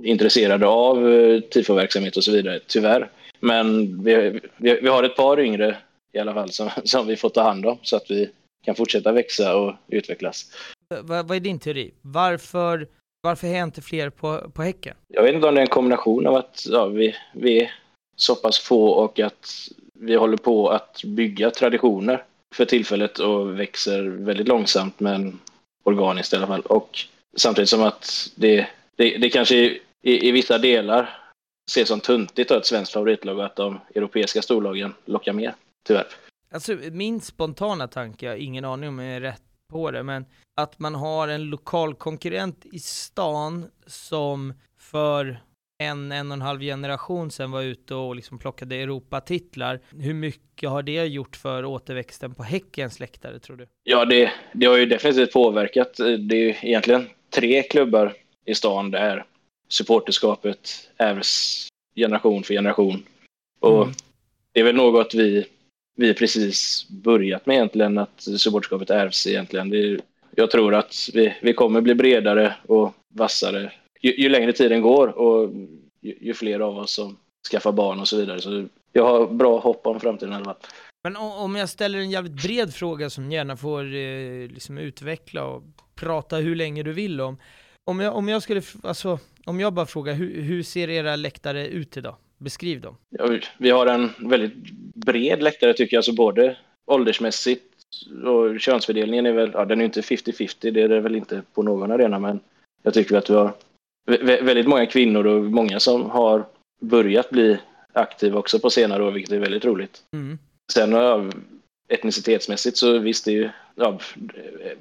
intresserade 0.03 0.67
av 0.67 0.95
tifoverksamhet 0.95 1.51
tifo-verksamhet 1.51 2.17
och 2.17 2.23
så 2.23 2.31
vidare, 2.31 2.59
tyvärr. 2.67 3.11
Men 3.39 3.97
vi, 4.03 4.39
vi, 4.57 4.79
vi, 4.81 4.87
har 4.87 5.03
ett 5.03 5.15
par 5.15 5.39
yngre 5.39 5.77
i 6.13 6.19
alla 6.19 6.33
fall 6.33 6.51
som, 6.51 6.69
som 6.83 7.07
vi 7.07 7.15
får 7.15 7.29
ta 7.29 7.41
hand 7.41 7.65
om 7.65 7.77
så 7.81 7.95
att 7.95 8.11
vi 8.11 8.29
kan 8.65 8.75
fortsätta 8.75 9.11
växa 9.11 9.55
och 9.55 9.75
utvecklas. 9.87 10.45
Vad, 11.01 11.27
vad 11.27 11.37
är 11.37 11.39
din 11.39 11.59
teori? 11.59 11.93
Varför, 12.01 12.87
varför 13.21 13.47
är 13.47 13.63
inte 13.63 13.81
fler 13.81 14.09
på, 14.09 14.51
på 14.53 14.63
Häcken? 14.63 14.95
Jag 15.07 15.23
vet 15.23 15.35
inte 15.35 15.47
om 15.47 15.55
det 15.55 15.61
är 15.61 15.65
en 15.65 15.69
kombination 15.69 16.27
av 16.27 16.35
att 16.35 16.65
ja, 16.69 16.85
vi, 16.85 17.15
vi 17.33 17.61
är 17.61 17.71
så 18.15 18.35
pass 18.35 18.59
få 18.59 18.87
och 18.87 19.19
att 19.19 19.69
vi 19.93 20.15
håller 20.15 20.37
på 20.37 20.69
att 20.69 21.03
bygga 21.03 21.49
traditioner 21.49 22.23
för 22.55 22.65
tillfället 22.65 23.19
och 23.19 23.59
växer 23.59 24.03
väldigt 24.03 24.47
långsamt 24.47 24.99
men 24.99 25.39
organiskt 25.83 26.33
i 26.33 26.35
alla 26.35 26.47
fall. 26.47 26.61
Och 26.61 26.99
samtidigt 27.37 27.69
som 27.69 27.83
att 27.83 28.31
det, 28.35 28.67
det, 28.95 29.17
det 29.17 29.29
kanske 29.29 29.55
i, 29.55 29.79
i, 30.01 30.31
vissa 30.31 30.57
delar 30.57 31.17
ses 31.69 31.87
som 31.87 31.99
tuntigt 31.99 32.51
att 32.51 32.57
ett 32.57 32.65
svenskt 32.65 32.93
favoritlag 32.93 33.37
och 33.37 33.45
att 33.45 33.55
de 33.55 33.79
europeiska 33.95 34.41
storlagen 34.41 34.93
lockar 35.05 35.33
mer, 35.33 35.53
tyvärr. 35.87 36.07
Alltså 36.53 36.77
min 36.91 37.21
spontana 37.21 37.87
tanke, 37.87 38.25
jag 38.25 38.33
har 38.33 38.37
ingen 38.37 38.65
aning 38.65 38.89
om 38.89 38.99
jag 38.99 39.15
är 39.15 39.21
rätt 39.21 39.50
på 39.71 39.91
det, 39.91 40.03
men 40.03 40.25
att 40.61 40.79
man 40.79 40.95
har 40.95 41.27
en 41.27 41.43
lokal 41.45 41.95
konkurrent 41.95 42.65
i 42.71 42.79
stan 42.79 43.65
som 43.87 44.53
för 44.77 45.39
en, 45.81 46.11
en 46.11 46.31
och 46.31 46.35
en 46.35 46.41
halv 46.41 46.61
generation 46.61 47.31
sedan 47.31 47.51
var 47.51 47.61
ute 47.61 47.95
och 47.95 48.15
liksom 48.15 48.39
plockade 48.39 48.75
Europatitlar. 48.75 49.79
Hur 49.99 50.13
mycket 50.13 50.69
har 50.69 50.83
det 50.83 51.05
gjort 51.05 51.35
för 51.35 51.65
återväxten 51.65 52.33
på 52.33 52.43
Häckens 52.43 52.99
läktare 52.99 53.39
tror 53.39 53.57
du? 53.57 53.67
Ja, 53.83 54.05
det, 54.05 54.31
det 54.53 54.65
har 54.65 54.77
ju 54.77 54.85
definitivt 54.85 55.33
påverkat. 55.33 55.97
Det 55.97 56.35
är 56.35 56.65
egentligen 56.65 57.09
tre 57.29 57.63
klubbar 57.63 58.13
i 58.45 58.55
stan 58.55 58.91
där 58.91 59.25
supporterskapet 59.69 60.89
ärvs 60.97 61.67
generation 61.95 62.43
för 62.43 62.53
generation. 62.53 63.03
Och 63.59 63.83
mm. 63.83 63.93
det 64.51 64.59
är 64.59 64.63
väl 64.63 64.75
något 64.75 65.13
vi, 65.13 65.45
vi 65.95 66.13
precis 66.13 66.87
börjat 66.89 67.45
med 67.45 67.55
egentligen, 67.55 67.97
att 67.97 68.21
supporterskapet 68.37 68.89
ärvs 68.89 69.27
egentligen. 69.27 69.69
Det, 69.69 69.99
jag 70.35 70.51
tror 70.51 70.75
att 70.75 71.09
vi, 71.13 71.35
vi 71.41 71.53
kommer 71.53 71.81
bli 71.81 71.95
bredare 71.95 72.55
och 72.67 72.93
vassare 73.13 73.71
ju, 74.01 74.15
ju 74.15 74.29
längre 74.29 74.53
tiden 74.53 74.81
går 74.81 75.07
och 75.07 75.53
ju, 76.01 76.17
ju, 76.21 76.33
fler 76.33 76.59
av 76.59 76.77
oss 76.77 76.93
som 76.93 77.17
skaffar 77.51 77.71
barn 77.71 77.99
och 77.99 78.07
så 78.07 78.17
vidare. 78.17 78.41
Så 78.41 78.65
jag 78.91 79.03
har 79.03 79.27
bra 79.27 79.59
hopp 79.59 79.87
om 79.87 79.99
framtiden 79.99 80.33
i 80.33 80.35
alla 80.35 80.45
fall. 80.45 80.55
Men 81.03 81.15
om 81.17 81.55
jag 81.55 81.69
ställer 81.69 81.99
en 81.99 82.11
jävligt 82.11 82.43
bred 82.43 82.73
fråga 82.73 83.09
som 83.09 83.31
gärna 83.31 83.57
får 83.57 83.95
eh, 83.95 84.47
liksom 84.47 84.77
utveckla 84.77 85.45
och 85.45 85.63
prata 85.95 86.35
hur 86.35 86.55
länge 86.55 86.83
du 86.83 86.93
vill 86.93 87.21
om. 87.21 87.37
Om 87.83 87.99
jag, 87.99 88.15
om 88.15 88.29
jag 88.29 88.43
skulle, 88.43 88.61
alltså, 88.83 89.19
om 89.45 89.59
jag 89.59 89.73
bara 89.73 89.85
frågar, 89.85 90.13
hur, 90.13 90.41
hur 90.41 90.63
ser 90.63 90.89
era 90.89 91.15
läktare 91.15 91.67
ut 91.67 91.97
idag? 91.97 92.15
Beskriv 92.41 92.81
dem. 92.81 92.97
Ja, 93.09 93.39
vi 93.57 93.69
har 93.69 93.87
en 93.87 94.09
väldigt 94.17 94.53
bred 94.93 95.43
läktare 95.43 95.73
tycker 95.73 95.97
jag, 95.97 96.05
så 96.05 96.13
både 96.13 96.57
åldersmässigt 96.85 97.63
och 98.25 98.59
könsfördelningen 98.59 99.25
är 99.25 99.31
väl, 99.31 99.51
ja 99.53 99.65
den 99.65 99.81
är 99.81 99.85
inte 99.85 100.01
50-50, 100.01 100.71
det 100.71 100.81
är 100.81 100.87
det 100.87 100.99
väl 100.99 101.15
inte 101.15 101.41
på 101.53 101.63
någon 101.63 101.91
arena, 101.91 102.19
men 102.19 102.39
jag 102.83 102.93
tycker 102.93 103.17
att 103.17 103.29
vi 103.29 103.33
har 103.33 103.53
väldigt 104.43 104.67
många 104.67 104.85
kvinnor 104.85 105.27
och 105.27 105.43
många 105.43 105.79
som 105.79 106.09
har 106.09 106.45
börjat 106.81 107.29
bli 107.29 107.57
aktiva 107.93 108.39
också 108.39 108.59
på 108.59 108.69
senare 108.69 109.03
år, 109.03 109.11
vilket 109.11 109.31
är 109.31 109.39
väldigt 109.39 109.65
roligt. 109.65 110.03
Mm. 110.13 110.39
Sen 110.73 110.91
ja, 110.91 111.25
etnicitetsmässigt 111.89 112.77
så 112.77 112.97
visst, 112.97 113.25
det 113.25 113.31
ju, 113.31 113.49
ja, 113.75 113.99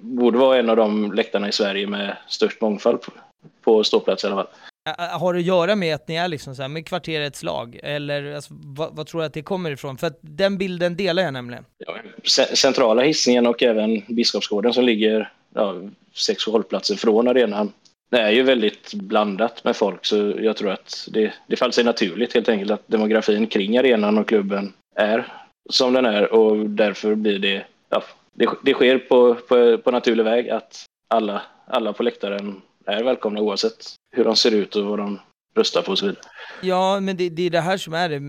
borde 0.00 0.38
vara 0.38 0.58
en 0.58 0.70
av 0.70 0.76
de 0.76 1.12
läktarna 1.12 1.48
i 1.48 1.52
Sverige 1.52 1.86
med 1.86 2.16
störst 2.28 2.60
mångfald 2.60 3.00
på, 3.00 3.12
på 3.62 3.84
ståplats 3.84 4.24
i 4.24 4.26
alla 4.26 4.36
fall. 4.36 4.69
Har 4.98 5.32
det 5.32 5.38
att 5.38 5.46
göra 5.46 5.76
med 5.76 5.94
att 5.94 6.08
ni 6.08 6.14
är 6.14 6.28
liksom 6.28 6.54
så 6.54 6.62
här 6.62 6.68
med 6.68 6.86
kvarterets 6.86 7.42
lag? 7.42 7.80
Eller 7.82 8.34
alltså, 8.34 8.54
vad, 8.64 8.96
vad, 8.96 9.06
tror 9.06 9.20
du 9.20 9.26
att 9.26 9.34
det 9.34 9.42
kommer 9.42 9.70
ifrån? 9.70 9.98
För 9.98 10.06
att 10.06 10.18
den 10.20 10.58
bilden 10.58 10.96
delar 10.96 11.22
jag 11.22 11.32
nämligen. 11.32 11.64
Ja, 11.78 11.96
centrala 12.54 13.02
hissingen 13.02 13.46
och 13.46 13.62
även 13.62 14.02
Biskopsgården 14.08 14.72
som 14.72 14.84
ligger 14.84 15.32
ja, 15.54 15.74
sex 16.14 16.46
hållplatser 16.46 16.96
från 16.96 17.28
arenan 17.28 17.72
det 18.10 18.20
är 18.20 18.30
ju 18.30 18.42
väldigt 18.42 18.94
blandat 18.94 19.64
med 19.64 19.76
folk 19.76 20.06
så 20.06 20.34
jag 20.38 20.56
tror 20.56 20.70
att 20.70 21.08
det, 21.10 21.32
det 21.46 21.56
faller 21.56 21.72
sig 21.72 21.84
naturligt 21.84 22.34
helt 22.34 22.48
enkelt 22.48 22.70
att 22.70 22.88
demografin 22.88 23.46
kring 23.46 23.78
arenan 23.78 24.18
och 24.18 24.28
klubben 24.28 24.72
är 24.96 25.32
som 25.70 25.92
den 25.92 26.06
är 26.06 26.32
och 26.32 26.56
därför 26.70 27.14
blir 27.14 27.38
det, 27.38 27.64
ja, 27.88 28.02
det, 28.32 28.48
det 28.62 28.74
sker 28.74 28.98
på, 28.98 29.34
på, 29.34 29.78
på 29.78 29.90
naturlig 29.90 30.24
väg 30.24 30.50
att 30.50 30.84
alla, 31.08 31.42
alla 31.66 31.92
på 31.92 32.02
läktaren 32.02 32.62
är 32.86 33.04
välkomna 33.04 33.40
oavsett 33.40 33.94
hur 34.12 34.24
de 34.24 34.36
ser 34.36 34.54
ut 34.54 34.76
och 34.76 34.84
vad 34.84 34.98
de 34.98 35.20
röstar 35.56 35.82
på 35.82 35.90
och 35.90 35.98
så 35.98 36.06
vidare. 36.06 36.24
Ja, 36.62 37.00
men 37.00 37.16
det, 37.16 37.28
det 37.28 37.42
är 37.42 37.50
det 37.50 37.60
här 37.60 37.76
som 37.76 37.94
är 37.94 38.08
det, 38.08 38.20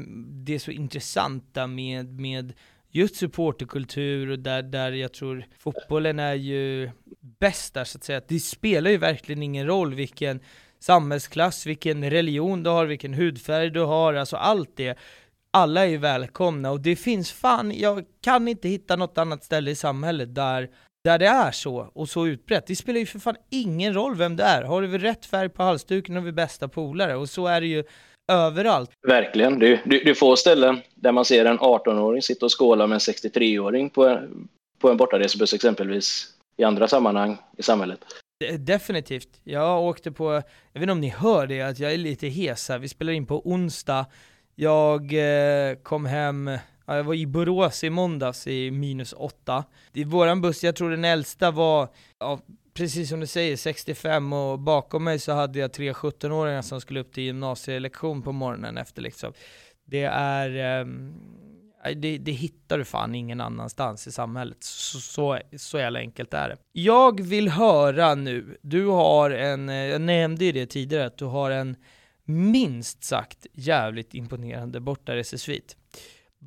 det 0.45 0.55
är 0.55 0.59
så 0.59 0.71
intressanta 0.71 1.67
med, 1.67 2.19
med 2.19 2.53
just 2.91 3.15
supporterkultur 3.15 4.37
där, 4.37 4.63
där 4.63 4.91
jag 4.91 5.13
tror 5.13 5.45
fotbollen 5.59 6.19
är 6.19 6.33
ju 6.33 6.91
bäst 7.39 7.73
där 7.73 7.83
så 7.83 7.97
att 7.97 8.03
säga. 8.03 8.21
Det 8.27 8.39
spelar 8.39 8.91
ju 8.91 8.97
verkligen 8.97 9.43
ingen 9.43 9.67
roll 9.67 9.93
vilken 9.93 10.39
samhällsklass, 10.79 11.65
vilken 11.65 12.09
religion 12.09 12.63
du 12.63 12.69
har, 12.69 12.85
vilken 12.85 13.13
hudfärg 13.13 13.69
du 13.69 13.79
har, 13.79 14.13
alltså 14.13 14.37
allt 14.37 14.77
det. 14.77 14.97
Alla 15.53 15.81
är 15.85 15.89
ju 15.89 15.97
välkomna 15.97 16.71
och 16.71 16.81
det 16.81 16.95
finns 16.95 17.31
fan, 17.31 17.71
jag 17.75 18.05
kan 18.21 18.47
inte 18.47 18.69
hitta 18.69 18.95
något 18.95 19.17
annat 19.17 19.43
ställe 19.43 19.71
i 19.71 19.75
samhället 19.75 20.35
där 20.35 20.69
där 21.03 21.19
det 21.19 21.27
är 21.27 21.51
så, 21.51 21.91
och 21.93 22.09
så 22.09 22.27
utbrett. 22.27 22.67
Det 22.67 22.75
spelar 22.75 22.99
ju 22.99 23.05
för 23.05 23.19
fan 23.19 23.35
ingen 23.49 23.93
roll 23.93 24.15
vem 24.15 24.35
det 24.35 24.43
är. 24.43 24.63
Har 24.63 24.81
du 24.81 24.87
väl 24.87 25.01
rätt 25.01 25.25
färg 25.25 25.49
på 25.49 25.63
halsduken 25.63 26.17
och 26.17 26.27
vi 26.27 26.31
bästa 26.31 26.67
polare, 26.67 27.15
och 27.15 27.29
så 27.29 27.47
är 27.47 27.61
det 27.61 27.67
ju 27.67 27.83
överallt. 28.31 28.91
Verkligen. 29.07 29.59
Det, 29.59 29.67
det, 29.67 30.03
det 30.03 30.09
är 30.09 30.13
få 30.13 30.35
ställen 30.35 30.81
där 30.95 31.11
man 31.11 31.25
ser 31.25 31.45
en 31.45 31.59
18-åring 31.59 32.21
sitta 32.21 32.45
och 32.45 32.59
skåla 32.59 32.87
med 32.87 32.95
en 32.95 32.99
63-åring 32.99 33.89
på, 33.89 34.07
en, 34.07 34.47
på 34.79 34.89
en 34.89 34.97
bortaresebuss 34.97 35.53
exempelvis 35.53 36.27
i 36.57 36.63
andra 36.63 36.87
sammanhang 36.87 37.37
i 37.57 37.63
samhället. 37.63 37.99
Definitivt. 38.59 39.39
Jag 39.43 39.83
åkte 39.83 40.11
på, 40.11 40.33
jag 40.73 40.79
vet 40.79 40.81
inte 40.81 40.91
om 40.91 41.01
ni 41.01 41.09
hör 41.09 41.47
det, 41.47 41.61
att 41.61 41.79
jag 41.79 41.93
är 41.93 41.97
lite 41.97 42.27
hes 42.27 42.69
här. 42.69 42.79
Vi 42.79 42.89
spelar 42.89 43.13
in 43.13 43.25
på 43.25 43.47
onsdag. 43.47 44.05
Jag 44.55 45.13
eh, 45.13 45.75
kom 45.75 46.05
hem, 46.05 46.49
jag 46.95 47.04
var 47.04 47.13
i 47.13 47.25
Borås 47.25 47.84
i 47.84 47.89
måndags 47.89 48.47
i 48.47 48.71
minus 48.71 49.13
8. 49.13 49.63
I 49.93 50.04
våran 50.04 50.41
buss, 50.41 50.63
jag 50.63 50.75
tror 50.75 50.89
den 50.91 51.06
äldsta 51.06 51.51
var, 51.51 51.89
ja, 52.19 52.39
precis 52.73 53.10
som 53.10 53.19
du 53.19 53.27
säger, 53.27 53.58
65 53.58 54.34
och 54.34 54.60
bakom 54.60 55.04
mig 55.04 55.19
så 55.19 55.32
hade 55.32 55.60
jag 55.60 55.73
tre 55.73 55.93
17-åringar 55.93 56.62
som 56.62 56.82
skulle 56.82 56.99
upp 56.99 57.13
till 57.13 57.23
gymnasielektion 57.23 58.21
på 58.21 58.32
morgonen 58.32 58.77
efter 58.77 59.01
liksom. 59.01 59.34
Det 59.86 60.04
är, 60.04 60.82
um, 60.82 61.13
det, 61.95 62.17
det, 62.17 62.32
hittar 62.32 62.77
du 62.77 62.86
fan 62.86 63.15
ingen 63.15 63.41
annanstans 63.41 64.08
i 64.08 64.12
samhället. 64.12 64.63
Så, 64.63 64.99
så, 64.99 65.39
så 65.58 65.80
jävla 65.80 65.99
enkelt 65.99 66.34
är 66.34 66.49
det. 66.49 66.58
Jag 66.71 67.21
vill 67.21 67.49
höra 67.49 68.15
nu, 68.15 68.58
du 68.62 68.86
har 68.86 69.32
en, 69.32 69.69
eh, 69.69 69.75
jag 69.75 70.01
nämnde 70.01 70.45
ju 70.45 70.51
det 70.51 70.65
tidigare, 70.65 71.06
att 71.06 71.17
du 71.17 71.25
har 71.25 71.51
en 71.51 71.75
minst 72.25 73.04
sagt 73.04 73.47
jävligt 73.54 74.13
imponerande 74.13 74.80
bortaresesvit. 74.80 75.77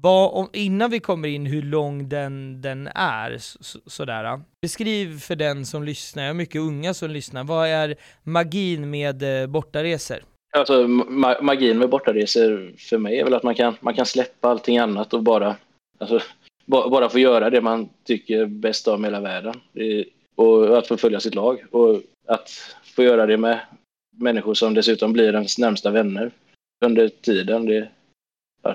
Vad, 0.00 0.33
om, 0.33 0.48
innan 0.52 0.90
vi 0.90 1.00
kommer 1.00 1.28
in 1.28 1.46
hur 1.46 1.62
lång 1.62 2.09
den, 2.09 2.61
den 2.62 2.87
är, 2.94 3.37
så, 3.38 3.78
sådär. 3.87 4.40
Beskriv 4.62 5.18
för 5.18 5.37
den 5.37 5.66
som 5.66 5.85
lyssnar, 5.85 6.22
jag 6.22 6.30
har 6.30 6.35
mycket 6.35 6.61
unga 6.61 6.94
som 6.94 7.11
lyssnar, 7.11 7.44
vad 7.44 7.68
är 7.68 7.96
magin 8.22 8.90
med 8.90 9.42
eh, 9.42 9.46
bortaresor? 9.46 10.18
Alltså, 10.57 10.88
ma 10.88 11.42
magin 11.42 11.78
med 11.78 11.88
bortaresor 11.88 12.74
för 12.78 12.98
mig 12.98 13.20
är 13.20 13.24
väl 13.24 13.35
att 13.35 13.42
man 13.42 13.54
kan, 13.54 13.76
man 13.80 13.94
kan 13.94 14.07
släppa 14.07 14.48
allting 14.48 14.78
annat 14.78 15.14
och 15.14 15.22
bara, 15.22 15.57
alltså, 15.98 16.20
ba 16.66 16.88
bara 16.88 17.09
få 17.09 17.18
göra 17.18 17.50
det 17.50 17.61
man 17.61 17.88
tycker 18.04 18.46
bäst 18.46 18.88
om 18.88 19.04
i 19.04 19.07
hela 19.09 19.20
världen. 19.20 19.54
Och 20.37 20.78
att 20.78 20.87
få 20.87 20.96
följa 20.96 21.20
sitt 21.20 21.35
lag. 21.35 21.64
Och 21.70 22.02
att 22.26 22.50
få 22.96 23.02
göra 23.02 23.26
det 23.26 23.37
med 23.37 23.61
människor 24.16 24.54
som 24.54 24.74
dessutom 24.74 25.12
blir 25.12 25.35
ens 25.35 25.59
närmsta 25.59 25.90
vänner 25.90 26.30
under 26.85 27.09
tiden. 27.09 27.66
Det, 27.66 27.88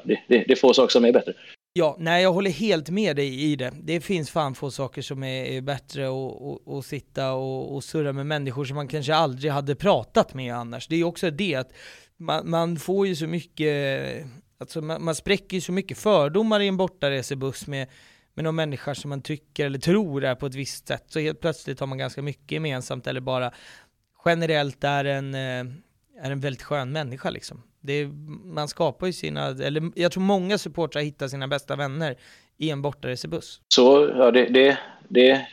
det, 0.06 0.20
det, 0.28 0.44
det 0.48 0.52
är 0.52 0.56
få 0.56 0.74
saker 0.74 0.92
som 0.92 1.06
är 1.06 1.12
bättre. 1.12 1.34
Ja, 1.74 1.96
nej 2.00 2.24
jag 2.24 2.34
håller 2.34 2.52
helt 2.52 2.90
med 2.90 3.16
dig 3.16 3.44
i 3.44 3.56
det. 3.56 3.74
Det 3.84 4.02
finns 4.02 4.32
fan 4.32 4.56
få 4.56 4.72
saker 4.72 5.02
som 5.02 5.24
är, 5.24 5.44
är 5.44 5.62
bättre 5.62 6.08
att 6.78 6.86
sitta 6.86 7.32
och, 7.32 7.76
och 7.76 7.84
surra 7.84 8.14
med 8.14 8.26
människor 8.26 8.66
som 8.66 8.76
man 8.76 8.88
kanske 8.88 9.16
aldrig 9.16 9.52
hade 9.52 9.76
pratat 9.76 10.34
med 10.34 10.56
annars. 10.56 10.88
Det 10.88 10.96
är 10.96 11.04
också 11.04 11.32
det 11.32 11.56
att 11.56 11.74
man, 12.18 12.50
man 12.50 12.78
får 12.78 13.08
ju 13.08 13.16
så 13.16 13.28
mycket 13.28 14.26
alltså 14.60 14.82
man, 14.82 15.04
man 15.04 15.16
spräcker 15.16 15.58
ju 15.58 15.62
så 15.62 15.72
mycket 15.72 15.98
fördomar 15.98 16.60
i 16.60 16.68
en 16.68 16.78
bortaresebuss 16.78 17.68
med, 17.68 17.88
med 18.34 18.44
någon 18.44 18.56
människa 18.56 18.96
som 18.96 19.10
man 19.10 19.22
tycker 19.22 19.66
eller 19.66 19.80
tror 19.80 20.24
är 20.24 20.36
på 20.36 20.46
ett 20.46 20.56
visst 20.56 20.88
sätt, 20.88 21.04
så 21.08 21.20
helt 21.20 21.42
plötsligt 21.42 21.80
har 21.80 21.88
man 21.88 21.98
ganska 21.98 22.22
mycket 22.22 22.52
gemensamt 22.52 23.08
eller 23.08 23.22
bara 23.22 23.52
generellt 24.26 24.84
är 24.84 25.06
en, 25.06 25.36
eh, 25.36 25.66
är 26.22 26.32
en 26.32 26.40
väldigt 26.40 26.64
skön 26.64 26.92
människa 26.92 27.30
liksom. 27.30 27.64
Är, 27.88 28.06
man 28.46 28.68
skapar 28.68 29.08
ju 29.08 29.14
sina, 29.14 29.48
eller 29.48 29.92
jag 29.96 30.12
tror 30.12 30.24
många 30.24 30.58
supportrar 30.58 31.02
hittar 31.02 31.28
sina 31.28 31.48
bästa 31.48 31.76
vänner 31.76 32.16
i 32.58 32.70
en 32.70 32.82
bortaresebuss. 32.82 33.62
Så, 33.68 34.12
ja 34.16 34.32
det, 34.32 34.46
det, 34.46 34.78
det 35.08 35.46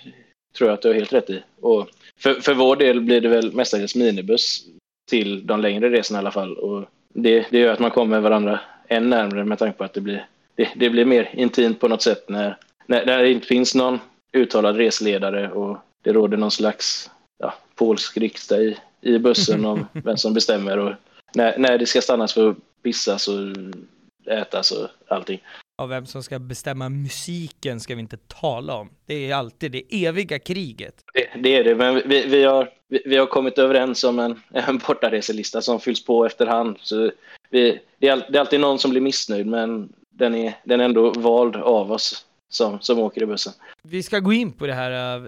tror 0.59 0.71
jag 0.71 0.75
att 0.75 0.83
du 0.83 0.89
har 0.89 0.95
helt 0.95 1.13
rätt 1.13 1.31
i. 1.31 1.43
Och 1.61 1.89
för, 2.19 2.35
för 2.35 2.55
vår 2.55 2.77
del 2.77 3.01
blir 3.01 3.21
det 3.21 3.29
väl 3.29 3.53
mestadels 3.53 3.95
minibuss 3.95 4.65
till 5.11 5.47
de 5.47 5.61
längre 5.61 5.91
resorna 5.91 6.19
i 6.19 6.21
alla 6.21 6.31
fall. 6.31 6.57
Och 6.57 6.85
det, 7.15 7.47
det 7.51 7.59
gör 7.59 7.73
att 7.73 7.79
man 7.79 7.91
kommer 7.91 8.21
varandra 8.21 8.61
än 8.89 9.11
närmare 9.11 9.45
med 9.45 9.59
tanke 9.59 9.79
på 9.79 9.85
att 9.85 9.93
det 9.93 10.01
blir, 10.01 10.27
det, 10.55 10.69
det 10.77 10.91
blir 10.91 11.05
mer 11.05 11.31
intimt 11.33 11.81
på 11.81 11.89
något 11.89 12.03
sätt 12.03 12.29
när, 12.29 12.57
när, 12.87 13.07
när 13.07 13.23
det 13.23 13.33
inte 13.33 13.47
finns 13.47 13.75
någon 13.75 13.99
uttalad 14.33 14.77
resledare 14.77 15.51
och 15.51 15.79
det 16.03 16.13
råder 16.13 16.37
någon 16.37 16.51
slags 16.51 17.11
ja, 17.39 17.55
polsk 17.75 18.17
riksdag 18.17 18.65
i, 18.65 18.77
i 19.01 19.19
bussen 19.19 19.65
om 19.65 19.87
vem 19.93 20.17
som 20.17 20.35
bestämmer 20.35 20.79
och 20.79 20.93
när, 21.37 21.59
när 21.59 21.79
det 21.79 21.87
ska 21.87 22.01
stannas 22.01 22.35
för 22.35 22.51
att 22.51 22.57
pissas 22.83 23.29
och 23.29 23.35
ätas 24.33 24.71
och 24.71 24.89
allting. 25.09 25.43
Ja, 25.79 25.87
vem 25.87 26.07
som 26.07 26.23
ska 26.23 26.39
bestämma 26.39 26.89
musiken 26.89 27.81
ska 27.81 27.95
vi 27.95 28.01
inte 28.01 28.17
tala 28.17 28.75
om. 28.75 28.91
Det 29.07 29.31
är 29.31 29.35
alltid 29.35 29.73
det 29.73 30.07
eviga 30.07 30.39
kriget. 30.39 31.05
Det, 31.15 31.43
det 31.43 31.57
är 31.57 31.65
det, 31.65 31.75
men 31.75 31.95
vi, 31.95 32.27
vi, 32.27 32.45
har, 32.45 32.71
vi, 32.89 33.03
vi, 33.07 33.17
har 33.17 33.27
kommit 33.27 33.59
överens 33.59 34.05
om 34.05 34.19
en, 34.19 34.41
en 34.51 34.79
bortareselista 34.79 35.63
som 35.63 35.81
fylls 35.81 36.05
på 36.05 36.27
efterhand. 36.27 36.77
Så 36.81 37.11
vi, 37.51 37.81
det, 37.99 38.09
är, 38.09 38.27
det 38.31 38.39
är 38.39 38.41
alltid 38.41 38.61
någon 38.61 38.79
som 38.79 38.91
blir 38.91 39.01
missnöjd, 39.01 39.47
men 39.47 39.93
den 40.11 40.35
är, 40.35 40.55
den 40.65 40.81
är 40.81 40.85
ändå 40.85 41.11
vald 41.11 41.57
av 41.57 41.93
oss 41.93 42.27
som, 42.49 42.81
som 42.81 42.99
åker 42.99 43.23
i 43.23 43.27
bussen. 43.27 43.53
Vi 43.83 44.03
ska 44.03 44.19
gå 44.19 44.33
in 44.33 44.53
på 44.53 44.67
det 44.67 44.75
här 44.75 45.23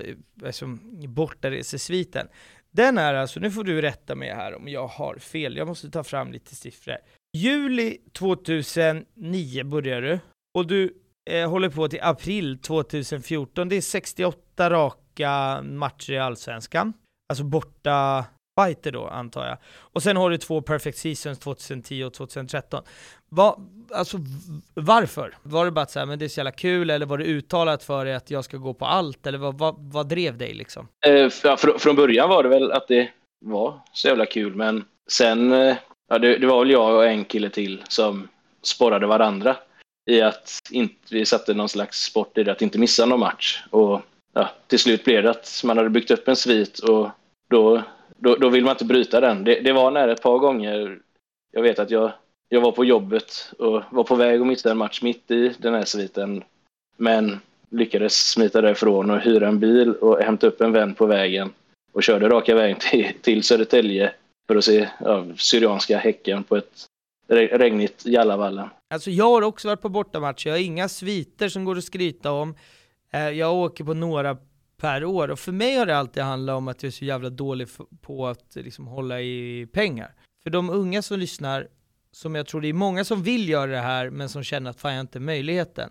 alltså, 0.45 0.67
bortaresesviten. 1.09 2.29
Den 2.71 2.99
är 2.99 3.15
alltså, 3.15 3.41
nu 3.41 3.51
får 3.51 3.65
du 3.65 3.83
rätta 3.83 4.15
mig 4.15 4.35
här 4.35 4.57
om 4.57 4.69
jag 4.69 4.87
har 4.87 5.15
fel, 5.15 5.57
jag 5.57 5.69
måste 5.69 5.91
ta 5.91 6.05
fram 6.05 6.33
lite 6.33 6.55
siffror. 6.55 6.97
Juli 7.37 7.99
2009 8.13 9.65
börjar 9.65 10.03
du, 10.03 10.21
och 10.59 10.67
du 10.67 10.95
eh, 11.31 11.51
håller 11.51 11.71
på 11.71 11.89
till 11.89 12.03
april 12.03 12.59
2014. 12.59 13.69
Det 13.69 13.77
är 13.77 13.81
68 13.81 14.71
raka 14.71 15.63
matcher 15.63 16.13
i 16.13 16.19
Allsvenskan. 16.19 16.93
Alltså 17.29 17.45
borta 17.45 18.25
fighter 18.61 18.93
då, 18.93 19.07
antar 19.07 19.47
jag. 19.47 19.59
Och 19.67 20.03
sen 20.03 20.17
har 20.17 20.31
du 20.31 20.39
två 20.39 20.63
perfect 20.63 20.99
seasons 20.99 21.39
2010 21.39 22.05
och 22.05 22.15
2013. 22.15 22.85
Va, 23.29 23.59
alltså, 23.93 24.19
varför? 24.75 25.35
Var 25.43 25.65
det 25.65 25.71
bara 25.71 25.83
att 25.83 25.91
säga, 25.91 26.07
men 26.07 26.19
det 26.19 26.25
är 26.25 26.29
så 26.29 26.41
jävla 26.41 26.53
kul, 26.53 26.91
eller 26.91 27.07
var 27.07 27.19
det 27.19 27.25
uttalat 27.25 27.85
för 27.85 28.05
dig 28.05 28.15
att 28.15 28.31
jag 28.31 28.45
ska 28.45 28.57
gå 28.57 28.75
på 28.75 28.85
allt, 28.85 29.27
eller 29.27 29.39
vad, 29.39 29.59
vad, 29.59 29.75
vad 29.79 30.09
drev 30.09 30.39
dig 30.39 30.55
liksom? 30.55 30.89
Eh, 31.07 31.29
för, 31.29 31.79
från 31.79 31.97
början 31.97 32.29
var 32.29 32.43
det 32.43 32.49
väl 32.49 32.73
att 32.73 32.89
det 32.89 33.11
var 33.45 33.81
så 33.93 34.09
jävla 34.09 34.27
kul, 34.27 34.55
men 34.55 34.85
sen, 35.11 35.53
eh, 35.53 35.77
ja, 36.09 36.19
det, 36.19 36.39
det, 36.39 36.47
var 36.47 36.59
väl 36.59 36.71
jag 36.71 36.95
och 36.95 37.07
en 37.07 37.25
kille 37.25 37.51
till 37.51 37.83
som 37.89 38.29
sporrade 38.63 39.07
varandra 39.07 39.57
i 40.11 40.21
att 40.21 40.61
inte, 40.71 40.95
vi 41.11 41.25
satte 41.25 41.55
någon 41.55 41.69
slags 41.69 42.03
sport 42.03 42.39
i 42.39 42.45
det, 42.45 42.53
att 42.53 42.63
inte 42.63 42.79
missa 42.79 43.07
någon 43.07 43.21
match. 43.21 43.63
Och 43.71 44.01
ja, 44.33 44.49
till 44.67 44.79
slut 44.79 45.05
blev 45.05 45.23
det 45.23 45.31
att 45.31 45.63
man 45.65 45.77
hade 45.77 45.91
byggt 45.91 46.11
upp 46.11 46.29
en 46.29 46.37
svit 46.37 46.79
och 46.79 47.09
då, 47.51 47.83
då, 48.17 48.37
då 48.37 48.49
vill 48.49 48.65
man 48.65 48.73
inte 48.75 48.85
bryta 48.85 49.21
den. 49.21 49.45
Det, 49.45 49.61
det 49.61 49.73
var 49.73 49.91
nära 49.91 50.13
ett 50.13 50.23
par 50.23 50.39
gånger, 50.39 50.99
jag 51.53 51.63
vet 51.63 51.79
att 51.79 51.91
jag, 51.91 52.13
jag 52.49 52.61
var 52.61 52.73
på 52.73 52.85
jobbet 52.85 53.53
och 53.59 53.83
var 53.91 54.05
på 54.05 54.15
väg 54.15 54.41
att 54.41 54.47
missa 54.47 54.71
en 54.71 54.79
match 54.79 55.03
mitt 55.03 55.31
i 55.31 55.55
den 55.59 55.75
här 55.75 55.85
sviten. 55.85 56.45
Men 56.97 57.41
lyckades 57.71 58.31
smita 58.31 58.61
därifrån 58.61 59.11
och 59.11 59.21
hyra 59.21 59.49
en 59.49 59.61
bil 59.61 59.95
och 59.95 60.19
hämta 60.19 60.47
upp 60.47 60.61
en 60.61 60.73
vän 60.73 60.95
på 60.95 61.07
vägen 61.07 61.53
och 61.93 62.03
körde 62.03 62.29
raka 62.29 62.55
vägen 62.55 62.77
till, 62.81 63.13
till 63.23 63.43
Södertälje 63.43 64.13
för 64.47 64.57
att 64.57 64.65
se 64.65 64.89
ja, 65.01 65.25
Syrianska 65.37 65.99
Häcken 65.99 66.45
på 66.45 66.57
ett 66.57 66.87
regnigt 67.29 68.07
Jallavallen. 68.07 68.69
Alltså 68.91 69.11
jag 69.11 69.31
har 69.31 69.43
också 69.43 69.69
varit 69.69 69.81
på 69.81 69.89
bortamatcher, 69.89 70.49
jag 70.49 70.55
har 70.55 70.63
inga 70.63 70.89
sviter 70.89 71.49
som 71.49 71.65
går 71.65 71.79
att 71.79 71.85
skryta 71.85 72.33
om. 72.33 72.55
Eh, 73.13 73.29
jag 73.31 73.55
åker 73.55 73.85
på 73.85 73.95
några 73.95 74.37
per 74.77 75.05
år 75.05 75.31
och 75.31 75.39
för 75.39 75.53
mig 75.53 75.77
har 75.77 75.87
det 75.87 75.97
alltid 75.97 76.23
handlat 76.23 76.57
om 76.57 76.69
att 76.69 76.83
jag 76.83 76.89
är 76.89 76.93
så 76.93 77.05
jävla 77.05 77.31
dålig 77.31 77.69
på 78.01 78.27
att 78.27 78.55
liksom 78.55 78.87
hålla 78.87 79.21
i 79.21 79.67
pengar. 79.73 80.15
För 80.43 80.51
de 80.51 80.71
unga 80.71 81.03
som 81.03 81.19
lyssnar, 81.19 81.69
som 82.13 82.35
jag 82.35 82.47
tror 82.47 82.61
det 82.61 82.69
är 82.69 82.73
många 82.73 83.05
som 83.05 83.23
vill 83.23 83.49
göra 83.49 83.71
det 83.71 83.79
här 83.79 84.11
men 84.11 84.29
som 84.29 84.43
känner 84.43 84.71
att 84.71 84.81
fan 84.81 84.93
jag 84.93 84.99
har 84.99 85.01
inte 85.01 85.21
möjligheten. 85.21 85.91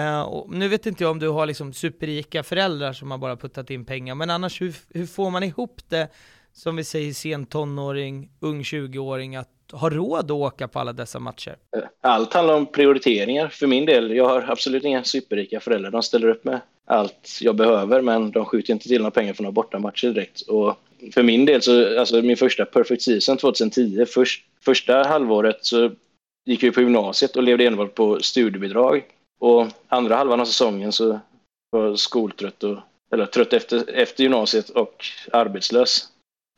Uh, 0.00 0.20
och 0.20 0.50
nu 0.50 0.68
vet 0.68 0.86
inte 0.86 1.04
jag 1.04 1.10
om 1.10 1.18
du 1.18 1.28
har 1.28 1.46
liksom 1.46 1.72
superrika 1.72 2.42
föräldrar 2.42 2.92
som 2.92 3.10
har 3.10 3.18
bara 3.18 3.36
puttat 3.36 3.70
in 3.70 3.84
pengar, 3.84 4.14
men 4.14 4.30
annars 4.30 4.60
hur, 4.60 4.74
hur 4.94 5.06
får 5.06 5.30
man 5.30 5.42
ihop 5.42 5.80
det, 5.88 6.08
som 6.52 6.76
vi 6.76 6.84
säger 6.84 7.12
sen 7.12 7.46
tonåring, 7.46 8.30
ung 8.40 8.62
20-åring, 8.62 9.36
att 9.36 9.48
ha 9.72 9.90
råd 9.90 10.24
att 10.24 10.30
åka 10.30 10.68
på 10.68 10.78
alla 10.78 10.92
dessa 10.92 11.18
matcher? 11.18 11.56
Eh, 11.76 11.82
allt 12.00 12.34
handlar 12.34 12.54
om 12.54 12.66
prioriteringar 12.66 13.48
för 13.48 13.66
min 13.66 13.86
del. 13.86 14.16
Jag 14.16 14.28
har 14.28 14.44
absolut 14.48 14.84
inga 14.84 15.04
superrika 15.04 15.60
föräldrar. 15.60 15.90
De 15.90 16.02
ställer 16.02 16.28
upp 16.28 16.44
med 16.44 16.60
allt 16.86 17.38
jag 17.40 17.56
behöver, 17.56 18.02
men 18.02 18.30
de 18.30 18.44
skjuter 18.44 18.72
inte 18.72 18.88
till 18.88 18.98
några 18.98 19.10
pengar 19.10 19.32
för 19.32 19.42
några 19.42 19.52
bortamatcher 19.52 20.08
direkt. 20.08 20.40
Och 20.40 20.78
för 21.14 21.22
min 21.22 21.44
del, 21.44 21.62
så, 21.62 22.00
alltså 22.00 22.22
min 22.22 22.36
första 22.36 22.64
perfect 22.64 23.02
season 23.02 23.36
2010, 23.36 24.06
först, 24.06 24.44
första 24.68 25.02
halvåret 25.02 25.64
så 25.64 25.90
gick 26.44 26.62
jag 26.62 26.74
på 26.74 26.80
gymnasiet 26.80 27.36
och 27.36 27.42
levde 27.42 27.66
enbart 27.66 27.94
på 27.94 28.20
studiebidrag. 28.20 29.04
Och 29.38 29.66
andra 29.88 30.16
halvan 30.16 30.40
av 30.40 30.44
säsongen 30.44 30.92
så 30.92 31.20
var 31.70 31.84
jag 31.84 31.98
skoltrött, 31.98 32.64
och, 32.64 32.78
eller 33.12 33.26
trött 33.26 33.52
efter, 33.52 33.90
efter 33.90 34.22
gymnasiet 34.22 34.70
och 34.70 35.04
arbetslös. 35.32 36.08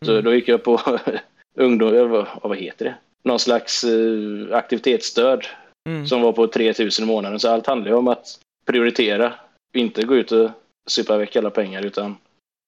Så 0.05 0.13
mm. 0.13 0.25
då 0.25 0.35
gick 0.35 0.49
jag 0.49 0.63
på 0.63 0.81
ungdom, 1.59 2.11
vad, 2.11 2.27
vad 2.43 2.59
heter 2.59 2.85
det? 2.85 2.95
Någon 3.23 3.39
slags 3.39 3.85
uh, 3.85 4.55
aktivitetsstöd 4.55 5.47
mm. 5.89 6.07
som 6.07 6.23
var 6.23 6.33
på 6.33 6.47
3000 6.47 7.05
i 7.05 7.07
månaden. 7.07 7.41
Så 7.41 7.49
allt 7.51 7.67
handlar 7.67 7.91
ju 7.91 7.97
om 7.97 8.09
att 8.09 8.41
prioritera. 8.67 9.33
Inte 9.73 10.03
gå 10.03 10.17
ut 10.17 10.33
och 10.33 10.51
supa 10.87 11.17
väck 11.17 11.37
alla 11.37 11.51
pengar 11.51 11.87
utan 11.87 12.17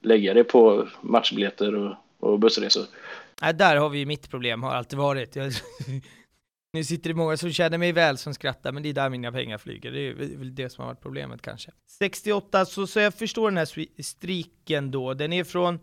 lägga 0.05 0.35
det 0.35 0.45
på 0.45 0.89
matchbiljetter 1.01 1.75
och, 1.75 1.95
och 2.21 2.39
bussresor. 2.39 2.85
Nej, 3.43 3.55
där 3.55 3.77
har 3.77 3.89
vi 3.89 3.99
ju 3.99 4.07
mitt 4.07 4.31
problem, 4.31 4.63
har 4.63 4.75
alltid 4.75 4.99
varit. 4.99 5.37
Jag, 5.37 5.53
nu 6.73 6.85
sitter 6.85 7.11
det 7.11 7.15
många 7.15 7.37
som 7.37 7.53
känner 7.53 7.79
mig 7.79 7.93
väl 7.93 8.19
som 8.19 8.35
skrattar, 8.35 8.73
men 8.73 8.83
det 8.83 8.89
är 8.89 8.93
där 8.93 9.11
mina 9.11 9.33
pengar 9.33 9.59
flyger. 9.59 9.93
Det 9.93 10.01
är 10.01 10.15
väl 10.39 10.55
det 10.55 10.71
som 10.71 10.83
har 10.83 10.89
varit 10.89 11.01
problemet 11.03 11.43
kanske. 11.43 11.71
68, 11.99 12.67
så, 12.67 12.87
så 12.87 13.01
jag 13.01 13.15
förstår 13.15 13.51
den 13.51 13.59
här 13.59 14.03
striken 14.03 14.91
då. 14.91 15.15
Den 15.15 15.33
är 15.33 15.45
från 15.45 15.79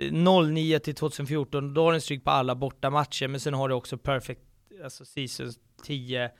eh, 0.00 0.12
09 0.12 0.78
till 0.78 0.94
2014, 0.94 1.74
då 1.74 1.84
har 1.84 1.92
den 1.92 2.00
stryk 2.00 2.24
på 2.24 2.30
alla 2.30 2.54
bortamatcher, 2.54 3.28
men 3.28 3.40
sen 3.40 3.54
har 3.54 3.68
du 3.68 3.74
också 3.74 3.98
perfect, 3.98 4.40
alltså 4.84 5.04
season 5.04 5.52
10 5.84 6.30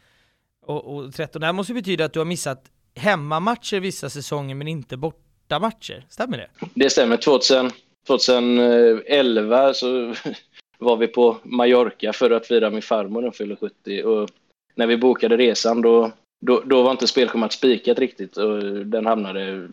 och, 0.62 0.96
och 0.96 1.14
13. 1.14 1.40
Det 1.40 1.46
här 1.46 1.52
måste 1.52 1.74
betyda 1.74 2.04
att 2.04 2.12
du 2.12 2.20
har 2.20 2.26
missat 2.26 2.70
hemmamatcher 2.94 3.80
vissa 3.80 4.10
säsonger, 4.10 4.54
men 4.54 4.68
inte 4.68 4.96
bortamatcher. 4.96 6.06
Stämmer 6.08 6.38
det? 6.38 6.50
Det 6.74 6.90
stämmer. 6.90 7.16
2000, 7.16 7.70
2011 8.06 9.74
så 9.74 10.14
var 10.78 10.96
vi 10.96 11.06
på 11.06 11.36
Mallorca 11.42 12.12
för 12.12 12.30
att 12.30 12.46
fira 12.46 12.70
min 12.70 12.82
farmor, 12.82 13.22
den 13.22 13.32
fyller 13.32 13.56
70. 13.56 14.02
Och 14.02 14.30
när 14.74 14.86
vi 14.86 14.96
bokade 14.96 15.36
resan 15.36 15.82
då, 15.82 16.12
då, 16.46 16.62
då 16.64 16.82
var 16.82 16.90
inte 16.90 17.06
spelschemat 17.06 17.52
spikat 17.52 17.98
riktigt 17.98 18.36
och 18.36 18.62
den 18.86 19.06
hamnade 19.06 19.68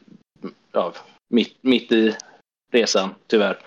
ja, 0.72 0.94
mitt, 1.30 1.58
mitt 1.62 1.92
i 1.92 2.16
resan, 2.72 3.10
tyvärr. 3.28 3.60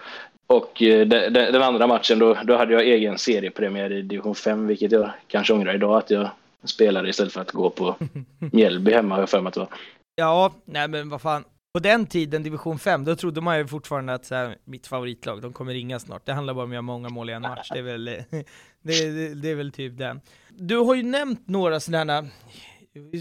Och 0.47 0.83
eh, 0.83 1.07
de, 1.07 1.29
de, 1.29 1.31
den 1.31 1.63
andra 1.63 1.87
matchen, 1.87 2.19
då, 2.19 2.39
då 2.45 2.57
hade 2.57 2.73
jag 2.73 2.83
egen 2.83 3.19
seriepremiär 3.19 3.93
i 3.93 4.03
division 4.03 4.35
5, 4.35 4.67
vilket 4.67 4.93
jag 4.93 5.11
kanske 5.29 5.53
ångrar 5.53 5.75
idag 5.75 5.97
att 5.99 6.11
jag 6.11 6.29
spelade 6.65 7.09
istället 7.09 7.33
för 7.33 7.41
att 7.41 7.53
gå 7.53 7.71
på 7.71 7.97
Mjällby 8.53 8.93
hemma, 8.93 9.15
har 9.15 9.23
jag 9.23 9.31
för 9.31 9.41
mig 9.41 9.49
att 9.49 9.55
det 9.55 9.61
var. 9.61 9.69
Ja, 10.15 10.53
nej 10.65 10.89
men 10.89 11.09
vad 11.09 11.21
fan. 11.21 11.45
På 11.77 11.81
den 11.81 12.07
tiden, 12.07 12.43
division 12.43 12.79
5, 12.79 13.05
då 13.05 13.17
trodde 13.17 13.41
man 13.41 13.59
ju 13.59 13.67
fortfarande 13.67 14.15
att 14.15 14.25
så 14.25 14.35
här, 14.35 14.57
mitt 14.65 14.87
favoritlag, 14.87 15.43
de 15.43 15.53
kommer 15.53 15.73
ringa 15.73 15.99
snart. 15.99 16.27
Det 16.27 16.33
handlar 16.33 16.55
bara 16.55 16.65
om 16.65 16.71
att 16.71 16.75
göra 16.75 16.83
många 16.83 17.09
mål 17.09 17.31
i 17.31 17.33
en 17.33 17.43
match. 17.43 17.69
Det 17.73 17.79
är 17.79 17.83
väl, 17.83 18.05
det, 18.35 18.45
det, 18.83 19.35
det 19.35 19.51
är 19.51 19.55
väl 19.55 19.73
typ 19.73 19.99
det. 19.99 20.21
Du 20.49 20.77
har 20.77 20.95
ju 20.95 21.03
nämnt 21.03 21.49
några 21.49 21.81
sådana, 21.81 22.27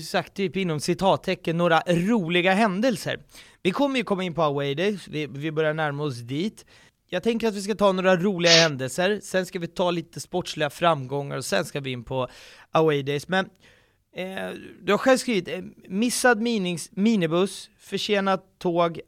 sagt 0.10 0.34
typ 0.34 0.58
inom 0.58 0.80
citattecken, 0.80 1.58
några 1.58 1.82
roliga 1.88 2.54
händelser. 2.54 3.20
Vi 3.64 3.72
kommer 3.72 3.98
ju 3.98 4.04
komma 4.04 4.24
in 4.24 4.34
på 4.34 4.44
away 4.44 4.76
days, 4.76 5.08
vi, 5.08 5.28
vi 5.28 5.52
börjar 5.52 5.74
närma 5.74 6.04
oss 6.04 6.20
dit. 6.20 6.66
Jag 7.10 7.24
tänker 7.24 7.48
att 7.48 7.56
vi 7.56 7.62
ska 7.62 7.76
ta 7.76 7.92
några 7.92 8.16
roliga 8.16 8.52
händelser, 8.52 9.20
sen 9.24 9.46
ska 9.46 9.60
vi 9.60 9.68
ta 9.68 9.92
lite 9.92 10.20
sportsliga 10.20 10.70
framgångar 10.70 11.38
och 11.38 11.46
sen 11.46 11.66
ska 11.66 11.80
vi 11.80 11.92
in 11.92 12.04
på 12.04 12.28
away 12.72 13.04
days. 13.04 13.28
Men 13.28 13.50
eh, 14.16 14.50
du 14.82 14.94
har 14.94 14.98
själv 14.98 15.18
skrivit 15.18 15.48
eh, 15.48 15.62
missad 15.88 16.42
minings, 16.42 16.90
minibuss, 16.92 17.70
försenat 17.80 18.60
tåg, 18.60 19.00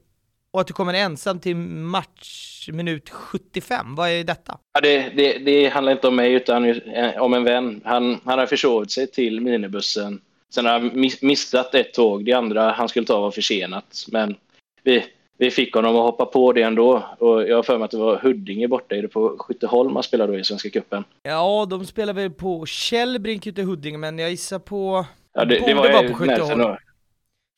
och 0.51 0.61
att 0.61 0.67
du 0.67 0.73
kommer 0.73 0.93
ensam 0.93 1.39
till 1.39 1.55
matchminut 1.55 3.09
75. 3.09 3.95
Vad 3.95 4.09
är 4.09 4.23
detta? 4.23 4.57
Ja, 4.73 4.81
det, 4.81 5.09
det, 5.09 5.37
det 5.37 5.67
handlar 5.67 5.91
inte 5.91 6.07
om 6.07 6.15
mig 6.15 6.33
utan 6.33 6.65
eh, 6.65 7.21
om 7.21 7.33
en 7.33 7.43
vän. 7.43 7.81
Han, 7.85 8.19
han 8.23 8.39
har 8.39 8.45
försovit 8.45 8.91
sig 8.91 9.07
till 9.07 9.41
minibussen. 9.41 10.21
Sen 10.49 10.65
har 10.65 10.71
han 10.71 11.09
missat 11.21 11.75
ett 11.75 11.93
tåg. 11.93 12.25
Det 12.25 12.33
andra 12.33 12.71
han 12.71 12.89
skulle 12.89 13.05
ta 13.05 13.21
var 13.21 13.31
försenat. 13.31 14.05
Men 14.07 14.35
vi, 14.83 15.05
vi 15.37 15.51
fick 15.51 15.75
honom 15.75 15.95
att 15.95 16.01
hoppa 16.01 16.25
på 16.25 16.53
det 16.53 16.61
ändå. 16.61 17.03
Och 17.19 17.49
jag 17.49 17.55
har 17.55 17.63
för 17.63 17.77
mig 17.77 17.85
att 17.85 17.91
det 17.91 17.97
var 17.97 18.17
Huddinge 18.17 18.67
borta. 18.67 18.95
Är 18.95 19.01
det 19.01 19.07
på 19.07 19.35
Skytteholm 19.39 19.93
man 19.93 20.03
spelar 20.03 20.27
då 20.27 20.39
i 20.39 20.43
Svenska 20.43 20.69
Cupen? 20.69 21.03
Ja, 21.23 21.67
de 21.69 21.85
spelar 21.85 22.13
väl 22.13 22.31
på 22.31 22.65
Källbrink 22.65 23.47
ute 23.47 23.61
i 23.61 23.63
Huddinge, 23.63 23.97
men 23.97 24.19
jag 24.19 24.29
gissar 24.29 24.59
på... 24.59 25.05
Ja, 25.33 25.45
det, 25.45 25.59
det 25.59 25.73
var, 25.73 25.93
var 25.93 26.07
på 26.07 26.13
Skytteholm. 26.13 26.75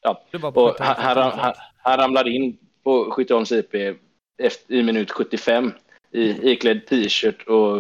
Ja, 0.01 0.23
det 0.31 0.37
var 0.37 0.51
på 0.51 0.61
och 0.61 0.75
han, 0.79 1.17
han, 1.17 1.53
han 1.77 1.97
ramlade 1.97 2.29
in 2.29 2.57
på 2.83 3.11
Skytteholms 3.11 3.51
IP 3.51 3.75
efter, 4.43 4.73
i 4.73 4.83
minut 4.83 5.11
75 5.11 5.71
i 6.11 6.51
iklädd 6.51 6.85
t-shirt 6.85 7.47
och 7.47 7.77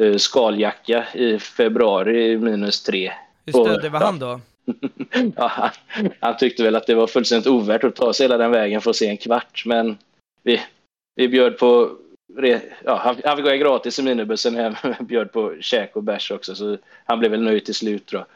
uh, 0.00 0.16
skaljacka 0.16 1.04
i 1.14 1.38
februari 1.38 2.38
minus 2.38 2.82
tre. 2.82 3.12
Hur 3.46 3.52
stöddig 3.52 3.90
var 3.90 4.00
han 4.00 4.18
då? 4.18 4.40
ja, 5.36 5.72
han, 6.20 6.36
tyckte 6.36 6.62
väl 6.62 6.76
att 6.76 6.86
det 6.86 6.94
var 6.94 7.06
fullständigt 7.06 7.46
ovärt 7.46 7.84
att 7.84 7.96
ta 7.96 8.12
sig 8.12 8.24
hela 8.24 8.36
den 8.36 8.50
vägen 8.50 8.80
för 8.80 8.90
att 8.90 8.96
se 8.96 9.08
en 9.08 9.16
kvart, 9.16 9.62
men 9.66 9.98
vi, 10.42 10.60
vi 11.14 11.28
bjöd 11.28 11.58
på 11.58 11.96
Ja, 12.84 12.96
han, 12.96 13.20
han 13.24 13.36
fick 13.36 13.46
gå 13.46 13.50
gratis 13.50 13.98
i 13.98 14.02
minibussen 14.02 14.56
hem, 14.56 14.74
bjöd 15.00 15.32
på 15.32 15.56
käk 15.60 15.96
och 15.96 16.02
bärs 16.02 16.30
också, 16.30 16.54
så 16.54 16.78
han 17.04 17.18
blev 17.18 17.30
väl 17.30 17.42
nöjd 17.42 17.64
till 17.64 17.74
slut 17.74 18.12
jag. 18.12 18.26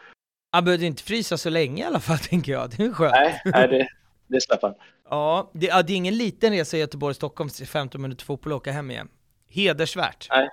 Han 0.52 0.64
behövde 0.64 0.86
inte 0.86 1.02
frysa 1.02 1.36
så 1.36 1.50
länge 1.50 1.82
i 1.82 1.86
alla 1.86 2.00
fall, 2.00 2.18
tänker 2.30 2.52
jag. 2.52 2.70
Det 2.70 2.84
är 2.84 2.92
skönt. 2.92 3.12
Nej, 3.12 3.42
nej 3.44 3.68
det, 3.68 3.88
det 4.26 4.40
slapp 4.40 4.62
han. 4.62 4.74
Ja, 5.10 5.50
det, 5.52 5.66
ja, 5.66 5.82
det 5.82 5.92
är 5.92 5.96
ingen 5.96 6.16
liten 6.16 6.52
resa 6.52 6.76
Göteborg-Stockholm, 6.76 7.50
15 7.50 8.02
minuter 8.02 8.24
fotboll 8.24 8.52
och 8.52 8.56
åka 8.56 8.72
hem 8.72 8.90
igen. 8.90 9.08
Hedersvärt. 9.48 10.28
Nej. 10.30 10.50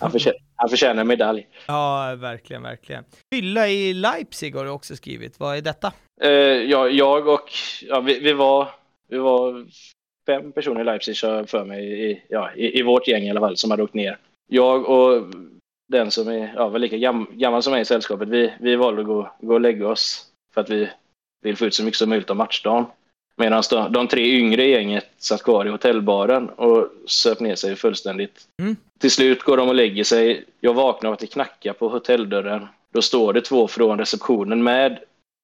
han, 0.00 0.12
förtjänar, 0.12 0.40
han 0.56 0.68
förtjänar 0.68 1.00
en 1.00 1.06
medalj. 1.06 1.48
Ja, 1.66 2.14
verkligen, 2.18 2.62
verkligen. 2.62 3.04
Fylla 3.34 3.68
i 3.68 3.92
Leipzig 3.92 4.54
har 4.54 4.64
du 4.64 4.70
också 4.70 4.96
skrivit. 4.96 5.40
Vad 5.40 5.56
är 5.56 5.62
detta? 5.62 5.92
Uh, 6.24 6.30
ja, 6.30 6.88
jag 6.88 7.28
och, 7.28 7.50
ja, 7.82 8.00
vi, 8.00 8.20
vi, 8.20 8.32
var, 8.32 8.68
vi 9.08 9.18
var 9.18 9.66
fem 10.26 10.52
personer 10.52 10.80
i 10.80 10.84
Leipzig 10.84 11.16
för 11.18 11.64
mig, 11.64 12.10
i, 12.10 12.22
ja, 12.28 12.50
i, 12.54 12.78
i, 12.78 12.82
vårt 12.82 13.08
gäng 13.08 13.22
i 13.22 13.30
alla 13.30 13.40
fall, 13.40 13.56
som 13.56 13.70
hade 13.70 13.82
åkt 13.82 13.94
ner. 13.94 14.18
Jag 14.48 14.88
och 14.90 15.22
den 15.88 16.10
som 16.10 16.28
är 16.28 16.52
ja, 16.56 16.68
var 16.68 16.78
lika 16.78 16.96
gam, 16.96 17.26
gammal 17.32 17.62
som 17.62 17.72
mig 17.72 17.82
i 17.82 17.84
sällskapet, 17.84 18.28
vi, 18.28 18.52
vi 18.60 18.76
valde 18.76 19.00
att 19.00 19.06
gå, 19.06 19.32
gå 19.40 19.54
och 19.54 19.60
lägga 19.60 19.88
oss 19.88 20.26
för 20.54 20.60
att 20.60 20.70
vi 20.70 20.88
vill 21.42 21.56
få 21.56 21.66
ut 21.66 21.74
så 21.74 21.84
mycket 21.84 21.98
som 21.98 22.08
möjligt 22.08 22.30
av 22.30 22.36
matchdagen. 22.36 22.84
Medan 23.36 23.62
de, 23.70 23.92
de 23.92 24.08
tre 24.08 24.22
yngre 24.22 24.64
i 24.64 24.70
gänget 24.70 25.06
satt 25.18 25.42
kvar 25.42 25.66
i 25.66 25.68
hotellbaren 25.68 26.48
och 26.48 26.88
söp 27.06 27.40
ner 27.40 27.54
sig 27.54 27.76
fullständigt. 27.76 28.40
Mm. 28.58 28.76
Till 28.98 29.10
slut 29.10 29.42
går 29.42 29.56
de 29.56 29.68
och 29.68 29.74
lägger 29.74 30.04
sig. 30.04 30.44
Jag 30.60 30.74
vaknar 30.74 31.08
av 31.08 31.14
att 31.14 31.20
det 31.20 31.26
knackar 31.26 31.72
på 31.72 31.88
hotelldörren. 31.88 32.66
Då 32.92 33.02
står 33.02 33.32
det 33.32 33.40
två 33.40 33.68
från 33.68 33.98
receptionen 33.98 34.62
med 34.62 34.98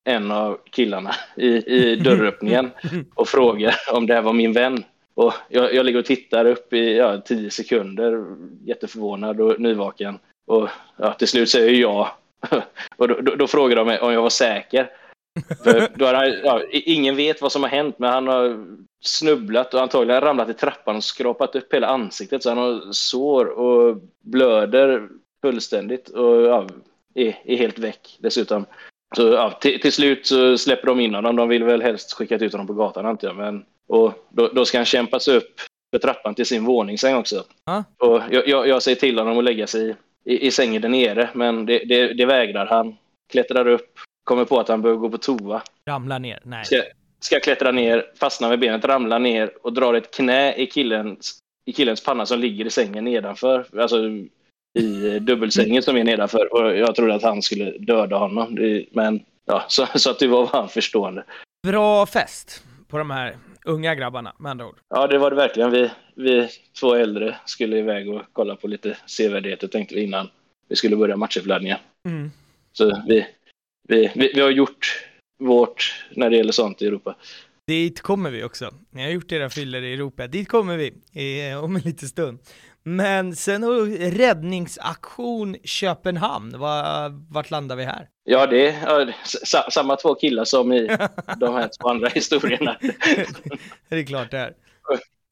en 0.04 0.30
av 0.30 0.58
killarna 0.70 1.14
i, 1.36 1.48
i 1.48 1.96
dörröppningen 2.04 2.70
och 3.14 3.28
frågar 3.28 3.74
om 3.92 4.06
det 4.06 4.14
här 4.14 4.22
var 4.22 4.32
min 4.32 4.52
vän. 4.52 4.84
Och 5.14 5.32
jag, 5.48 5.74
jag 5.74 5.86
ligger 5.86 5.98
och 5.98 6.04
tittar 6.04 6.44
upp 6.44 6.72
i 6.72 6.96
ja, 6.96 7.20
tio 7.20 7.50
sekunder, 7.50 8.24
jätteförvånad 8.64 9.40
och 9.40 9.60
nyvaken. 9.60 10.18
Och 10.46 10.68
ja, 10.96 11.12
till 11.12 11.28
slut 11.28 11.50
säger 11.50 11.80
jag 11.80 12.08
och 12.96 13.08
då, 13.08 13.20
då, 13.20 13.34
då 13.34 13.46
frågar 13.46 13.76
de 13.76 13.86
mig 13.86 13.98
om 13.98 14.12
jag 14.12 14.22
var 14.22 14.30
säker. 14.30 14.90
För 15.64 16.14
han, 16.14 16.34
ja, 16.44 16.62
ingen 16.70 17.16
vet 17.16 17.42
vad 17.42 17.52
som 17.52 17.62
har 17.62 17.70
hänt, 17.70 17.98
men 17.98 18.12
han 18.12 18.26
har 18.26 18.66
snubblat 19.00 19.74
och 19.74 19.82
antagligen 19.82 20.20
ramlat 20.20 20.48
i 20.48 20.54
trappan 20.54 20.96
och 20.96 21.04
skrapat 21.04 21.56
upp 21.56 21.74
hela 21.74 21.86
ansiktet. 21.86 22.42
Så 22.42 22.48
han 22.48 22.58
har 22.58 22.92
sår 22.92 23.46
och 23.46 23.96
blöder 24.20 25.08
fullständigt 25.42 26.08
och 26.08 26.42
ja, 26.42 26.66
är, 27.14 27.38
är 27.44 27.56
helt 27.56 27.78
väck 27.78 28.18
dessutom. 28.20 28.66
Så 29.16 29.28
ja, 29.28 29.50
till, 29.50 29.80
till, 29.80 29.92
slut 29.92 30.26
så 30.26 30.58
släpper 30.58 30.86
de 30.86 31.00
in 31.00 31.14
honom. 31.14 31.36
De 31.36 31.48
vill 31.48 31.64
väl 31.64 31.82
helst 31.82 32.12
skicka 32.12 32.36
ut 32.36 32.52
honom 32.52 32.66
på 32.66 32.74
gatan 32.74 33.06
antar 33.06 33.28
jag. 33.28 33.36
Men, 33.36 33.64
och 33.88 34.26
då, 34.30 34.48
då 34.48 34.64
ska 34.64 34.78
han 34.78 34.84
kämpa 34.84 35.20
sig 35.20 35.36
upp 35.36 35.60
för 35.92 35.98
trappan 35.98 36.34
till 36.34 36.46
sin 36.46 36.64
våningssäng 36.64 37.16
också. 37.16 37.44
Ah. 37.64 37.82
Och 37.98 38.20
jag, 38.30 38.48
jag, 38.48 38.68
jag, 38.68 38.82
säger 38.82 38.96
till 38.96 39.18
honom 39.18 39.38
att 39.38 39.44
lägga 39.44 39.66
sig 39.66 39.94
i, 40.24 40.46
i 40.46 40.50
sängen 40.50 40.82
där 40.82 40.88
nere, 40.88 41.30
men 41.34 41.66
det, 41.66 41.78
det, 41.78 42.14
det, 42.14 42.26
vägrar 42.26 42.66
han. 42.66 42.96
Klättrar 43.32 43.68
upp, 43.68 43.98
kommer 44.24 44.44
på 44.44 44.60
att 44.60 44.68
han 44.68 44.82
behöver 44.82 45.00
gå 45.00 45.10
på 45.10 45.18
toa. 45.18 45.62
Ramlar 45.88 46.18
ner? 46.18 46.40
Nej. 46.44 46.64
Ska, 46.64 46.82
ska 47.20 47.40
klättra 47.40 47.72
ner, 47.72 48.04
fastnar 48.20 48.48
med 48.48 48.60
benet, 48.60 48.84
ramlar 48.84 49.18
ner 49.18 49.52
och 49.62 49.72
drar 49.72 49.94
ett 49.94 50.14
knä 50.14 50.54
i 50.54 50.66
killens, 50.66 51.38
i 51.64 51.72
killens 51.72 52.04
panna 52.04 52.26
som 52.26 52.38
ligger 52.38 52.64
i 52.64 52.70
sängen 52.70 53.04
nedanför. 53.04 53.66
Alltså 53.80 53.98
i 54.78 55.18
dubbelsängen 55.18 55.82
som 55.82 55.96
är 55.96 56.04
nedanför. 56.04 56.54
Och 56.54 56.76
jag 56.76 56.94
trodde 56.94 57.14
att 57.14 57.22
han 57.22 57.42
skulle 57.42 57.70
döda 57.78 58.16
honom. 58.16 58.58
Men 58.90 59.20
ja, 59.44 59.64
så, 59.68 59.86
så 59.94 60.10
att 60.10 60.18
det 60.18 60.26
var 60.26 60.46
han 60.46 60.68
förstående. 60.68 61.24
Bra 61.66 62.06
fest 62.06 62.64
på 62.88 62.98
de 62.98 63.10
här 63.10 63.36
unga 63.64 63.94
grabbarna 63.94 64.34
med 64.38 64.50
andra 64.50 64.66
ord. 64.66 64.78
Ja, 64.88 65.06
det 65.06 65.18
var 65.18 65.30
det 65.30 65.36
verkligen. 65.36 65.70
Vi, 65.70 65.90
vi 66.14 66.48
två 66.80 66.94
äldre 66.94 67.36
skulle 67.44 67.78
iväg 67.78 68.10
och 68.10 68.22
kolla 68.32 68.56
på 68.56 68.68
lite 68.68 68.96
sevärdheter 69.06 69.68
tänkte 69.68 69.94
vi 69.94 70.02
innan 70.02 70.30
vi 70.68 70.76
skulle 70.76 70.96
börja 70.96 71.16
matchuppladdningen. 71.16 71.78
Mm. 72.08 72.30
Så 72.72 73.02
vi, 73.08 73.26
vi, 73.88 74.12
vi, 74.14 74.32
vi, 74.34 74.40
har 74.40 74.50
gjort 74.50 75.04
vårt 75.38 76.04
när 76.10 76.30
det 76.30 76.36
gäller 76.36 76.52
sånt 76.52 76.82
i 76.82 76.86
Europa. 76.86 77.16
Dit 77.66 78.00
kommer 78.00 78.30
vi 78.30 78.44
också. 78.44 78.74
Ni 78.90 79.02
har 79.02 79.10
gjort 79.10 79.32
era 79.32 79.50
fyller 79.50 79.82
i 79.82 79.94
Europa. 79.94 80.26
Dit 80.26 80.48
kommer 80.48 80.76
vi 80.76 80.92
i, 81.20 81.54
om 81.54 81.76
en 81.76 81.82
liten 81.82 82.08
stund. 82.08 82.38
Men 82.84 83.36
sen 83.36 83.64
räddningsaktion 83.98 85.56
Köpenhamn. 85.64 86.58
Var, 86.58 87.32
vart 87.32 87.50
landar 87.50 87.76
vi 87.76 87.84
här? 87.84 88.08
Ja, 88.24 88.46
det 88.46 88.68
är 88.68 89.14
ja, 89.52 89.70
samma 89.70 89.96
två 89.96 90.14
killar 90.14 90.44
som 90.44 90.72
i 90.72 90.86
de 91.36 91.54
här 91.54 91.70
två 91.80 91.88
andra 91.88 92.08
historierna. 92.08 92.76
det 93.88 93.96
är 93.96 94.06
klart 94.06 94.30
det 94.30 94.38
är. 94.38 94.54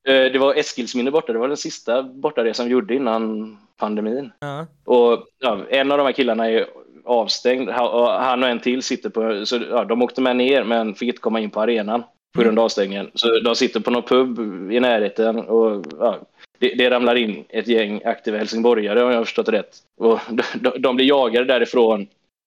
Eh, 0.09 0.33
det 0.33 0.39
var 0.39 0.55
Eskilsminne 0.55 1.11
borta, 1.11 1.33
det 1.33 1.39
var 1.39 1.49
den 1.49 1.57
sista 1.57 2.03
bortaresan 2.03 2.67
vi 2.67 2.73
gjorde 2.73 2.95
innan 2.95 3.59
pandemin. 3.77 4.33
Uh-huh. 4.41 4.67
Och 4.85 5.27
ja, 5.39 5.67
en 5.71 5.93
av 5.93 5.99
de 5.99 6.05
här 6.05 6.13
killarna 6.13 6.51
är 6.51 6.67
avstängd, 7.05 7.71
han 7.71 8.43
och 8.43 8.49
en 8.49 8.61
till 8.61 8.83
sitter 8.83 9.11
på, 9.11 9.47
så 9.47 9.61
ja, 9.71 9.85
de 9.85 10.03
åkte 10.03 10.21
med 10.21 10.37
ner 10.37 10.65
men 10.65 10.95
fick 10.95 11.09
inte 11.09 11.21
komma 11.21 11.41
in 11.41 11.51
på 11.51 11.61
arenan 11.61 12.03
på 12.35 12.43
grund 12.43 12.59
av 12.59 12.65
avstängningen. 12.65 13.11
Så 13.15 13.41
de 13.41 13.57
sitter 13.57 13.81
på 13.81 13.91
någon 13.91 14.03
pub 14.03 14.41
i 14.73 14.81
närheten 14.81 15.39
och 15.39 15.85
ja, 15.99 16.19
det, 16.59 16.75
det 16.75 16.91
ramlar 16.91 17.15
in 17.15 17.45
ett 17.49 17.69
gäng 17.69 18.01
aktiva 18.05 18.39
helsingborgare 18.39 19.03
om 19.03 19.11
jag 19.11 19.19
har 19.19 19.25
förstått 19.25 19.47
det 19.47 19.53
rätt. 19.53 19.77
Och 19.97 20.19
de, 20.55 20.71
de 20.79 20.97
blir 20.97 21.07
jagade 21.07 21.47
därifrån, 21.47 22.07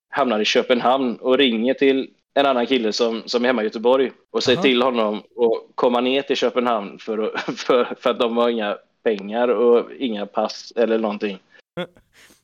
hamnar 0.09 0.39
i 0.39 0.45
Köpenhamn 0.45 1.15
och 1.15 1.37
ringer 1.37 1.73
till 1.73 2.09
en 2.33 2.45
annan 2.45 2.65
kille 2.65 2.93
som, 2.93 3.23
som 3.25 3.43
är 3.43 3.47
hemma 3.47 3.61
i 3.61 3.65
Göteborg 3.65 4.11
och 4.31 4.43
säger 4.43 4.57
Aha. 4.57 4.63
till 4.63 4.81
honom 4.81 5.17
att 5.17 5.75
komma 5.75 6.01
ner 6.01 6.21
till 6.21 6.35
Köpenhamn 6.35 6.99
för, 6.99 7.37
för, 7.55 7.95
för 7.99 8.09
att 8.09 8.19
de 8.19 8.37
har 8.37 8.49
inga 8.49 8.77
pengar 9.03 9.47
och 9.47 9.91
inga 9.99 10.25
pass 10.25 10.73
eller 10.75 10.97
någonting. 10.97 11.39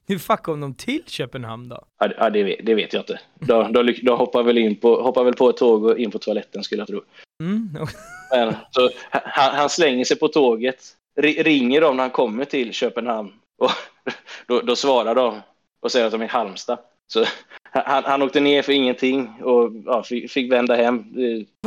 Hur 0.10 0.18
fuck 0.18 0.44
kom 0.44 0.62
de 0.62 0.74
till 0.74 1.04
Köpenhamn 1.08 1.70
då? 1.70 1.84
Ja, 2.18 2.30
det, 2.30 2.44
vet, 2.44 2.60
det 2.64 2.76
vet 2.76 2.94
jag 2.94 3.02
inte. 3.02 3.20
De, 3.40 3.74
de, 3.74 3.94
de 4.04 4.18
hoppar, 4.18 4.44
väl 4.44 4.58
in 4.58 4.76
på, 4.76 5.02
hoppar 5.02 5.24
väl 5.24 5.34
på 5.34 5.50
ett 5.50 5.58
tåg 5.58 5.84
och 5.84 5.98
in 5.98 6.12
på 6.12 6.20
toaletten 6.20 6.64
skulle 6.64 6.82
jag 6.82 6.88
tro. 6.88 7.02
Mm. 7.44 7.70
Men, 8.32 8.56
så, 8.72 8.90
han, 9.10 9.56
han, 9.56 9.70
slänger 9.70 10.06
sig 10.06 10.20
på 10.20 10.28
tåget, 10.28 10.84
ringer 11.22 11.82
dem 11.82 11.96
när 11.96 12.04
han 12.04 12.12
kommer 12.12 12.46
till 12.46 12.74
Köpenhamn 12.74 13.32
och 13.58 13.72
då, 14.48 14.62
då 14.62 14.76
svarar 14.76 15.16
de 15.16 15.42
och 15.82 15.92
säger 15.92 16.06
att 16.06 16.12
de 16.12 16.22
är 16.22 16.26
i 16.26 16.28
Halmstad. 16.28 16.80
Så 17.08 17.26
han, 17.72 18.04
han 18.04 18.22
åkte 18.22 18.40
ner 18.40 18.62
för 18.62 18.74
ingenting 18.74 19.28
och 19.42 19.72
ja, 19.86 20.04
fick, 20.04 20.32
fick 20.32 20.52
vända 20.52 20.76
hem. 20.76 21.04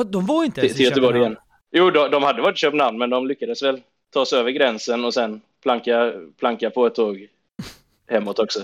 De 0.07 0.27
var 0.27 0.45
inte 0.45 0.61
ens 0.61 0.73
till, 0.77 0.87
i 0.87 0.89
Göteborg 0.89 1.19
igen. 1.19 1.37
Jo, 1.73 1.91
de, 1.91 2.11
de 2.11 2.23
hade 2.23 2.43
varit 2.43 2.57
i 2.57 2.59
Köpenhamn, 2.59 2.99
men 2.99 3.11
de 3.11 3.27
lyckades 3.27 3.63
väl 3.63 3.81
ta 4.13 4.27
sig 4.27 4.39
över 4.39 4.51
gränsen 4.51 5.05
och 5.05 5.15
sen 5.15 5.41
planka, 5.63 6.13
planka 6.39 6.71
på 6.71 6.87
ett 6.87 6.95
tåg 6.95 7.29
hemåt 8.13 8.39
också. 8.39 8.61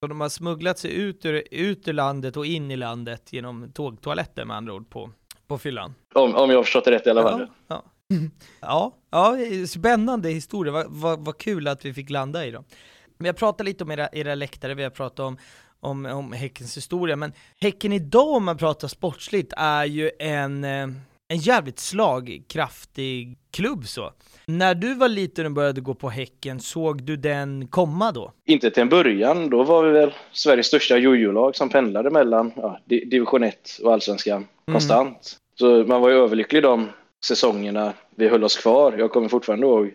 Så 0.00 0.06
de 0.06 0.20
har 0.20 0.28
smugglat 0.28 0.78
sig 0.78 0.94
ut 0.94 1.24
ur, 1.26 1.42
ut 1.50 1.88
ur 1.88 1.92
landet 1.92 2.36
och 2.36 2.46
in 2.46 2.70
i 2.70 2.76
landet 2.76 3.32
genom 3.32 3.72
tågtoaletter 3.72 4.44
med 4.44 4.56
andra 4.56 4.74
ord 4.74 4.90
på, 4.90 5.10
på 5.46 5.58
fyllan? 5.58 5.94
Om, 6.14 6.34
om 6.34 6.50
jag 6.50 6.56
har 6.56 6.62
förstått 6.62 6.84
det 6.84 6.90
rätt 6.90 7.06
i 7.06 7.10
alla 7.10 7.22
fall. 7.22 7.46
Ja, 7.68 7.84
ja. 8.08 8.16
ja, 8.60 8.94
ja 9.10 9.66
spännande 9.66 10.28
historia. 10.28 10.72
Vad, 10.72 10.86
vad, 10.88 11.24
vad 11.24 11.38
kul 11.38 11.68
att 11.68 11.84
vi 11.84 11.94
fick 11.94 12.10
landa 12.10 12.46
i 12.46 12.50
dem. 12.50 12.64
Vi 13.18 13.26
har 13.26 13.34
pratat 13.34 13.66
lite 13.66 13.84
om 13.84 13.90
era, 13.90 14.08
era 14.12 14.34
läktare, 14.34 14.74
vi 14.74 14.82
har 14.82 14.90
pratat 14.90 15.20
om 15.20 15.38
om, 15.80 16.06
om 16.06 16.32
Häckens 16.32 16.76
historia, 16.76 17.16
men 17.16 17.32
Häcken 17.60 17.92
idag 17.92 18.28
om 18.28 18.44
man 18.44 18.56
pratar 18.56 18.88
sportsligt 18.88 19.52
är 19.56 19.84
ju 19.84 20.10
en, 20.18 20.64
eh, 20.64 20.88
en 21.28 21.38
jävligt 21.38 21.78
slagkraftig 21.78 23.38
klubb 23.50 23.86
så. 23.86 24.12
När 24.46 24.74
du 24.74 24.94
var 24.94 25.08
liten 25.08 25.46
och 25.46 25.52
började 25.52 25.80
gå 25.80 25.94
på 25.94 26.08
Häcken, 26.08 26.60
såg 26.60 27.02
du 27.02 27.16
den 27.16 27.68
komma 27.68 28.12
då? 28.12 28.32
Inte 28.46 28.70
till 28.70 28.82
en 28.82 28.88
början, 28.88 29.50
då 29.50 29.62
var 29.62 29.84
vi 29.84 29.92
väl 29.92 30.14
Sveriges 30.32 30.66
största 30.66 30.98
jojo-lag 30.98 31.56
som 31.56 31.68
pendlade 31.68 32.10
mellan 32.10 32.52
ja, 32.56 32.80
division 32.84 33.42
1 33.42 33.78
och 33.82 33.92
allsvenskan 33.92 34.36
mm. 34.36 34.48
konstant. 34.72 35.36
Så 35.54 35.84
man 35.84 36.00
var 36.00 36.08
ju 36.10 36.16
överlycklig 36.16 36.62
de 36.62 36.88
säsongerna 37.24 37.92
vi 38.16 38.28
höll 38.28 38.44
oss 38.44 38.56
kvar. 38.56 38.94
Jag 38.98 39.10
kommer 39.10 39.28
fortfarande 39.28 39.66
ihåg 39.66 39.92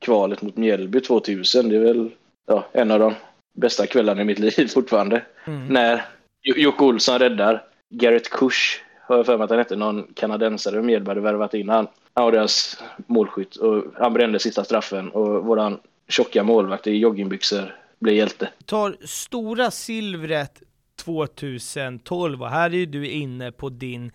kvalet 0.00 0.42
mot 0.42 0.56
Mjällby 0.56 1.00
2000. 1.00 1.68
Det 1.68 1.76
är 1.76 1.80
väl 1.80 2.10
ja, 2.46 2.66
en 2.72 2.90
av 2.90 2.98
de 2.98 3.14
bästa 3.54 3.86
kvällarna 3.86 4.22
i 4.22 4.24
mitt 4.24 4.38
liv 4.58 4.68
fortfarande. 4.68 5.22
Mm. 5.46 5.66
När 5.66 6.04
Jocke 6.42 6.84
Olsson 6.84 7.18
räddar 7.18 7.64
Garrett 7.90 8.30
Kush, 8.30 8.80
har 9.08 9.16
jag 9.16 9.26
för 9.26 9.36
mig 9.36 9.44
att 9.44 9.50
han 9.50 9.58
hette, 9.58 9.76
någon 9.76 10.06
kanadensare 10.14 10.82
Mjällby 10.82 11.10
hade 11.10 11.20
värvat 11.20 11.54
in. 11.54 11.68
Han, 11.68 11.88
han 12.14 12.24
var 12.24 12.32
deras 12.32 12.82
målskytt 13.06 13.56
och 13.56 13.84
han 13.94 14.12
brände 14.12 14.38
sista 14.38 14.64
straffen 14.64 15.10
och 15.10 15.44
våran 15.44 15.78
tjocka 16.08 16.44
målvakt 16.44 16.86
i 16.86 16.90
joggingbyxor 16.90 17.74
blev 17.98 18.14
hjälte. 18.14 18.48
Tar 18.64 18.96
stora 19.00 19.70
silvret 19.70 20.62
2012 20.96 22.42
och 22.42 22.50
här 22.50 22.70
är 22.70 22.74
ju 22.74 22.86
du 22.86 23.08
inne 23.08 23.52
på 23.52 23.68
din, 23.68 24.12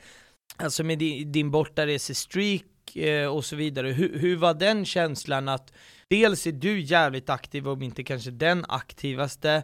alltså 0.58 0.84
med 0.84 1.00
din, 1.00 1.32
din 1.32 1.52
bortaresestreak 1.52 2.96
eh, 2.96 3.28
och 3.36 3.46
så 3.46 3.56
vidare. 3.56 3.88
Hur, 3.88 4.20
hur 4.20 4.38
var 4.38 4.54
den 4.54 4.86
känslan 4.86 5.48
att 5.50 5.74
dels 6.08 6.48
är 6.48 6.52
du 6.52 6.80
jävligt 6.80 7.30
aktiv, 7.30 7.68
om 7.68 7.82
inte 7.82 8.04
kanske 8.04 8.32
den 8.32 8.66
aktivaste, 8.68 9.64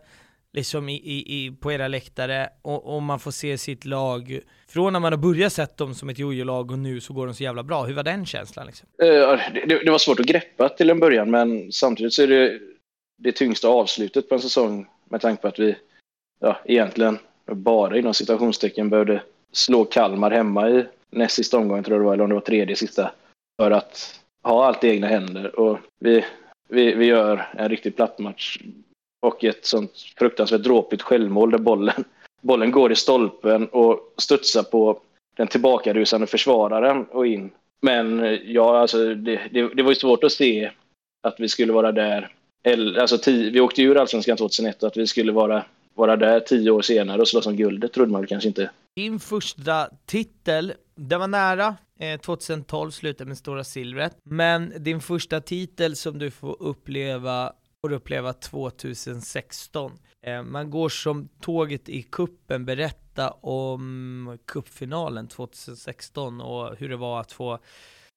liksom 0.53 0.89
i, 0.89 0.95
i, 0.95 1.45
i, 1.45 1.51
på 1.51 1.71
era 1.71 1.87
läktare, 1.87 2.49
och, 2.61 2.95
och 2.95 3.01
man 3.01 3.19
får 3.19 3.31
se 3.31 3.57
sitt 3.57 3.85
lag, 3.85 4.39
från 4.67 4.93
när 4.93 4.99
man 4.99 5.13
har 5.13 5.17
börjat 5.17 5.53
sett 5.53 5.77
dem 5.77 5.95
som 5.95 6.09
ett 6.09 6.19
jojo-lag 6.19 6.71
och 6.71 6.79
nu 6.79 7.01
så 7.01 7.13
går 7.13 7.25
de 7.25 7.35
så 7.35 7.43
jävla 7.43 7.63
bra. 7.63 7.83
Hur 7.83 7.93
var 7.93 8.03
den 8.03 8.25
känslan? 8.25 8.67
Liksom? 8.67 8.87
Uh, 9.03 9.39
det, 9.53 9.83
det, 9.85 9.91
var 9.91 9.97
svårt 9.97 10.19
att 10.19 10.25
greppa 10.25 10.69
till 10.69 10.89
en 10.89 10.99
början, 10.99 11.31
men 11.31 11.71
samtidigt 11.71 12.13
så 12.13 12.23
är 12.23 12.27
det 12.27 12.59
det 13.17 13.31
tyngsta 13.31 13.67
avslutet 13.67 14.29
på 14.29 14.35
en 14.35 14.41
säsong 14.41 14.87
med 15.09 15.21
tanke 15.21 15.41
på 15.41 15.47
att 15.47 15.59
vi 15.59 15.75
ja, 16.39 16.59
egentligen 16.65 17.19
bara 17.51 17.97
inom 17.97 18.13
citationstecken 18.13 18.89
behövde 18.89 19.23
slå 19.51 19.85
Kalmar 19.85 20.31
hemma 20.31 20.69
i 20.69 20.85
näst 21.09 21.35
sista 21.35 21.57
omgången 21.57 21.83
tror 21.83 21.95
jag 21.95 22.01
det 22.01 22.05
var, 22.05 22.13
eller 22.13 22.23
om 22.23 22.29
det 22.29 22.35
var 22.35 22.41
tredje 22.41 22.75
sista, 22.75 23.11
för 23.61 23.71
att 23.71 24.19
ha 24.43 24.65
allt 24.65 24.83
i 24.83 24.87
egna 24.89 25.07
händer. 25.07 25.59
Och 25.59 25.79
vi, 25.99 26.25
vi, 26.69 26.93
vi 26.93 27.05
gör 27.05 27.47
en 27.57 27.69
riktig 27.69 27.95
plattmatch 27.95 28.57
och 29.19 29.43
ett 29.43 29.65
sånt 29.65 29.91
fruktansvärt 30.17 30.63
dråpigt 30.63 31.01
självmål 31.01 31.51
där 31.51 31.57
bollen, 31.57 32.03
bollen 32.41 32.71
går 32.71 32.91
i 32.91 32.95
stolpen 32.95 33.67
och 33.67 34.13
studsar 34.17 34.63
på 34.63 34.99
den 35.37 35.47
tillbakarusande 35.47 36.27
försvararen 36.27 37.05
och 37.05 37.27
in. 37.27 37.51
Men 37.81 38.19
eh, 38.19 38.31
ja, 38.31 38.79
alltså 38.79 39.15
det, 39.15 39.41
det, 39.51 39.73
det 39.75 39.83
var 39.83 39.91
ju 39.91 39.95
svårt 39.95 40.23
att 40.23 40.31
se 40.31 40.71
att 41.23 41.35
vi 41.39 41.49
skulle 41.49 41.73
vara 41.73 41.91
där. 41.91 42.33
alltså 42.99 43.17
tio, 43.17 43.51
vi 43.51 43.59
åkte 43.59 43.81
ur 43.81 43.97
Allsvenskan 43.97 44.37
2001 44.37 44.83
och 44.83 44.87
att 44.87 44.97
vi 44.97 45.07
skulle 45.07 45.31
vara 45.31 45.63
vara 45.99 46.15
där 46.15 46.39
tio 46.39 46.71
år 46.71 46.81
senare 46.81 47.21
och 47.21 47.27
slåss 47.27 47.47
om 47.47 47.55
guldet 47.55 47.93
trodde 47.93 48.11
man 48.11 48.27
kanske 48.27 48.47
inte. 48.47 48.69
Din 48.95 49.19
första 49.19 49.89
titel, 50.05 50.73
den 50.95 51.19
var 51.19 51.27
nära, 51.27 51.75
eh, 51.99 52.19
2012 52.19 52.91
slutade 52.91 53.27
med 53.27 53.37
Stora 53.37 53.63
Silvret, 53.63 54.17
men 54.23 54.73
din 54.83 55.01
första 55.01 55.41
titel 55.41 55.95
som 55.95 56.19
du 56.19 56.31
får 56.31 56.57
uppleva 56.59 57.53
får 57.81 57.93
uppleva 57.93 58.33
2016. 58.33 59.91
Eh, 60.25 60.43
man 60.43 60.69
går 60.69 60.89
som 60.89 61.29
tåget 61.41 61.89
i 61.89 62.01
kuppen 62.01 62.65
berätta 62.65 63.29
om 63.31 64.37
kuppfinalen 64.47 65.27
2016 65.27 66.41
och 66.41 66.75
hur 66.77 66.89
det 66.89 66.97
var 66.97 67.19
att 67.19 67.31
få 67.31 67.59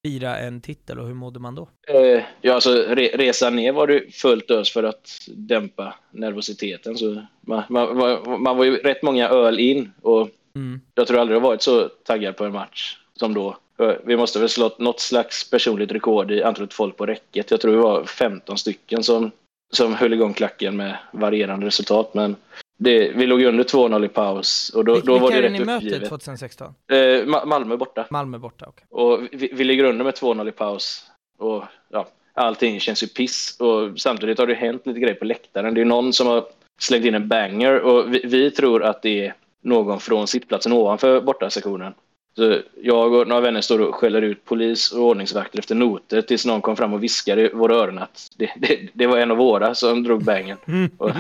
fira 0.07 0.39
en 0.39 0.61
titel 0.61 0.99
och 0.99 1.07
hur 1.07 1.15
mådde 1.15 1.41
man 1.41 1.55
då? 1.55 1.69
Eh, 1.89 2.23
ja, 2.41 2.55
alltså 2.55 2.71
re 2.71 3.11
resan 3.15 3.57
ner 3.57 3.73
var 3.73 3.87
det 3.87 4.15
fullt 4.15 4.51
ös 4.51 4.73
för 4.73 4.83
att 4.83 5.11
dämpa 5.29 5.95
nervositeten. 6.11 6.97
Så 6.97 7.27
man, 7.41 7.63
man, 7.69 7.97
man, 7.97 8.43
man 8.43 8.57
var 8.57 8.65
ju 8.65 8.77
rätt 8.77 9.03
många 9.03 9.29
öl 9.29 9.61
in 9.61 9.93
och 10.03 10.29
mm. 10.55 10.81
jag 10.95 11.07
tror 11.07 11.19
aldrig 11.19 11.37
jag 11.37 11.43
varit 11.43 11.63
så 11.63 11.89
taggad 11.89 12.37
på 12.37 12.45
en 12.45 12.53
match 12.53 12.99
som 13.15 13.35
då. 13.35 13.57
Vi 14.05 14.17
måste 14.17 14.39
väl 14.39 14.49
slå 14.49 14.71
något 14.79 15.01
slags 15.01 15.51
personligt 15.51 15.93
rekord 15.93 16.31
i 16.31 16.43
antalet 16.43 16.75
folk 16.75 16.97
på 16.97 17.07
räcket. 17.07 17.51
Jag 17.51 17.61
tror 17.61 17.73
det 17.73 17.83
var 17.83 18.05
15 18.05 18.59
stycken 18.59 19.03
som, 19.03 19.31
som 19.73 19.95
höll 19.95 20.13
igång 20.13 20.35
klacken 20.35 20.77
med 20.77 20.99
varierande 21.13 21.67
resultat. 21.67 22.15
Men 22.15 22.37
det, 22.79 23.13
vi 23.17 23.27
låg 23.27 23.43
under 23.43 23.65
2-0 23.65 24.05
i 24.05 24.09
paus. 24.09 24.71
Och 24.75 24.85
då, 24.85 25.01
då 25.01 25.19
var 25.19 25.31
det 25.31 25.43
rätt 25.43 25.53
ni 25.53 25.65
mötet 25.65 26.09
2016? 26.09 26.75
Eh, 26.93 27.27
Malmö 27.47 27.77
borta. 27.77 28.07
Malmö 28.11 28.39
borta, 28.39 28.67
okej. 28.69 28.87
Okay. 28.91 29.05
Och 29.05 29.29
vi, 29.33 29.51
vi 29.53 29.65
ligger 29.65 29.85
under 29.85 30.05
med 30.05 30.15
2-0 30.15 30.49
i 30.49 30.53
paus. 30.53 31.05
Och 31.39 31.65
ja, 31.91 32.09
allting 32.35 32.81
känns 32.81 33.03
ju 33.03 33.07
piss. 33.07 33.57
Och 33.61 34.01
samtidigt 34.01 34.39
har 34.39 34.47
det 34.47 34.55
hänt 34.55 34.87
lite 34.87 35.01
grejer 35.01 35.15
på 35.15 35.25
läktaren. 35.25 35.75
Det 35.75 35.81
är 35.81 35.85
någon 35.85 36.13
som 36.13 36.27
har 36.27 36.45
slängt 36.81 37.05
in 37.05 37.15
en 37.15 37.29
banger 37.29 37.81
och 37.81 38.15
vi, 38.15 38.21
vi 38.25 38.51
tror 38.51 38.83
att 38.83 39.03
det 39.03 39.27
är 39.27 39.35
någon 39.63 40.01
från 40.01 40.27
sittplatsen 40.27 40.73
ovanför 40.73 41.21
bortasektionen. 41.21 41.95
Så 42.37 42.59
jag 42.83 43.13
och 43.13 43.29
några 43.29 43.41
vänner 43.41 43.61
står 43.61 43.79
och 43.79 43.95
skäller 43.95 44.23
ut 44.23 44.45
polis 44.45 44.93
och 44.93 45.05
ordningsvakter 45.05 45.59
efter 45.59 45.75
noter 45.75 46.23
tills 46.23 46.47
någon 46.47 46.61
kom 46.61 46.77
fram 46.77 46.93
och 46.93 47.03
viskade 47.03 47.43
i 47.43 47.49
våra 47.49 47.75
öron 47.75 47.99
att 47.99 48.29
det, 48.37 48.51
det, 48.57 48.89
det 48.93 49.07
var 49.07 49.19
en 49.19 49.31
av 49.31 49.37
våra 49.37 49.75
som 49.75 50.03
drog 50.03 50.25
bängen. 50.25 50.59
Mm. 50.67 50.91
Då, 50.99 51.11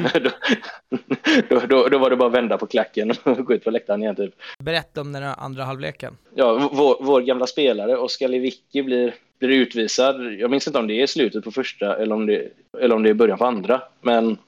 då, 1.48 1.66
då, 1.66 1.88
då, 1.88 1.98
var 1.98 2.10
det 2.10 2.16
bara 2.16 2.28
att 2.28 2.34
vända 2.34 2.58
på 2.58 2.66
klacken 2.66 3.12
och 3.22 3.44
gå 3.44 3.54
ut 3.54 3.64
på 3.64 3.70
läktaren 3.70 4.02
igen. 4.02 4.16
Typ. 4.16 4.34
Berätta 4.58 5.00
om 5.00 5.12
den 5.12 5.22
andra 5.22 5.64
halvleken. 5.64 6.16
Ja, 6.34 6.70
vår, 6.72 6.96
vår 7.00 7.20
gamla 7.20 7.46
spelare 7.46 7.96
Oskar 7.96 8.28
Lewicki 8.28 8.82
blir, 8.82 9.14
blir 9.38 9.48
utvisad. 9.48 10.34
Jag 10.34 10.50
minns 10.50 10.66
inte 10.66 10.78
om 10.78 10.86
det 10.86 11.02
är 11.02 11.06
slutet 11.06 11.44
på 11.44 11.50
första 11.50 11.96
eller 11.96 12.14
om 12.14 12.26
det, 12.26 12.48
eller 12.80 12.94
om 12.94 13.02
det 13.02 13.10
är 13.10 13.14
början 13.14 13.38
på 13.38 13.44
andra. 13.44 13.82
Men 14.00 14.38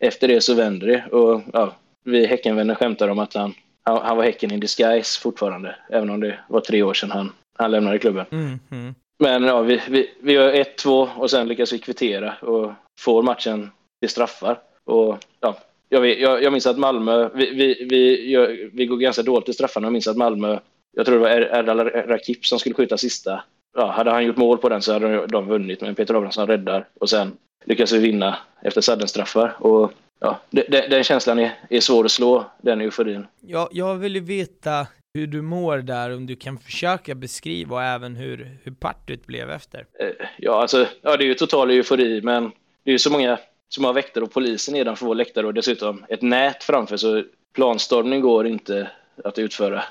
efter 0.00 0.28
det 0.28 0.40
så 0.40 0.54
vänder 0.54 0.86
det 0.86 1.16
och 1.16 1.42
ja, 1.52 1.72
vi 2.04 2.26
Häckenvänner 2.26 2.74
skämtar 2.74 3.08
om 3.08 3.18
att 3.18 3.34
han 3.34 3.54
han, 3.88 4.06
han 4.06 4.16
var 4.16 4.24
Häcken 4.24 4.52
in 4.52 4.60
disguise 4.60 5.20
fortfarande, 5.20 5.76
även 5.90 6.10
om 6.10 6.20
det 6.20 6.38
var 6.48 6.60
tre 6.60 6.82
år 6.82 6.94
sedan 6.94 7.10
han, 7.10 7.32
han 7.58 7.70
lämnade 7.70 7.98
klubben. 7.98 8.26
Mm, 8.30 8.58
mm. 8.70 8.94
Men 9.18 9.42
ja, 9.42 9.60
vi, 9.60 9.82
vi, 9.88 10.10
vi 10.20 10.32
gör 10.32 10.52
1-2 10.52 11.08
och 11.16 11.30
sen 11.30 11.48
lyckas 11.48 11.72
vi 11.72 11.78
kvittera 11.78 12.34
och 12.40 12.72
får 13.00 13.22
matchen 13.22 13.70
till 14.00 14.10
straffar. 14.10 14.58
Och, 14.84 15.18
ja, 15.40 15.58
jag, 15.88 16.20
jag, 16.20 16.42
jag 16.42 16.52
minns 16.52 16.66
att 16.66 16.78
Malmö, 16.78 17.28
vi, 17.34 17.50
vi, 17.50 17.86
vi, 17.90 18.30
gör, 18.30 18.70
vi 18.72 18.86
går 18.86 18.96
ganska 18.96 19.22
dåligt 19.22 19.48
i 19.48 19.52
straffarna. 19.52 19.86
Jag 19.86 19.92
minns 19.92 20.08
att 20.08 20.16
Malmö, 20.16 20.58
jag 20.96 21.06
tror 21.06 21.16
det 21.16 21.22
var 21.22 21.30
Erdal 21.30 21.80
Rakip 21.90 22.46
som 22.46 22.58
skulle 22.58 22.74
skjuta 22.74 22.98
sista. 22.98 23.44
Ja, 23.76 23.90
hade 23.90 24.10
han 24.10 24.24
gjort 24.24 24.36
mål 24.36 24.58
på 24.58 24.68
den 24.68 24.82
så 24.82 24.92
hade 24.92 25.26
de 25.26 25.48
vunnit, 25.48 25.80
men 25.80 25.94
Peter 25.94 26.14
Abrahamsson 26.14 26.46
räddar. 26.46 26.88
Och 27.00 27.10
sen 27.10 27.32
lyckas 27.64 27.92
vi 27.92 27.98
vinna 27.98 28.38
efter 28.62 28.80
sadden-straffar. 28.80 29.56
Och 29.58 29.92
ja, 30.20 30.40
den, 30.50 30.90
den 30.90 31.04
känslan 31.04 31.38
är, 31.38 31.50
är 31.70 31.80
svår 31.80 32.04
att 32.04 32.10
slå, 32.10 32.44
den 32.62 32.80
euforin. 32.80 33.26
Ja, 33.40 33.68
jag 33.72 33.94
vill 33.94 34.14
ju 34.14 34.20
veta 34.20 34.86
hur 35.14 35.26
du 35.26 35.42
mår 35.42 35.78
där, 35.78 36.16
om 36.16 36.26
du 36.26 36.36
kan 36.36 36.58
försöka 36.58 37.14
beskriva 37.14 37.76
och 37.76 37.82
även 37.82 38.16
hur, 38.16 38.58
hur 38.64 38.72
partyt 38.72 39.26
blev 39.26 39.50
efter. 39.50 39.86
Eh, 40.00 40.26
ja, 40.36 40.60
alltså, 40.62 40.86
ja, 41.02 41.16
det 41.16 41.24
är 41.24 41.28
ju 41.28 41.34
total 41.34 41.70
eufori, 41.70 42.22
men 42.22 42.52
det 42.84 42.90
är 42.90 42.92
ju 42.92 42.98
så 42.98 43.10
många 43.10 43.38
som 43.68 43.84
har 43.84 43.92
väktare 43.92 44.24
och 44.24 44.32
polisen 44.32 44.74
nedanför 44.74 45.06
vår 45.06 45.14
läktare 45.14 45.46
och 45.46 45.54
dessutom 45.54 46.04
ett 46.08 46.22
nät 46.22 46.64
framför, 46.64 46.96
så 46.96 47.22
planstormning 47.54 48.20
går 48.20 48.46
inte 48.46 48.90
att 49.24 49.38
utföra, 49.38 49.84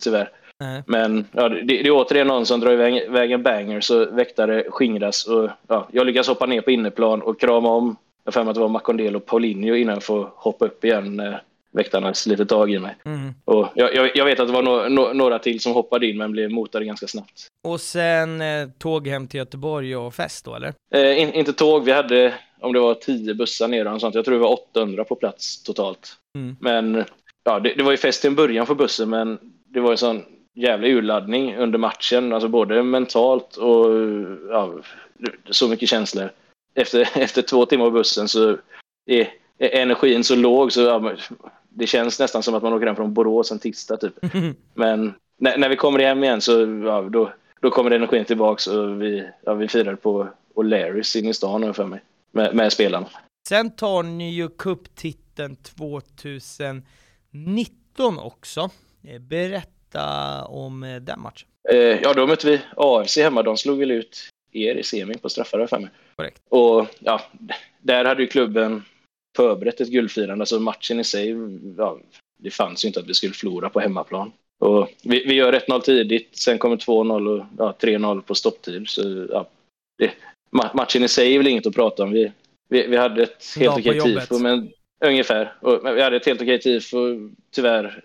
tyvärr. 0.00 0.30
Nej. 0.60 0.82
Men 0.86 1.26
ja, 1.32 1.48
det, 1.48 1.62
det 1.62 1.86
är 1.86 1.90
återigen 1.90 2.26
någon 2.26 2.46
som 2.46 2.60
drar 2.60 2.72
iväg 2.72 3.32
en 3.32 3.42
banger 3.42 3.80
så 3.80 4.10
väktare 4.10 4.64
skingras 4.68 5.26
och 5.26 5.50
ja, 5.68 5.88
jag 5.92 6.06
lyckas 6.06 6.28
hoppa 6.28 6.46
ner 6.46 6.60
på 6.60 6.70
inneplan 6.70 7.22
och 7.22 7.40
krama 7.40 7.68
om 7.68 7.96
jag 8.26 8.34
för 8.34 8.44
mig 8.44 8.50
att 8.50 8.54
det 8.54 8.60
var 8.60 8.68
Macondelo 8.68 9.16
och 9.16 9.26
Paulinho 9.26 9.74
innan 9.74 9.94
jag 9.94 10.02
får 10.02 10.30
hoppa 10.34 10.64
upp 10.64 10.84
igen 10.84 11.16
när 11.16 11.42
väktarna 11.72 12.14
sliter 12.14 12.44
tag 12.44 12.70
i 12.70 12.78
mig. 12.78 12.96
Mm. 13.04 13.34
Och 13.44 13.68
jag, 13.74 13.94
jag, 13.94 14.16
jag, 14.16 14.24
vet 14.24 14.40
att 14.40 14.46
det 14.46 14.52
var 14.52 14.62
no, 14.62 14.88
no, 14.88 15.12
några 15.12 15.38
till 15.38 15.60
som 15.60 15.72
hoppade 15.72 16.06
in 16.06 16.18
men 16.18 16.32
blev 16.32 16.50
motade 16.50 16.84
ganska 16.84 17.06
snabbt. 17.06 17.48
Och 17.62 17.80
sen 17.80 18.40
eh, 18.40 18.68
tåg 18.78 19.08
hem 19.08 19.26
till 19.28 19.38
Göteborg 19.38 19.96
och 19.96 20.14
fest 20.14 20.44
då 20.44 20.54
eller? 20.54 20.74
Eh, 20.94 21.22
in, 21.22 21.32
inte 21.32 21.52
tåg, 21.52 21.84
vi 21.84 21.92
hade 21.92 22.34
om 22.60 22.72
det 22.72 22.80
var 22.80 22.94
tio 22.94 23.34
bussar 23.34 23.68
ner 23.68 23.92
och 23.92 24.00
sånt. 24.00 24.14
Jag 24.14 24.24
tror 24.24 24.34
det 24.34 24.40
var 24.40 24.52
800 24.52 25.04
på 25.04 25.14
plats 25.14 25.62
totalt. 25.62 26.16
Mm. 26.34 26.56
Men 26.60 27.04
ja, 27.44 27.60
det, 27.60 27.74
det, 27.76 27.82
var 27.82 27.90
ju 27.90 27.96
fest 27.96 28.24
en 28.24 28.34
början 28.34 28.66
för 28.66 28.74
bussen 28.74 29.10
men 29.10 29.38
det 29.68 29.80
var 29.80 29.90
en 29.90 29.98
sån 29.98 30.22
jävla 30.54 30.88
urladdning 30.88 31.56
under 31.56 31.78
matchen, 31.78 32.32
alltså 32.32 32.48
både 32.48 32.82
mentalt 32.82 33.56
och 33.56 33.86
ja, 34.50 34.72
så 35.50 35.68
mycket 35.68 35.88
känslor 35.88 36.30
efter, 36.76 37.08
efter 37.14 37.42
två 37.42 37.66
timmar 37.66 37.84
på 37.84 37.90
bussen 37.90 38.28
så 38.28 38.58
är, 39.06 39.32
är 39.58 39.80
energin 39.80 40.24
så 40.24 40.36
låg 40.36 40.72
så 40.72 40.80
ja, 40.80 41.12
det 41.68 41.86
känns 41.86 42.20
nästan 42.20 42.42
som 42.42 42.54
att 42.54 42.62
man 42.62 42.72
åker 42.72 42.86
hem 42.86 42.96
från 42.96 43.14
Borås 43.14 43.52
en 43.52 43.58
tisdag 43.58 43.96
typ. 43.96 44.14
Men 44.74 45.14
när, 45.38 45.58
när 45.58 45.68
vi 45.68 45.76
kommer 45.76 45.98
hem 45.98 46.24
igen 46.24 46.40
så 46.40 46.52
ja, 46.84 47.02
då, 47.02 47.32
då 47.60 47.70
kommer 47.70 47.90
energin 47.90 48.24
tillbaks 48.24 48.66
och 48.66 49.02
vi, 49.02 49.28
ja, 49.44 49.54
vi 49.54 49.68
firar 49.68 49.94
på 49.94 50.28
O'Larrys 50.54 51.18
inne 51.18 51.30
i 51.30 51.34
stan 51.34 51.74
för 51.74 51.84
mig 51.84 52.00
med, 52.32 52.54
med 52.54 52.72
spelarna. 52.72 53.06
Sen 53.48 53.70
tar 53.70 54.02
ni 54.02 54.34
ju 54.34 54.48
cuptiteln 54.48 55.56
2019 55.56 58.18
också. 58.18 58.70
Eh, 59.04 59.18
berätta 59.18 60.44
om 60.44 60.82
eh, 60.82 60.96
den 60.96 61.20
matchen. 61.20 61.48
Eh, 61.68 61.76
ja, 61.78 62.14
då 62.14 62.26
mötte 62.26 62.50
vi 62.50 62.60
AFC 62.76 63.16
hemma. 63.16 63.42
De 63.42 63.56
slog 63.56 63.78
väl 63.78 63.90
ut 63.90 64.28
er 64.52 64.74
i 64.74 64.82
semin 64.82 65.18
på 65.18 65.28
straffar 65.28 65.66
för 65.66 65.78
mig. 65.78 65.90
Korrekt. 66.16 66.42
Och 66.48 66.86
ja, 66.98 67.20
där 67.80 68.04
hade 68.04 68.22
ju 68.22 68.28
klubben 68.28 68.82
förberett 69.36 69.80
ett 69.80 69.88
guldfirande. 69.88 70.42
Alltså 70.42 70.60
matchen 70.60 71.00
i 71.00 71.04
sig, 71.04 71.34
ja, 71.78 71.98
det 72.36 72.50
fanns 72.50 72.84
ju 72.84 72.86
inte 72.86 73.00
att 73.00 73.08
vi 73.08 73.14
skulle 73.14 73.32
förlora 73.32 73.70
på 73.70 73.80
hemmaplan. 73.80 74.32
Och 74.58 74.88
vi, 75.02 75.24
vi 75.24 75.34
gör 75.34 75.52
1-0 75.52 75.80
tidigt, 75.80 76.36
sen 76.36 76.58
kommer 76.58 76.76
2-0 76.76 77.28
och 77.28 77.46
ja, 77.58 77.74
3-0 77.80 78.20
på 78.20 78.34
stopptid. 78.34 78.88
Så, 78.88 79.26
ja, 79.30 79.48
det, 79.98 80.10
matchen 80.74 81.02
i 81.02 81.08
sig 81.08 81.34
är 81.34 81.38
väl 81.38 81.46
inget 81.46 81.66
att 81.66 81.74
prata 81.74 82.02
om. 82.02 82.10
Vi, 82.10 82.32
vi, 82.68 82.86
vi 82.86 82.96
hade 82.96 83.22
ett 83.22 83.44
helt 83.58 83.78
okej 83.78 84.00
tifo, 84.00 84.38
men 84.38 84.72
ungefär. 85.04 85.54
Och, 85.60 85.96
vi 85.96 86.02
hade 86.02 86.16
ett 86.16 86.26
helt 86.26 86.42
okej 86.42 86.60
tifo. 86.60 86.98
Tyvärr 87.50 88.04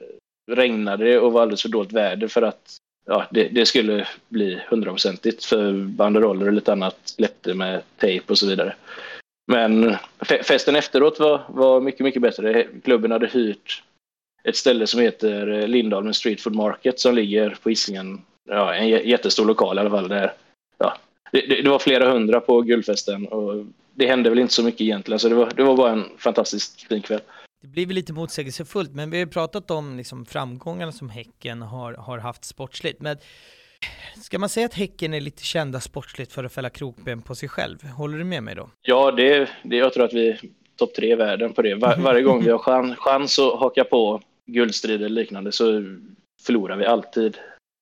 regnade 0.51 1.05
det 1.05 1.19
och 1.19 1.31
var 1.31 1.41
alldeles 1.41 1.61
för 1.61 1.69
dåligt 1.69 1.91
väder 1.91 2.27
för 2.27 2.41
att 2.41 2.77
ja, 3.05 3.27
det, 3.31 3.47
det 3.47 3.65
skulle 3.65 4.07
bli 4.29 4.61
hundraprocentigt 4.69 5.45
för 5.45 5.73
banderoller 5.73 6.47
och 6.47 6.53
lite 6.53 6.71
annat 6.71 6.97
släppte 7.03 7.53
med 7.53 7.81
tejp 7.97 8.25
och 8.31 8.37
så 8.37 8.47
vidare. 8.47 8.75
Men 9.47 9.95
festen 10.43 10.75
efteråt 10.75 11.19
var, 11.19 11.41
var 11.49 11.81
mycket, 11.81 12.01
mycket 12.01 12.21
bättre. 12.21 12.67
Klubben 12.83 13.11
hade 13.11 13.27
hyrt 13.27 13.83
ett 14.43 14.55
ställe 14.55 14.87
som 14.87 14.99
heter 14.99 15.47
eh, 15.47 15.67
Lindholmen 15.67 16.13
Street 16.13 16.41
Food 16.41 16.55
Market 16.55 16.99
som 16.99 17.15
ligger 17.15 17.57
på 17.63 17.69
Hisingen. 17.69 18.21
Ja, 18.49 18.73
en 18.73 18.87
jättestor 18.87 19.45
lokal 19.45 19.77
i 19.77 19.79
alla 19.79 19.89
fall. 19.89 20.07
Där, 20.07 20.33
ja, 20.77 20.97
det, 21.31 21.61
det, 21.63 21.69
var 21.69 21.79
flera 21.79 22.11
hundra 22.11 22.39
på 22.39 22.61
guldfesten 22.61 23.27
och 23.27 23.65
det 23.93 24.07
hände 24.07 24.29
väl 24.29 24.39
inte 24.39 24.53
så 24.53 24.63
mycket 24.63 24.81
egentligen. 24.81 25.19
Så 25.19 25.29
det 25.29 25.35
var, 25.35 25.51
det 25.55 25.63
var 25.63 25.77
bara 25.77 25.91
en 25.91 26.05
fantastiskt 26.17 26.81
fin 26.87 27.01
kväll. 27.01 27.21
Det 27.61 27.67
blir 27.67 27.85
väl 27.85 27.95
lite 27.95 28.13
motsägelsefullt, 28.13 28.91
men 28.93 29.09
vi 29.09 29.17
har 29.17 29.25
ju 29.25 29.31
pratat 29.31 29.71
om 29.71 29.97
liksom 29.97 30.25
framgångarna 30.25 30.91
som 30.91 31.09
Häcken 31.09 31.61
har, 31.61 31.93
har 31.93 32.17
haft 32.17 32.45
sportsligt. 32.45 33.01
Men 33.01 33.17
ska 34.21 34.39
man 34.39 34.49
säga 34.49 34.65
att 34.65 34.73
Häcken 34.73 35.13
är 35.13 35.21
lite 35.21 35.43
kända 35.43 35.79
sportsligt 35.79 36.33
för 36.33 36.43
att 36.43 36.53
fälla 36.53 36.69
krokben 36.69 37.21
på 37.21 37.35
sig 37.35 37.49
själv? 37.49 37.83
Håller 37.83 38.17
du 38.17 38.23
med 38.23 38.43
mig 38.43 38.55
då? 38.55 38.69
Ja, 38.81 39.11
det, 39.11 39.49
det 39.63 39.75
jag 39.75 39.93
tror 39.93 40.05
att 40.05 40.13
vi 40.13 40.29
är 40.29 40.39
topp 40.75 40.93
tre 40.95 41.11
i 41.11 41.15
världen 41.15 41.53
på 41.53 41.61
det. 41.61 41.75
Var, 41.75 41.97
varje 41.99 42.21
gång 42.21 42.43
vi 42.43 42.51
har 42.51 42.57
chans, 42.57 42.97
chans 42.97 43.39
att 43.39 43.59
haka 43.59 43.83
på 43.83 44.21
guldstrid 44.45 44.95
eller 44.95 45.09
liknande 45.09 45.51
så 45.51 45.65
förlorar 46.45 46.77
vi 46.77 46.85
alltid, 46.85 47.37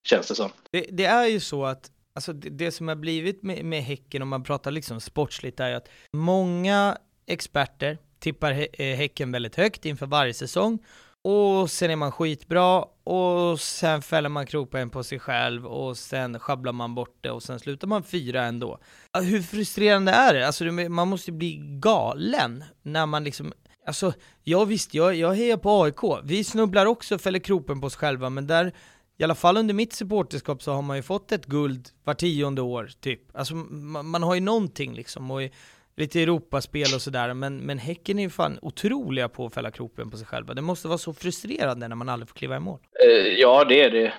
känns 0.08 0.28
det 0.28 0.36
som. 0.36 0.50
Det, 0.72 0.86
det 0.92 1.06
är 1.06 1.28
ju 1.28 1.40
så 1.40 1.66
att 1.66 1.92
Alltså 2.14 2.34
det, 2.34 2.50
det, 2.50 2.72
som 2.72 2.88
har 2.88 2.96
blivit 2.96 3.44
med, 3.44 3.66
med 3.66 3.84
Häcken, 3.84 4.22
om 4.22 4.30
man 4.30 4.44
pratar 4.44 4.72
liksom 4.72 5.02
sportsligt, 5.02 5.60
är 5.60 5.74
att 5.74 5.90
många 6.14 6.98
experter 7.28 7.98
tippar 8.20 8.68
eh, 8.82 8.96
Häcken 8.96 9.32
väldigt 9.32 9.56
högt 9.56 9.86
inför 9.86 10.06
varje 10.06 10.34
säsong 10.34 10.80
och 11.22 11.72
sen 11.72 11.92
är 11.92 11.96
man 11.96 12.12
skitbra 12.12 12.86
och 13.04 13.60
sen 13.60 14.02
fäller 14.02 14.30
man 14.30 14.46
kroppen 14.46 14.90
på 14.90 15.04
sig 15.04 15.20
själv 15.20 15.66
och 15.66 15.98
sen 15.98 16.40
sjabblar 16.40 16.72
man 16.72 16.96
bort 16.96 17.18
det 17.22 17.32
och 17.32 17.44
sen 17.44 17.60
slutar 17.60 17.88
man 17.88 18.04
fyra 18.04 18.44
ändå. 18.44 18.80
Hur 19.24 19.42
frustrerande 19.42 20.12
är 20.12 20.34
det? 20.34 20.48
Alltså 20.48 20.64
man 20.64 21.08
måste 21.08 21.32
bli 21.32 21.60
galen 21.80 22.64
när 22.82 23.06
man 23.06 23.24
liksom 23.24 23.54
Alltså, 23.86 24.14
ja 24.44 24.66
visst, 24.66 24.94
jag, 24.94 25.16
jag 25.16 25.34
hejar 25.34 25.58
på 25.58 25.84
AIK. 25.84 26.22
Vi 26.24 26.44
snubblar 26.44 26.86
också 26.86 27.16
och 27.16 27.22
fäller 27.22 27.40
kropen 27.40 27.82
på 27.82 27.88
oss 27.88 27.96
själva, 27.96 28.30
men 28.30 28.48
där, 28.48 28.74
i 29.18 29.24
alla 29.24 29.36
fall 29.36 29.58
under 29.58 29.74
mitt 29.74 29.94
supporterskap 29.94 30.64
så 30.64 30.74
har 30.74 30.82
man 30.82 30.98
ju 30.98 31.04
fått 31.04 31.32
ett 31.32 31.46
guld 31.46 31.90
var 32.04 32.14
tionde 32.14 32.62
år, 32.62 32.92
typ. 33.00 33.22
Alltså 33.38 33.56
man, 33.56 34.06
man 34.06 34.24
har 34.24 34.36
ju 34.36 34.42
någonting 34.42 34.94
liksom, 34.94 35.32
och 35.32 35.42
lite 36.00 36.22
Europaspel 36.22 36.96
och 36.96 37.02
sådär, 37.02 37.34
men, 37.34 37.58
men 37.58 37.78
Häcken 37.78 38.20
är 38.20 38.24
ju 38.24 38.30
fan 38.30 38.60
otroliga 38.62 39.30
på 39.30 39.46
att 39.46 39.54
fälla 39.54 39.72
kroppen 39.72 40.10
på 40.10 40.18
sig 40.18 40.28
själva. 40.28 40.54
Det 40.54 40.62
måste 40.62 40.88
vara 40.88 40.98
så 40.98 41.14
frustrerande 41.14 41.88
när 41.88 41.96
man 41.96 42.10
aldrig 42.10 42.30
får 42.30 42.36
kliva 42.36 42.56
i 42.56 42.60
mål. 42.60 42.80
Eh, 43.06 43.28
ja, 43.28 43.64
det 43.64 43.82
är 43.82 43.92
det. 43.92 44.14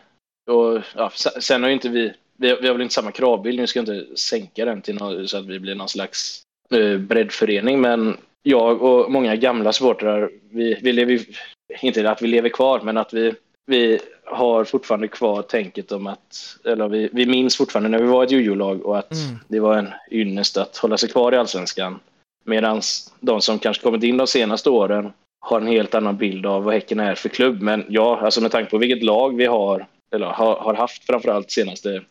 Och, 0.51 0.83
ja, 0.97 1.11
sen 1.41 1.63
har 1.63 1.69
ju 1.69 1.75
inte 1.75 1.89
vi, 1.89 2.13
vi 2.37 2.51
har, 2.51 2.57
vi 2.57 2.67
har 2.67 2.75
väl 2.75 2.83
inte 2.83 2.95
samma 2.95 3.13
kravbild, 3.13 3.59
nu 3.59 3.67
ska 3.67 3.79
jag 3.79 3.89
inte 3.89 4.17
sänka 4.17 4.65
den 4.65 4.83
till 4.83 4.95
någon, 4.95 5.29
så 5.29 5.37
att 5.39 5.47
vi 5.47 5.61
blir 5.61 5.75
någon 5.75 5.89
slags 5.89 6.43
eh, 6.75 6.99
breddförening, 6.99 7.81
men 7.81 8.17
jag 8.43 8.83
och 8.83 9.13
många 9.13 9.37
gamla 9.37 9.73
supportrar, 9.73 10.31
vi, 10.51 10.79
vi 10.83 10.93
lever 10.93 11.21
inte 11.81 12.11
att 12.11 12.23
vi 12.23 12.27
lever 12.27 12.49
kvar, 12.49 12.81
men 12.81 12.97
att 12.97 13.13
vi, 13.13 13.35
vi 13.71 14.01
har 14.25 14.65
fortfarande 14.65 15.09
kvar 15.09 15.43
tänket 15.43 15.93
om 15.93 16.07
att, 16.07 16.59
eller 16.65 16.89
vi, 16.89 17.09
vi 17.13 17.27
minns 17.27 17.57
fortfarande 17.57 17.89
när 17.89 17.99
vi 17.99 18.07
var 18.07 18.25
ett 18.25 18.31
jojo-lag 18.31 18.87
och 18.87 18.99
att 18.99 19.13
mm. 19.13 19.39
det 19.49 19.61
var 19.61 19.79
en 19.79 19.89
ynnest 20.11 20.57
att 20.57 20.77
hålla 20.77 20.97
sig 20.97 21.09
kvar 21.09 21.33
i 21.33 21.37
allsvenskan. 21.37 21.99
Medan 22.45 22.81
de 23.21 23.41
som 23.41 23.59
kanske 23.59 23.83
kommit 23.83 24.03
in 24.03 24.17
de 24.17 24.27
senaste 24.27 24.71
åren 24.71 25.13
har 25.41 25.61
en 25.61 25.67
helt 25.67 25.95
annan 25.95 26.17
bild 26.17 26.47
av 26.47 26.65
vad 26.65 26.75
Häcken 26.75 27.01
är 27.01 27.15
för 27.15 27.29
klubb. 27.29 27.63
Men 27.63 27.85
ja, 27.89 28.21
alltså 28.21 28.41
med 28.41 28.51
tanke 28.51 28.71
på 28.71 28.79
vilket 28.79 29.03
lag 29.03 29.37
vi 29.37 29.47
har, 29.47 29.87
eller 30.15 30.27
har, 30.27 30.57
har 30.57 30.75
haft 30.75 31.05
framförallt 31.05 31.49
de 31.49 31.53
senaste 31.53 32.03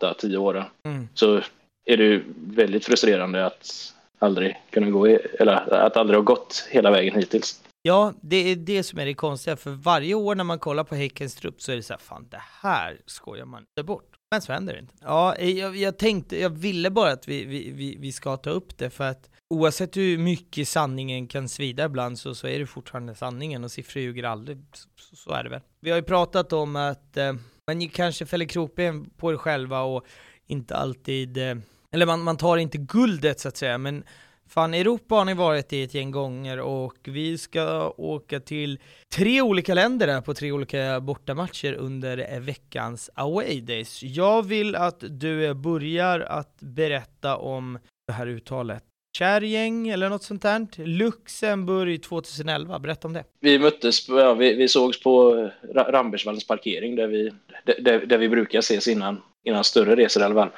8-10 0.00 0.36
åren, 0.36 0.64
mm. 0.84 1.08
så 1.14 1.40
är 1.84 1.96
det 1.96 2.22
väldigt 2.36 2.84
frustrerande 2.84 3.46
att 3.46 3.94
aldrig 4.18 4.56
kunna 4.70 4.90
gå, 4.90 5.08
i, 5.08 5.18
eller 5.38 5.74
att 5.74 5.96
aldrig 5.96 6.16
ha 6.16 6.24
gått 6.24 6.68
hela 6.70 6.90
vägen 6.90 7.14
hittills. 7.14 7.60
Ja, 7.88 8.12
det 8.22 8.36
är 8.36 8.56
det 8.56 8.82
som 8.82 8.98
är 8.98 9.06
det 9.06 9.14
konstiga, 9.14 9.56
för 9.56 9.70
varje 9.70 10.14
år 10.14 10.34
när 10.34 10.44
man 10.44 10.58
kollar 10.58 10.84
på 10.84 10.94
Häckens 10.94 11.34
trupp 11.34 11.62
så 11.62 11.72
är 11.72 11.76
det 11.76 11.82
så 11.82 11.92
här, 11.92 11.98
fan 11.98 12.28
det 12.30 12.42
här 12.62 13.00
skojar 13.06 13.44
man 13.44 13.60
inte 13.62 13.82
bort. 13.82 14.16
Men 14.30 14.42
så 14.42 14.52
händer 14.52 14.72
det 14.72 14.78
inte. 14.78 14.94
Ja, 15.00 15.38
jag, 15.38 15.76
jag 15.76 15.98
tänkte, 15.98 16.40
jag 16.40 16.50
ville 16.50 16.90
bara 16.90 17.12
att 17.12 17.28
vi, 17.28 17.44
vi, 17.44 17.96
vi, 18.00 18.12
ska 18.12 18.36
ta 18.36 18.50
upp 18.50 18.78
det 18.78 18.90
för 18.90 19.04
att 19.04 19.30
oavsett 19.50 19.96
hur 19.96 20.18
mycket 20.18 20.68
sanningen 20.68 21.28
kan 21.28 21.48
svida 21.48 21.84
ibland 21.84 22.18
så, 22.18 22.34
så 22.34 22.46
är 22.46 22.58
det 22.58 22.66
fortfarande 22.66 23.14
sanningen 23.14 23.64
och 23.64 23.70
siffror 23.70 24.02
ljuger 24.02 24.24
aldrig. 24.24 24.58
Så, 24.72 25.16
så, 25.16 25.30
är 25.30 25.44
det 25.44 25.50
väl. 25.50 25.60
Vi 25.80 25.90
har 25.90 25.96
ju 25.96 26.02
pratat 26.02 26.52
om 26.52 26.76
att 26.76 27.16
eh, 27.16 27.32
man 27.66 27.88
kanske 27.88 28.26
fäller 28.26 28.46
kroppen 28.46 29.10
på 29.10 29.30
det 29.30 29.38
själva 29.38 29.80
och 29.80 30.04
inte 30.46 30.76
alltid, 30.76 31.36
eh, 31.38 31.56
eller 31.90 32.06
man, 32.06 32.20
man 32.20 32.36
tar 32.36 32.56
inte 32.56 32.78
guldet 32.78 33.40
så 33.40 33.48
att 33.48 33.56
säga, 33.56 33.78
men 33.78 34.04
Fan, 34.50 34.74
Europa 34.74 35.14
har 35.14 35.24
ni 35.24 35.34
varit 35.34 35.72
i 35.72 35.82
ett 35.82 35.94
gäng 35.94 36.10
gånger 36.10 36.60
och 36.60 36.98
vi 37.04 37.38
ska 37.38 37.90
åka 37.90 38.40
till 38.40 38.78
tre 39.14 39.42
olika 39.42 39.74
länder 39.74 40.06
där 40.06 40.20
på 40.20 40.34
tre 40.34 40.52
olika 40.52 41.00
bortamatcher 41.00 41.72
under 41.72 42.40
veckans 42.40 43.10
away 43.14 43.60
days. 43.60 44.02
Jag 44.02 44.46
vill 44.46 44.74
att 44.74 45.04
du 45.08 45.54
börjar 45.54 46.20
att 46.20 46.56
berätta 46.60 47.36
om 47.36 47.78
det 48.06 48.12
här 48.12 48.26
uttalet. 48.26 48.84
Kärgäng 49.18 49.88
eller 49.88 50.08
något 50.08 50.22
sånt 50.22 50.42
där. 50.42 50.66
Luxemburg 50.86 52.02
2011, 52.02 52.78
berätta 52.78 53.08
om 53.08 53.14
det. 53.14 53.24
Vi 53.40 53.58
möttes, 53.58 54.08
ja, 54.08 54.34
vi, 54.34 54.54
vi 54.54 54.68
sågs 54.68 55.02
på 55.02 55.34
eh, 55.74 55.74
Rambergsvallens 55.74 56.46
parkering 56.46 56.96
där 56.96 57.06
vi, 57.06 57.32
där, 57.64 58.06
där 58.06 58.18
vi 58.18 58.28
brukar 58.28 58.58
ses 58.58 58.88
innan, 58.88 59.22
innan 59.44 59.64
större 59.64 59.96
resor 59.96 60.22
i 60.22 60.26
alla 60.26 60.34
fall 60.34 60.50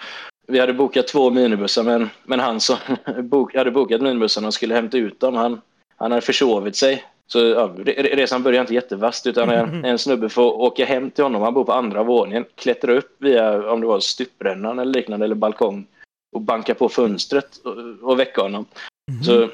vi 0.50 0.58
hade 0.58 0.72
bokat 0.72 1.08
två 1.08 1.30
minibussar, 1.30 1.82
men, 1.82 2.10
men 2.24 2.40
han 2.40 2.60
som 2.60 2.76
bok, 3.22 3.54
hade 3.54 3.70
bokat 3.70 4.00
minibussarna 4.00 4.46
och 4.46 4.54
skulle 4.54 4.74
hämta 4.74 4.98
ut 4.98 5.20
dem, 5.20 5.34
han, 5.34 5.60
han 5.96 6.10
hade 6.10 6.22
försovit 6.22 6.76
sig. 6.76 7.04
Så 7.26 7.38
ja, 7.38 7.74
resan 7.96 8.42
började 8.42 8.60
inte 8.60 8.74
jättevast, 8.74 9.26
utan 9.26 9.50
en, 9.50 9.84
en 9.84 9.98
snubbe 9.98 10.28
får 10.28 10.60
åka 10.60 10.84
hem 10.84 11.10
till 11.10 11.24
honom. 11.24 11.42
Han 11.42 11.54
bor 11.54 11.64
på 11.64 11.72
andra 11.72 12.02
våningen, 12.02 12.44
klättra 12.54 12.92
upp 12.92 13.16
via, 13.18 13.72
om 13.72 13.80
det 13.80 13.86
var 13.86 14.00
stuprännan 14.00 14.78
eller 14.78 14.92
liknande, 14.92 15.24
eller 15.24 15.34
balkong 15.34 15.86
och 16.32 16.40
banka 16.40 16.74
på 16.74 16.88
fönstret 16.88 17.56
och, 17.56 18.10
och 18.10 18.18
väcka 18.18 18.42
honom. 18.42 18.66
Mm. 19.10 19.24
Så 19.24 19.48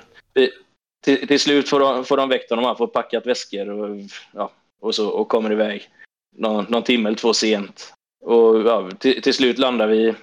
till, 1.04 1.28
till, 1.28 1.40
slut 1.40 1.68
får 1.68 1.80
de, 1.80 2.04
får 2.04 2.16
de 2.16 2.28
väckt 2.28 2.50
honom, 2.50 2.64
han 2.64 2.76
får 2.76 2.86
packat 2.86 3.26
väskor 3.26 3.68
och, 3.68 3.96
ja, 4.32 4.50
och, 4.80 4.94
så, 4.94 5.08
och 5.08 5.28
kommer 5.28 5.52
iväg 5.52 5.88
någon, 6.36 6.66
någon 6.68 6.82
timme 6.82 7.08
eller 7.08 7.18
två 7.18 7.34
sent. 7.34 7.92
Och 8.24 8.60
ja, 8.60 8.90
till, 8.98 9.22
till 9.22 9.34
slut 9.34 9.58
landar 9.58 9.86
vi 9.86 10.14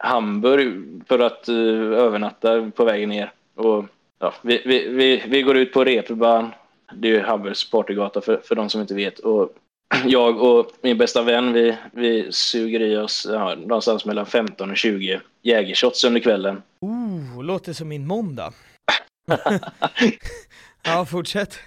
Hamburg 0.00 1.02
för 1.08 1.18
att 1.18 1.48
uh, 1.48 1.98
övernatta 1.98 2.70
på 2.70 2.84
vägen 2.84 3.08
ner. 3.08 3.32
Och, 3.54 3.84
ja, 4.18 4.34
vi, 4.42 4.62
vi, 4.66 4.88
vi, 4.88 5.22
vi 5.26 5.42
går 5.42 5.56
ut 5.56 5.72
på 5.72 5.84
Reeperbahn. 5.84 6.50
Det 6.92 7.08
är 7.08 7.12
ju 7.12 7.20
Hamburgs 7.20 7.70
partygata 7.70 8.20
för, 8.20 8.40
för 8.44 8.54
de 8.54 8.70
som 8.70 8.80
inte 8.80 8.94
vet. 8.94 9.18
Och 9.18 9.54
jag 10.04 10.42
och 10.42 10.72
min 10.80 10.98
bästa 10.98 11.22
vän, 11.22 11.52
vi, 11.52 11.76
vi 11.92 12.32
suger 12.32 12.80
i 12.80 12.96
oss 12.96 13.26
ja, 13.30 13.54
någonstans 13.54 14.04
mellan 14.04 14.26
15 14.26 14.70
och 14.70 14.76
20 14.76 15.20
jägershots 15.42 16.04
under 16.04 16.20
kvällen. 16.20 16.62
Oh, 16.80 17.44
låter 17.44 17.72
som 17.72 17.88
min 17.88 18.06
måndag. 18.06 18.52
ja, 20.82 21.04
fortsätt. 21.04 21.58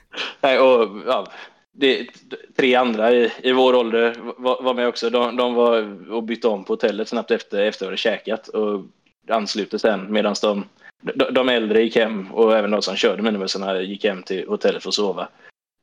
Nej, 0.42 0.60
och, 0.60 1.02
ja, 1.08 1.28
det, 1.74 2.07
tre 2.55 2.76
andra 2.76 3.11
i, 3.11 3.32
i 3.43 3.51
vår 3.51 3.76
ålder 3.76 4.15
var, 4.38 4.63
var 4.63 4.74
med 4.74 4.88
också. 4.88 5.09
De, 5.09 5.36
de, 5.36 5.53
var 5.53 5.97
och 6.11 6.24
bytte 6.24 6.47
om 6.47 6.63
på 6.63 6.74
hotellet 6.74 7.07
snabbt 7.07 7.32
efter, 7.32 7.61
efter 7.61 7.86
att 7.86 7.91
de 7.91 7.97
käkat 7.97 8.47
och 8.47 8.82
ansluter 9.30 9.78
sen 9.78 10.13
medan 10.13 10.36
de, 10.41 10.65
de, 11.01 11.34
de 11.34 11.49
äldre 11.49 11.84
gick 11.84 11.95
hem 11.95 12.32
och 12.32 12.57
även 12.57 12.71
de 12.71 12.82
som 12.82 12.95
körde 12.95 13.21
minibussarna 13.21 13.82
gick 13.82 14.05
hem 14.05 14.24
till 14.24 14.47
hotellet 14.47 14.84
för 14.84 14.89
att 14.89 14.95
sova. 14.95 15.28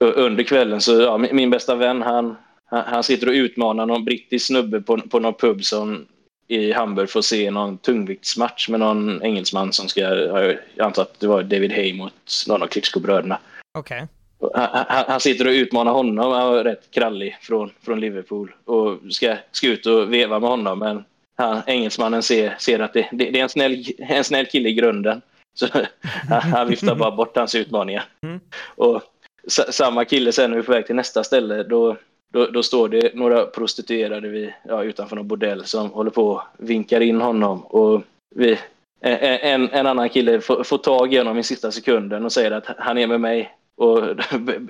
Och 0.05 0.16
under 0.16 0.45
kvällen 0.45 0.80
så, 0.80 1.01
ja, 1.01 1.18
min, 1.18 1.36
min 1.36 1.51
bästa 1.51 1.74
vän 1.74 2.03
han, 2.03 2.36
han, 2.66 2.84
han, 2.86 3.03
sitter 3.03 3.28
och 3.28 3.32
utmanar 3.32 3.86
någon 3.86 4.05
brittisk 4.05 4.47
snubbe 4.47 4.80
på, 4.80 4.99
på 4.99 5.18
någon 5.18 5.34
pub 5.34 5.64
som 5.64 6.07
i 6.49 6.72
Hamburg 6.72 7.11
får 7.11 7.22
se 7.22 7.51
någon 7.51 7.78
tungviktsmatch 7.78 8.68
med 8.68 8.80
någon 8.80 9.22
engelsman 9.22 9.72
som 9.72 9.88
ska, 9.88 10.01
jag 10.01 10.57
antar 10.78 11.03
att 11.03 11.20
det 11.20 11.26
var 11.26 11.43
David 11.43 11.72
Hay 11.72 11.95
mot 11.95 12.12
någon 12.49 12.62
av 12.62 12.66
Klitschko-bröderna. 12.66 13.38
Okej. 13.78 13.97
Okay. 13.97 14.20
Han, 14.55 14.84
han, 15.09 15.20
sitter 15.20 15.47
och 15.47 15.53
utmanar 15.53 15.93
honom, 15.93 16.18
han 16.18 16.53
var 16.53 16.64
rätt 16.64 16.91
krallig 16.91 17.38
från, 17.41 17.70
från 17.82 18.01
Liverpool 18.01 18.55
och 18.64 18.99
ska, 19.11 19.36
ska 19.53 19.66
ut 19.66 19.86
och 19.86 20.12
veva 20.12 20.41
med 20.41 20.51
honom 20.51 20.78
men 20.78 21.05
han, 21.36 21.62
engelsmannen 21.66 22.22
ser, 22.22 22.55
ser 22.59 22.78
att 22.78 22.93
det, 22.93 23.09
det, 23.12 23.30
det, 23.30 23.38
är 23.38 23.43
en 23.43 23.49
snäll, 23.49 23.84
en 23.99 24.24
snäll 24.24 24.47
kille 24.47 24.68
i 24.68 24.74
grunden. 24.74 25.22
Så 25.55 25.66
han 26.28 26.68
viftar 26.68 26.95
bara 26.95 27.11
bort 27.11 27.36
hans 27.36 27.55
utmaningar. 27.55 28.05
Mm. 28.22 28.41
Och 28.62 29.03
samma 29.49 30.05
kille 30.05 30.32
sen 30.32 30.51
när 30.51 30.57
vi 30.57 30.62
är 30.62 30.66
på 30.66 30.72
väg 30.72 30.86
till 30.86 30.97
nästa 30.97 31.24
ställe, 31.24 31.62
då, 31.62 31.97
då, 32.32 32.47
då 32.47 32.62
står 32.62 32.88
det 32.88 33.14
några 33.14 33.47
prostituerade 33.47 34.28
vid, 34.28 34.53
ja, 34.68 34.84
utanför 34.84 35.16
någon 35.16 35.28
bordell 35.28 35.64
som 35.64 35.91
håller 35.91 36.11
på 36.11 36.28
och 36.28 36.43
vinkar 36.59 37.01
in 37.01 37.20
honom. 37.20 37.66
Och 37.66 38.03
vi, 38.34 38.59
en, 39.01 39.68
en 39.68 39.86
annan 39.86 40.09
kille 40.09 40.41
får, 40.41 40.64
får 40.64 40.78
tag 40.78 41.14
i 41.14 41.18
honom 41.18 41.38
i 41.38 41.43
sista 41.43 41.70
sekunden 41.70 42.24
och 42.24 42.32
säger 42.32 42.51
att 42.51 42.66
han 42.78 42.99
är 42.99 43.07
med 43.07 43.20
mig. 43.20 43.57
Och 43.81 44.03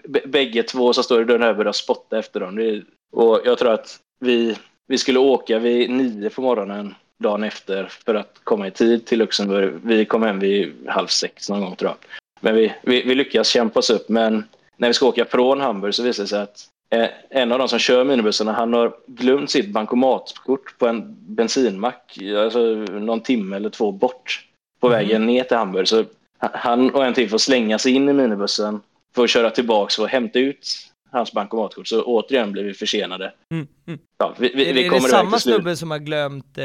bägge 0.25 0.63
två 0.63 0.93
som 0.93 1.05
står 1.05 1.23
i 1.23 1.25
dörren 1.25 1.43
här 1.43 1.55
börjar 1.55 1.73
spotta 1.73 2.19
efter 2.19 2.41
dem. 2.41 2.83
Och 3.13 3.41
jag 3.45 3.59
tror 3.59 3.73
att 3.73 3.99
vi, 4.21 4.57
vi 4.87 4.99
skulle 4.99 5.19
åka 5.19 5.59
vid 5.59 5.91
nio 5.91 6.31
på 6.31 6.43
morgonen 6.43 6.95
dagen 7.19 7.45
efter 7.45 7.87
för 8.07 8.15
att 8.15 8.41
komma 8.45 8.67
i 8.67 8.71
tid 8.71 9.07
till 9.07 9.19
Luxemburg. 9.19 9.75
Vi 9.85 10.05
kom 10.05 10.23
hem 10.23 10.39
vid 10.39 10.75
halv 10.89 11.07
sex 11.07 11.49
någon 11.49 11.61
gång 11.61 11.77
tror 11.77 11.91
jag. 11.91 11.97
Men 12.41 12.55
vi, 12.55 12.73
vi, 12.83 13.03
vi 13.03 13.15
lyckas 13.15 13.49
kämpa 13.49 13.79
oss 13.79 13.91
upp. 13.91 14.09
Men 14.09 14.45
när 14.77 14.89
vi 14.89 14.95
ska 14.95 15.07
åka 15.07 15.25
från 15.25 15.61
Hamburg 15.61 15.95
så 15.95 16.03
visar 16.03 16.23
det 16.23 16.29
sig 16.29 16.43
att 16.43 16.67
eh, 16.91 17.09
en 17.31 17.53
av 17.53 17.59
de 17.59 17.69
som 17.69 17.79
kör 17.79 18.05
minibussarna 18.05 18.53
han 18.53 18.73
har 18.73 18.93
glömt 19.07 19.51
sitt 19.51 19.69
bankomatkort 19.69 20.79
på 20.79 20.87
en 20.87 21.17
bensinmack 21.21 22.19
alltså 22.37 22.61
någon 22.91 23.21
timme 23.21 23.57
eller 23.57 23.71
två 23.71 23.93
bort 23.93 24.47
på 24.81 24.87
mm. 24.87 24.99
vägen 24.99 25.27
ner 25.27 25.45
till 25.45 25.57
Hamburg. 25.57 25.89
Så 25.89 26.05
han 26.39 26.91
och 26.91 27.07
en 27.07 27.15
till 27.15 27.31
får 27.31 27.39
slänga 27.39 27.79
sig 27.79 27.93
in 27.93 28.09
i 28.09 28.13
minibussen 28.13 28.81
för 29.15 29.25
att 29.25 29.31
köra 29.31 29.51
tillbaka 29.51 30.03
och 30.03 30.09
hämta 30.09 30.39
ut 30.39 30.91
hans 31.13 31.33
bankomatkort. 31.33 31.89
Så 31.89 32.03
återigen 32.03 32.53
blir 32.53 32.65
vi 32.65 32.75
försenade. 32.75 33.33
Mm, 33.51 33.67
mm. 33.87 34.01
Ja, 34.19 34.35
vi, 34.39 34.53
vi, 34.55 34.71
är, 34.71 34.75
vi 34.75 34.87
är 34.87 34.91
det 34.91 35.01
samma 35.01 35.39
snubbe 35.39 35.77
som 35.77 35.91
har 35.91 35.99
glömt 35.99 36.59
eh, 36.59 36.65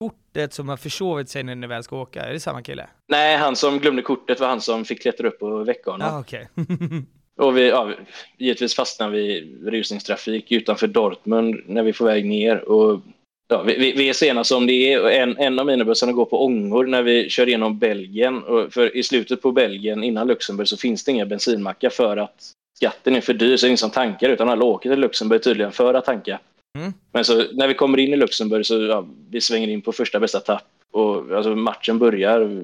kortet 0.00 0.52
som 0.52 0.68
har 0.68 0.76
försovit 0.76 1.28
sig 1.28 1.42
när 1.42 1.54
ni 1.54 1.66
väl 1.66 1.82
ska 1.82 1.96
åka? 2.00 2.22
Är 2.24 2.32
det 2.32 2.40
samma 2.40 2.62
kille? 2.62 2.86
Nej, 3.08 3.36
han 3.36 3.56
som 3.56 3.78
glömde 3.78 4.02
kortet 4.02 4.40
var 4.40 4.48
han 4.48 4.60
som 4.60 4.84
fick 4.84 5.02
klättra 5.02 5.28
upp 5.28 5.42
och 5.42 5.68
väcka 5.68 5.90
honom. 5.90 6.08
Ah, 6.10 6.20
okay. 6.20 6.46
och 7.36 7.56
vi, 7.56 7.68
ja, 7.68 7.92
givetvis 8.38 8.74
fastnade 8.74 9.12
vi 9.12 9.20
i 9.20 9.58
rusningstrafik 9.64 10.52
utanför 10.52 10.86
Dortmund 10.86 11.56
när 11.66 11.82
vi 11.82 11.92
på 11.92 12.04
väg 12.04 12.26
ner. 12.26 12.68
Och, 12.68 13.02
ja, 13.48 13.62
vi, 13.62 13.92
vi, 13.92 14.08
är 14.08 14.12
sena 14.12 14.44
som 14.44 14.66
det 14.66 14.92
är. 14.92 15.10
En, 15.10 15.38
en 15.38 15.58
av 15.58 15.66
minibussarna 15.66 16.12
går 16.12 16.24
på 16.24 16.44
ångor 16.44 16.86
när 16.86 17.02
vi 17.02 17.28
kör 17.30 17.46
igenom 17.48 17.78
Belgien. 17.78 18.42
Och 18.42 18.72
för 18.72 18.96
i 18.96 19.02
slutet 19.02 19.42
på 19.42 19.52
Belgien, 19.52 20.04
innan 20.04 20.26
Luxemburg, 20.26 20.68
så 20.68 20.76
finns 20.76 21.04
det 21.04 21.12
inga 21.12 21.26
bensinmackar 21.26 21.90
för 21.90 22.16
att 22.16 22.52
skatten 22.76 23.16
är 23.16 23.20
för 23.20 23.34
dyr 23.34 23.56
så 23.56 23.66
det 23.66 23.66
är 23.66 23.68
ingen 23.68 23.78
som 23.78 23.90
tankar 23.90 24.28
utan 24.28 24.48
alla 24.48 24.64
åker 24.64 24.90
till 24.90 25.00
Luxemburg 25.00 25.42
tydligen 25.42 25.72
för 25.72 25.94
att 25.94 26.04
tanka. 26.04 26.38
Mm. 26.78 26.92
Men 27.12 27.24
så 27.24 27.44
när 27.52 27.68
vi 27.68 27.74
kommer 27.74 27.98
in 27.98 28.12
i 28.12 28.16
Luxemburg 28.16 28.66
så 28.66 28.82
ja, 28.82 29.06
vi 29.30 29.40
svänger 29.40 29.68
in 29.68 29.82
på 29.82 29.92
första 29.92 30.20
bästa 30.20 30.40
tapp 30.40 30.66
och 30.92 31.36
alltså, 31.36 31.56
matchen 31.56 31.98
börjar. 31.98 32.60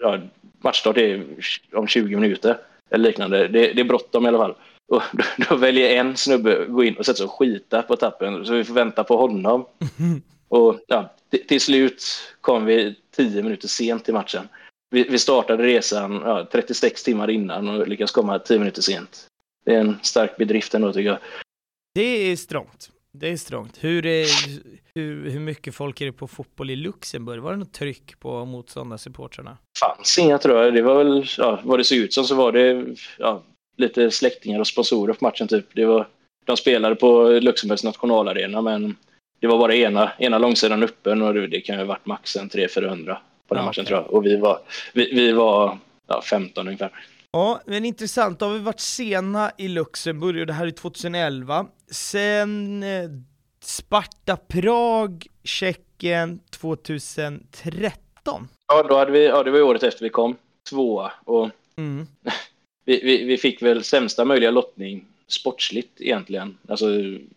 Ja, 0.00 0.18
matchstart 0.60 0.96
är 0.96 1.24
om 1.72 1.86
20 1.86 2.16
minuter 2.16 2.56
eller 2.90 3.08
liknande. 3.08 3.48
Det, 3.48 3.72
det 3.72 3.80
är 3.80 3.84
bråttom 3.84 4.24
i 4.24 4.28
alla 4.28 4.38
fall. 4.38 4.54
Och 4.92 5.02
då, 5.12 5.24
då, 5.48 5.56
väljer 5.56 5.96
en 6.00 6.16
snubbe 6.16 6.66
gå 6.68 6.84
in 6.84 6.96
och 6.96 7.06
sätta 7.06 7.16
sig 7.16 7.24
och 7.24 7.32
skita 7.32 7.82
på 7.82 7.96
tappen 7.96 8.46
så 8.46 8.52
vi 8.52 8.64
får 8.64 8.74
vänta 8.74 9.04
på 9.04 9.16
honom. 9.16 9.66
Och 10.48 10.80
ja, 10.86 11.14
till 11.48 11.60
slut 11.60 12.04
kom 12.40 12.64
vi 12.64 12.94
10 13.16 13.42
minuter 13.42 13.68
sent 13.68 14.04
till 14.04 14.14
matchen. 14.14 14.48
Vi, 14.90 15.02
vi 15.02 15.18
startade 15.18 15.62
resan 15.62 16.22
ja, 16.24 16.48
36 16.52 17.02
timmar 17.02 17.30
innan 17.30 17.68
och 17.68 17.88
lyckades 17.88 18.10
komma 18.10 18.38
10 18.38 18.58
minuter 18.58 18.82
sent 18.82 19.28
det 19.64 19.74
är 19.74 19.80
en 19.80 19.98
stark 20.02 20.36
bedrift 20.36 20.74
ändå 20.74 20.92
tycker 20.92 21.08
jag. 21.08 21.18
Det 21.94 22.02
är 22.32 22.36
strångt. 22.36 22.90
Det 23.12 23.28
är 23.28 23.36
strångt. 23.36 23.84
Hur, 23.84 24.06
är, 24.06 24.26
hur, 24.94 25.30
hur 25.30 25.40
mycket 25.40 25.74
folk 25.74 26.00
är 26.00 26.06
det 26.06 26.12
på 26.12 26.28
fotboll 26.28 26.70
i 26.70 26.76
Luxemburg? 26.76 27.42
Var 27.42 27.50
det 27.50 27.56
något 27.56 27.72
tryck 27.72 28.20
på 28.20 28.44
motståndarsupportrarna? 28.44 29.58
fanns 29.80 30.18
inga 30.18 30.38
tror 30.38 30.64
jag. 30.64 30.74
Det 30.74 30.82
var 30.82 31.04
väl, 31.04 31.24
ja, 31.38 31.60
vad 31.64 31.78
det 31.78 31.84
såg 31.84 31.98
ut 31.98 32.12
som 32.12 32.24
så 32.24 32.34
var 32.34 32.52
det 32.52 32.96
ja, 33.18 33.42
lite 33.76 34.10
släktingar 34.10 34.60
och 34.60 34.66
sponsorer 34.66 35.14
på 35.14 35.24
matchen 35.24 35.48
typ. 35.48 35.66
Det 35.74 35.84
var, 35.84 36.08
de 36.44 36.56
spelade 36.56 36.94
på 36.94 37.28
Luxemburgs 37.28 37.84
nationalarena 37.84 38.60
men 38.62 38.96
det 39.40 39.46
var 39.46 39.58
bara 39.58 39.74
ena, 39.74 40.12
ena 40.18 40.38
långsidan 40.38 40.82
öppen 40.82 41.22
och 41.22 41.34
det, 41.34 41.46
det 41.46 41.60
kan 41.60 41.74
ju 41.74 41.80
ha 41.80 41.86
varit 41.86 42.06
max 42.06 42.36
en 42.36 42.50
300-400 42.50 43.16
på 43.48 43.54
den 43.54 43.62
ja, 43.62 43.66
matchen 43.66 43.68
okay. 43.68 43.84
tror 43.84 44.00
jag. 44.00 44.12
Och 44.12 44.26
vi 44.26 44.36
var, 44.36 44.58
vi, 44.92 45.14
vi 45.14 45.32
var 45.32 45.78
ja, 46.06 46.22
15 46.22 46.66
ungefär. 46.66 46.90
Ja, 47.32 47.60
men 47.66 47.84
intressant. 47.84 48.38
Då 48.38 48.46
har 48.46 48.52
vi 48.52 48.58
varit 48.58 48.80
sena 48.80 49.50
i 49.58 49.68
Luxemburg 49.68 50.40
och 50.40 50.46
det 50.46 50.52
här 50.52 50.66
är 50.66 50.70
2011. 50.70 51.66
Sen 51.90 52.82
eh, 52.82 53.10
Sparta 53.60 54.36
Prag, 54.36 55.26
Tjeckien 55.44 56.40
2013. 56.50 58.48
Ja, 58.68 58.82
då 58.82 58.98
hade 58.98 59.10
vi, 59.12 59.26
ja, 59.26 59.42
det 59.42 59.50
var 59.50 59.62
året 59.62 59.82
efter 59.82 60.04
vi 60.04 60.10
kom 60.10 60.36
tvåa 60.70 61.12
och 61.24 61.50
mm. 61.76 62.06
vi, 62.84 63.00
vi, 63.04 63.24
vi, 63.24 63.38
fick 63.38 63.62
väl 63.62 63.84
sämsta 63.84 64.24
möjliga 64.24 64.50
lottning 64.50 65.04
sportsligt 65.28 66.00
egentligen, 66.00 66.58
alltså 66.68 66.86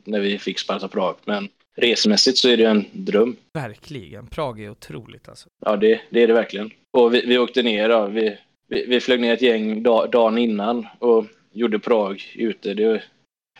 när 0.03 0.19
vi 0.19 0.37
fick 0.37 0.59
Sparta 0.59 0.87
Prag. 0.87 1.15
Men 1.25 1.49
resmässigt 1.75 2.37
så 2.37 2.49
är 2.49 2.57
det 2.57 2.65
en 2.65 2.85
dröm. 2.91 3.35
Verkligen, 3.53 4.27
Prag 4.27 4.61
är 4.61 4.69
otroligt 4.69 5.29
alltså. 5.29 5.49
Ja, 5.65 5.75
det, 5.75 6.01
det 6.09 6.23
är 6.23 6.27
det 6.27 6.33
verkligen. 6.33 6.71
Och 6.91 7.13
vi, 7.13 7.25
vi 7.25 7.37
åkte 7.37 7.63
ner, 7.63 7.89
då. 7.89 8.05
vi, 8.05 8.37
vi, 8.67 8.85
vi 8.85 8.99
flög 8.99 9.19
ner 9.19 9.33
ett 9.33 9.41
gäng 9.41 9.83
dag, 9.83 10.11
dagen 10.11 10.37
innan 10.37 10.87
och 10.99 11.25
gjorde 11.51 11.79
Prag 11.79 12.33
ute. 12.35 12.73
Det, 12.73 13.03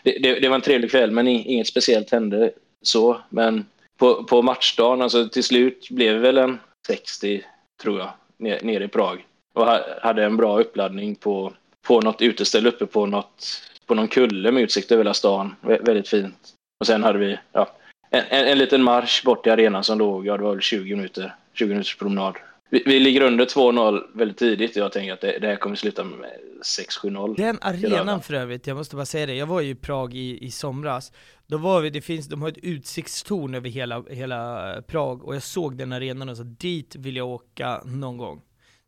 det, 0.02 0.40
det, 0.40 0.48
var 0.48 0.54
en 0.56 0.62
trevlig 0.62 0.90
kväll, 0.90 1.10
men 1.10 1.28
inget 1.28 1.66
speciellt 1.66 2.10
hände 2.10 2.52
så. 2.82 3.20
Men 3.30 3.66
på, 3.96 4.24
på 4.24 4.42
matchdagen, 4.42 5.02
alltså 5.02 5.28
till 5.28 5.44
slut 5.44 5.90
blev 5.90 6.14
det 6.14 6.20
väl 6.20 6.38
en 6.38 6.58
60, 6.86 7.44
tror 7.82 7.98
jag, 7.98 8.10
ner, 8.38 8.60
ner 8.62 8.80
i 8.80 8.88
Prag. 8.88 9.26
Och 9.54 9.66
hade 10.02 10.24
en 10.24 10.36
bra 10.36 10.60
uppladdning 10.60 11.14
på, 11.14 11.52
på 11.86 12.00
något 12.00 12.22
uteställe 12.22 12.68
uppe 12.68 12.86
på, 12.86 13.06
något, 13.06 13.62
på 13.86 13.94
någon 13.94 14.08
kulle 14.08 14.52
med 14.52 14.62
utsikt 14.62 14.92
över 14.92 15.04
hela 15.04 15.14
stan. 15.14 15.56
Vä 15.60 15.78
väldigt 15.82 16.08
fint. 16.08 16.52
Och 16.80 16.86
sen 16.86 17.04
hade 17.04 17.18
vi 17.18 17.38
ja, 17.52 17.76
en, 18.10 18.24
en, 18.28 18.46
en 18.46 18.58
liten 18.58 18.82
marsch 18.82 19.24
bort 19.24 19.42
till 19.42 19.52
arenan 19.52 19.84
som 19.84 19.98
låg, 19.98 20.26
ja 20.26 20.36
det 20.36 20.42
var 20.42 20.52
väl 20.52 20.60
20 20.60 20.96
minuter, 20.96 21.34
20 21.54 21.68
minuters 21.68 21.96
promenad 21.96 22.36
vi, 22.70 22.82
vi 22.86 23.00
ligger 23.00 23.20
under 23.20 23.44
2-0 23.44 24.02
väldigt 24.14 24.36
tidigt 24.38 24.70
och 24.70 24.82
jag 24.82 24.92
tänker 24.92 25.12
att 25.12 25.20
det, 25.20 25.38
det 25.38 25.46
här 25.46 25.56
kommer 25.56 25.76
sluta 25.76 26.04
med 26.04 26.30
6-7-0. 26.78 27.36
Den 27.36 27.58
arenan 27.60 28.22
för 28.22 28.34
övrigt, 28.34 28.66
jag 28.66 28.76
måste 28.76 28.96
bara 28.96 29.06
säga 29.06 29.26
det, 29.26 29.34
jag 29.34 29.46
var 29.46 29.60
ju 29.60 29.70
i 29.70 29.74
Prag 29.74 30.14
i, 30.14 30.44
i 30.44 30.50
somras. 30.50 31.12
Då 31.46 31.58
var 31.58 31.80
vi, 31.80 31.90
det 31.90 32.00
finns, 32.00 32.28
de 32.28 32.42
har 32.42 32.48
ett 32.48 32.58
utsiktstorn 32.58 33.54
över 33.54 33.68
hela, 33.68 34.04
hela 34.10 34.82
Prag 34.86 35.24
och 35.24 35.34
jag 35.34 35.42
såg 35.42 35.76
den 35.76 35.92
arenan 35.92 36.28
och 36.28 36.36
så 36.36 36.42
dit 36.42 36.96
vill 36.96 37.16
jag 37.16 37.28
åka 37.28 37.82
någon 37.84 38.16
gång. 38.16 38.42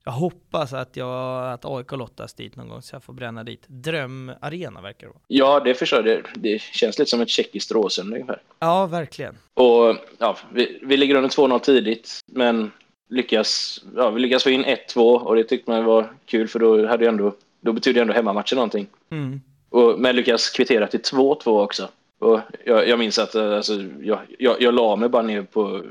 Jag 0.09 0.13
hoppas 0.13 0.73
att, 0.73 0.97
jag, 0.97 1.53
att 1.53 1.65
AIK 1.65 1.93
lottas 1.93 2.35
dit 2.35 2.57
någon 2.57 2.69
gång 2.69 2.83
så 2.83 2.95
jag 2.95 3.03
får 3.03 3.13
bränna 3.13 3.45
dit. 3.45 3.65
Drömarena 3.67 4.81
verkar 4.81 5.07
det 5.07 5.13
vara. 5.13 5.23
Ja, 5.27 5.61
det 5.61 5.75
förstår 5.75 6.09
jag. 6.09 6.23
Det, 6.35 6.63
känns 6.63 6.99
lite 6.99 7.11
som 7.11 7.21
ett 7.21 7.29
tjeckiskt 7.29 7.73
Råsunda 7.73 8.17
ungefär. 8.17 8.43
Ja, 8.59 8.87
verkligen. 8.87 9.39
Och 9.55 9.97
ja, 10.19 10.37
vi, 10.53 10.81
vi 10.83 10.97
ligger 10.97 11.15
under 11.15 11.29
2-0 11.29 11.59
tidigt, 11.59 12.21
men 12.27 12.71
lyckas, 13.09 13.81
ja, 13.97 14.11
vi 14.11 14.21
lyckas 14.21 14.43
få 14.43 14.51
in 14.51 14.65
1-2 14.65 15.19
och 15.19 15.37
det 15.37 15.45
tyckte 15.45 15.71
man 15.71 15.85
var 15.85 16.13
kul 16.27 16.49
för 16.49 16.59
då, 16.59 16.87
hade 16.87 17.09
ändå, 17.09 17.35
då 17.61 17.73
betydde 17.73 18.01
ändå 18.01 18.13
hemmamatchen 18.13 18.57
någonting. 18.57 18.87
Mm. 19.11 19.41
Och, 19.69 20.01
men 20.01 20.17
lyckas 20.17 20.51
kvittera 20.51 20.87
till 20.87 21.01
2-2 21.01 21.63
också. 21.63 21.89
Och 22.19 22.41
jag, 22.65 22.89
jag 22.89 22.99
minns 22.99 23.19
att 23.19 23.35
alltså, 23.35 23.73
jag, 24.01 24.19
jag, 24.39 24.63
jag 24.63 24.75
la 24.75 24.97
mig 24.97 25.09
bara 25.09 25.23
ner 25.23 25.43
på, 25.43 25.83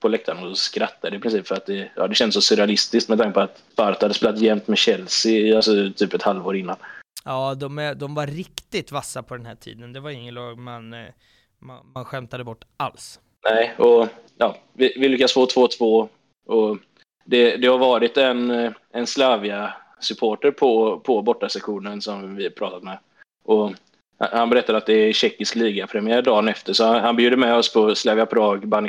på 0.00 0.08
läktaren 0.08 0.46
och 0.46 0.58
skrattade 0.58 1.16
i 1.16 1.20
princip 1.20 1.46
för 1.46 1.54
att 1.54 1.66
det, 1.66 1.90
ja, 1.96 2.08
det 2.08 2.14
känns 2.14 2.34
så 2.34 2.40
surrealistiskt 2.40 3.08
med 3.08 3.18
tanke 3.18 3.34
på 3.34 3.40
att 3.40 3.62
Sparta 3.72 4.04
hade 4.04 4.14
spelat 4.14 4.38
jämt 4.38 4.68
med 4.68 4.78
Chelsea 4.78 5.56
alltså, 5.56 5.72
typ 5.96 6.14
ett 6.14 6.22
halvår 6.22 6.56
innan. 6.56 6.76
Ja, 7.24 7.54
de, 7.54 7.78
är, 7.78 7.94
de 7.94 8.14
var 8.14 8.26
riktigt 8.26 8.92
vassa 8.92 9.22
på 9.22 9.36
den 9.36 9.46
här 9.46 9.54
tiden. 9.54 9.92
Det 9.92 10.00
var 10.00 10.10
ingen 10.10 10.34
lag 10.34 10.58
man, 10.58 10.94
eh, 10.94 11.06
man, 11.58 11.86
man 11.94 12.04
skämtade 12.04 12.44
bort 12.44 12.64
alls. 12.76 13.20
Nej, 13.50 13.74
och 13.78 14.08
ja, 14.38 14.56
vi, 14.72 14.94
vi 14.98 15.08
lyckas 15.08 15.32
få 15.32 15.46
2-2 15.46 16.08
och 16.46 16.78
det, 17.24 17.56
det 17.56 17.66
har 17.66 17.78
varit 17.78 18.16
en, 18.16 18.50
en 18.92 19.06
Slavia-supporter 19.06 20.50
på, 20.50 21.00
på 21.00 21.22
bortasektionen 21.22 22.02
som 22.02 22.36
vi 22.36 22.50
pratat 22.50 22.82
med. 22.82 22.98
Och 23.44 23.72
han 24.18 24.50
berättade 24.50 24.78
att 24.78 24.86
det 24.86 24.92
är 24.92 25.12
tjeckisk 25.12 25.54
ligapremiär 25.54 26.22
dagen 26.22 26.48
efter, 26.48 26.72
så 26.72 26.84
han, 26.84 27.00
han 27.00 27.16
bjuder 27.16 27.36
med 27.36 27.54
oss 27.54 27.72
på 27.72 27.94
Slavia 27.94 28.26
Prag 28.26 28.68
Bani 28.68 28.88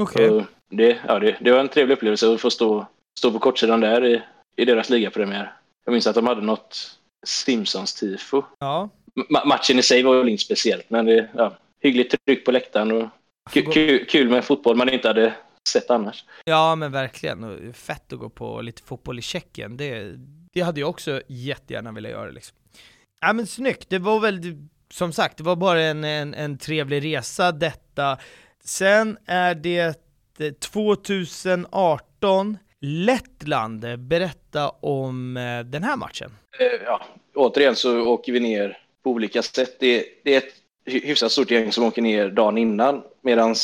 Kostrava. 0.00 0.34
Okay. 0.34 0.46
Det, 0.70 0.98
ja, 1.08 1.18
det, 1.18 1.36
det 1.40 1.50
var 1.52 1.60
en 1.60 1.68
trevlig 1.68 1.94
upplevelse 1.94 2.34
att 2.34 2.40
få 2.40 2.50
stå, 2.50 2.86
stå 3.18 3.32
på 3.32 3.38
kortsidan 3.38 3.80
där 3.80 4.04
i, 4.06 4.22
i 4.56 4.64
deras 4.64 4.90
ligapremiär. 4.90 5.52
Jag 5.84 5.92
minns 5.92 6.06
att 6.06 6.14
de 6.14 6.26
hade 6.26 6.40
något 6.40 6.98
Simpsons-tifo. 7.26 8.44
Ja. 8.58 8.88
Ma 9.28 9.44
matchen 9.44 9.78
i 9.78 9.82
sig 9.82 10.02
var 10.02 10.18
väl 10.18 10.28
inte 10.28 10.44
speciellt, 10.44 10.90
men 10.90 11.06
det 11.06 11.28
ja, 11.34 11.56
hyggligt 11.80 12.14
tryck 12.26 12.44
på 12.44 12.50
läktaren 12.50 12.92
och 12.92 13.08
kul, 13.50 14.06
kul 14.06 14.28
med 14.28 14.44
fotboll 14.44 14.76
man 14.76 14.88
inte 14.88 15.08
hade 15.08 15.34
sett 15.68 15.90
annars. 15.90 16.24
Ja 16.44 16.74
men 16.74 16.92
verkligen, 16.92 17.72
fett 17.74 18.12
att 18.12 18.18
gå 18.18 18.28
på 18.28 18.60
lite 18.60 18.82
fotboll 18.82 19.18
i 19.18 19.22
Tjeckien, 19.22 19.76
det, 19.76 20.14
det 20.52 20.60
hade 20.60 20.80
jag 20.80 20.90
också 20.90 21.22
jättegärna 21.28 21.92
velat 21.92 22.10
göra 22.10 22.30
liksom. 22.30 22.56
Ja 23.20 23.32
men 23.32 23.46
snyggt, 23.46 23.90
det 23.90 23.98
var 23.98 24.20
väl 24.20 24.40
som 24.92 25.12
sagt, 25.12 25.36
det 25.36 25.44
var 25.44 25.56
bara 25.56 25.82
en, 25.82 26.04
en, 26.04 26.34
en 26.34 26.58
trevlig 26.58 27.04
resa 27.04 27.52
detta. 27.52 28.18
Sen 28.64 29.18
är 29.26 29.54
det 29.54 29.96
eh, 30.38 30.52
2018, 30.52 32.58
Lettland, 32.80 33.98
berätta 33.98 34.68
om 34.68 35.36
eh, 35.36 35.60
den 35.60 35.82
här 35.82 35.96
matchen. 35.96 36.30
Eh, 36.58 36.66
ja, 36.84 37.00
återigen 37.34 37.76
så 37.76 38.00
åker 38.00 38.32
vi 38.32 38.40
ner 38.40 38.78
på 39.04 39.10
olika 39.10 39.42
sätt. 39.42 39.76
Det, 39.80 40.04
det 40.24 40.34
är 40.34 40.38
ett 40.38 40.54
hyfsat 40.84 41.32
stort 41.32 41.50
gäng 41.50 41.72
som 41.72 41.84
åker 41.84 42.02
ner 42.02 42.28
dagen 42.28 42.58
innan. 42.58 43.02
Medan 43.20 43.54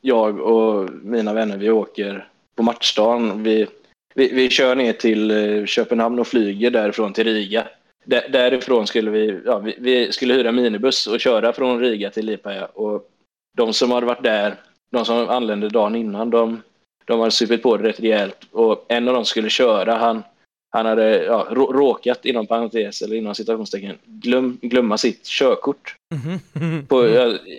jag 0.00 0.40
och 0.40 0.90
mina 0.90 1.34
vänner, 1.34 1.56
vi 1.56 1.70
åker 1.70 2.28
på 2.56 2.62
matchdagen. 2.62 3.42
Vi, 3.42 3.66
vi, 4.14 4.32
vi 4.32 4.50
kör 4.50 4.74
ner 4.74 4.92
till 4.92 5.66
Köpenhamn 5.66 6.18
och 6.18 6.26
flyger 6.26 6.70
därifrån 6.70 7.12
till 7.12 7.24
Riga. 7.24 7.68
D 8.04 8.22
därifrån 8.32 8.86
skulle 8.86 9.10
vi, 9.10 9.40
ja, 9.44 9.58
vi, 9.58 9.76
vi, 9.78 10.12
skulle 10.12 10.34
hyra 10.34 10.52
minibuss 10.52 11.06
och 11.06 11.20
köra 11.20 11.52
från 11.52 11.80
Riga 11.80 12.10
till 12.10 12.26
Lipaja. 12.26 12.66
Och 12.66 13.10
de 13.60 13.72
som 13.74 13.90
hade 13.90 14.06
varit 14.06 14.22
där, 14.22 14.54
de 14.92 15.04
som 15.04 15.28
anlände 15.28 15.68
dagen 15.68 15.94
innan, 15.94 16.30
de, 16.30 16.62
de 17.04 17.20
hade 17.20 17.30
supit 17.30 17.62
på 17.62 17.76
det 17.76 17.88
rätt 17.88 18.00
rejält. 18.00 18.46
Och 18.52 18.84
en 18.88 19.08
av 19.08 19.14
dem 19.14 19.24
skulle 19.24 19.50
köra, 19.50 19.94
han, 19.94 20.22
han 20.70 20.86
hade 20.86 21.24
ja, 21.24 21.46
råkat, 21.50 22.24
inom 22.24 22.46
parentes 22.46 23.02
eller 23.02 23.16
inom 23.16 23.34
citationstecken, 23.34 23.96
glöm, 24.04 24.58
glömma 24.62 24.98
sitt 24.98 25.26
körkort 25.26 25.96
mm. 26.14 26.86
på, 26.86 27.02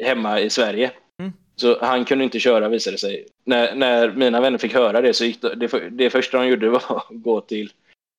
hemma 0.03 0.39
i 0.39 0.49
Sverige. 0.49 0.91
Mm. 1.19 1.33
Så 1.55 1.77
han 1.81 2.05
kunde 2.05 2.23
inte 2.23 2.39
köra 2.39 2.69
visade 2.69 2.93
det 2.93 2.99
sig. 2.99 3.25
När, 3.45 3.75
när 3.75 4.11
mina 4.11 4.41
vänner 4.41 4.57
fick 4.57 4.73
höra 4.73 5.01
det 5.01 5.13
så 5.13 5.25
gick 5.25 5.41
det, 5.41 5.55
det, 5.55 5.89
det 5.89 6.09
första 6.09 6.37
de 6.37 6.47
gjorde 6.47 6.69
var 6.69 6.97
att 6.97 7.07
gå 7.09 7.41
till, 7.41 7.71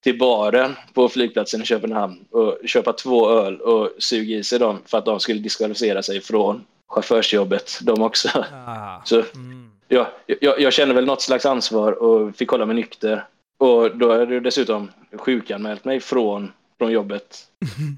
till 0.03 0.18
baren 0.18 0.76
på 0.95 1.09
flygplatsen 1.09 1.62
i 1.62 1.64
Köpenhamn 1.64 2.24
och 2.30 2.59
köpa 2.64 2.93
två 2.93 3.30
öl 3.30 3.61
och 3.61 3.91
suga 3.99 4.37
i 4.37 4.43
sig 4.43 4.59
dem 4.59 4.78
för 4.87 4.99
att 4.99 5.05
de 5.05 5.20
skulle 5.20 5.41
diskvalificera 5.41 6.03
sig 6.03 6.20
från 6.20 6.64
chaufförsjobbet 6.93 7.78
de 7.82 8.03
också. 8.03 8.28
Ah. 8.66 9.01
Så 9.05 9.16
mm. 9.16 9.70
ja, 9.88 10.09
jag, 10.40 10.61
jag 10.61 10.72
känner 10.72 10.95
väl 10.95 11.07
något 11.07 11.22
slags 11.22 11.47
ansvar 11.47 11.93
och 11.93 12.36
fick 12.36 12.49
hålla 12.49 12.66
mig 12.66 12.76
nykter. 12.76 13.24
Och 13.59 13.97
då 13.97 14.12
hade 14.12 14.34
jag 14.34 14.43
dessutom 14.43 14.90
sjukanmält 15.12 15.84
mig 15.84 16.01
från, 16.01 16.53
från 16.78 16.93
jobbet 16.93 17.38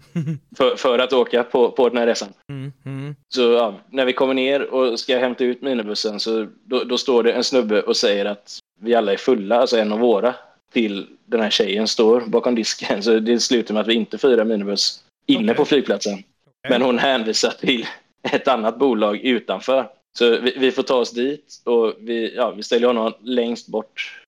för, 0.56 0.76
för 0.76 0.98
att 0.98 1.12
åka 1.12 1.42
på, 1.42 1.70
på 1.70 1.88
den 1.88 1.98
här 1.98 2.06
resan. 2.06 2.28
Mm, 2.48 2.72
mm. 2.84 3.16
Så 3.28 3.42
ja, 3.42 3.74
när 3.90 4.04
vi 4.04 4.12
kommer 4.12 4.34
ner 4.34 4.74
och 4.74 5.00
ska 5.00 5.18
hämta 5.18 5.44
ut 5.44 5.62
minibussen 5.62 6.20
så 6.20 6.46
då, 6.64 6.84
då, 6.84 6.98
står 6.98 7.22
det 7.22 7.32
en 7.32 7.44
snubbe 7.44 7.82
och 7.82 7.96
säger 7.96 8.24
att 8.24 8.58
vi 8.80 8.94
alla 8.94 9.12
är 9.12 9.16
fulla, 9.16 9.60
alltså 9.60 9.78
en 9.78 9.92
av 9.92 9.98
våra, 9.98 10.34
till 10.72 11.06
den 11.24 11.40
här 11.40 11.50
tjejen 11.50 11.88
står 11.88 12.20
bakom 12.20 12.54
disken. 12.54 13.02
Så 13.02 13.18
det 13.18 13.40
slutar 13.40 13.74
med 13.74 13.80
att 13.80 13.88
vi 13.88 13.94
inte 13.94 14.18
firar 14.18 14.44
minibuss 14.44 15.00
inne 15.26 15.44
okay. 15.44 15.54
på 15.54 15.64
flygplatsen. 15.64 16.22
Men 16.68 16.82
hon 16.82 16.98
hänvisar 16.98 17.50
till 17.50 17.86
ett 18.32 18.48
annat 18.48 18.78
bolag 18.78 19.16
utanför. 19.16 19.88
Så 20.18 20.38
vi, 20.38 20.54
vi 20.58 20.72
får 20.72 20.82
ta 20.82 20.94
oss 20.94 21.10
dit 21.10 21.62
och 21.64 21.94
vi, 21.98 22.34
ja, 22.34 22.50
vi 22.50 22.62
ställer 22.62 22.86
honom 22.86 23.12
längst 23.20 23.68
bort 23.68 24.20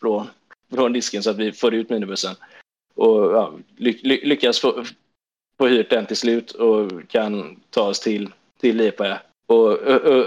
från 0.00 0.26
från 0.74 0.92
disken 0.92 1.22
så 1.22 1.30
att 1.30 1.36
vi 1.36 1.52
får 1.52 1.74
ut 1.74 1.90
minibussen. 1.90 2.34
Och 2.94 3.32
ja, 3.32 3.52
ly 3.76 3.92
lyckas 4.02 4.60
få, 4.60 4.84
få 5.58 5.66
hyrt 5.66 5.90
den 5.90 6.06
till 6.06 6.16
slut 6.16 6.50
och 6.50 6.90
kan 7.08 7.60
ta 7.70 7.82
oss 7.88 8.00
till, 8.00 8.30
till 8.60 8.76
Lipaja. 8.76 9.20
Och 9.46 9.78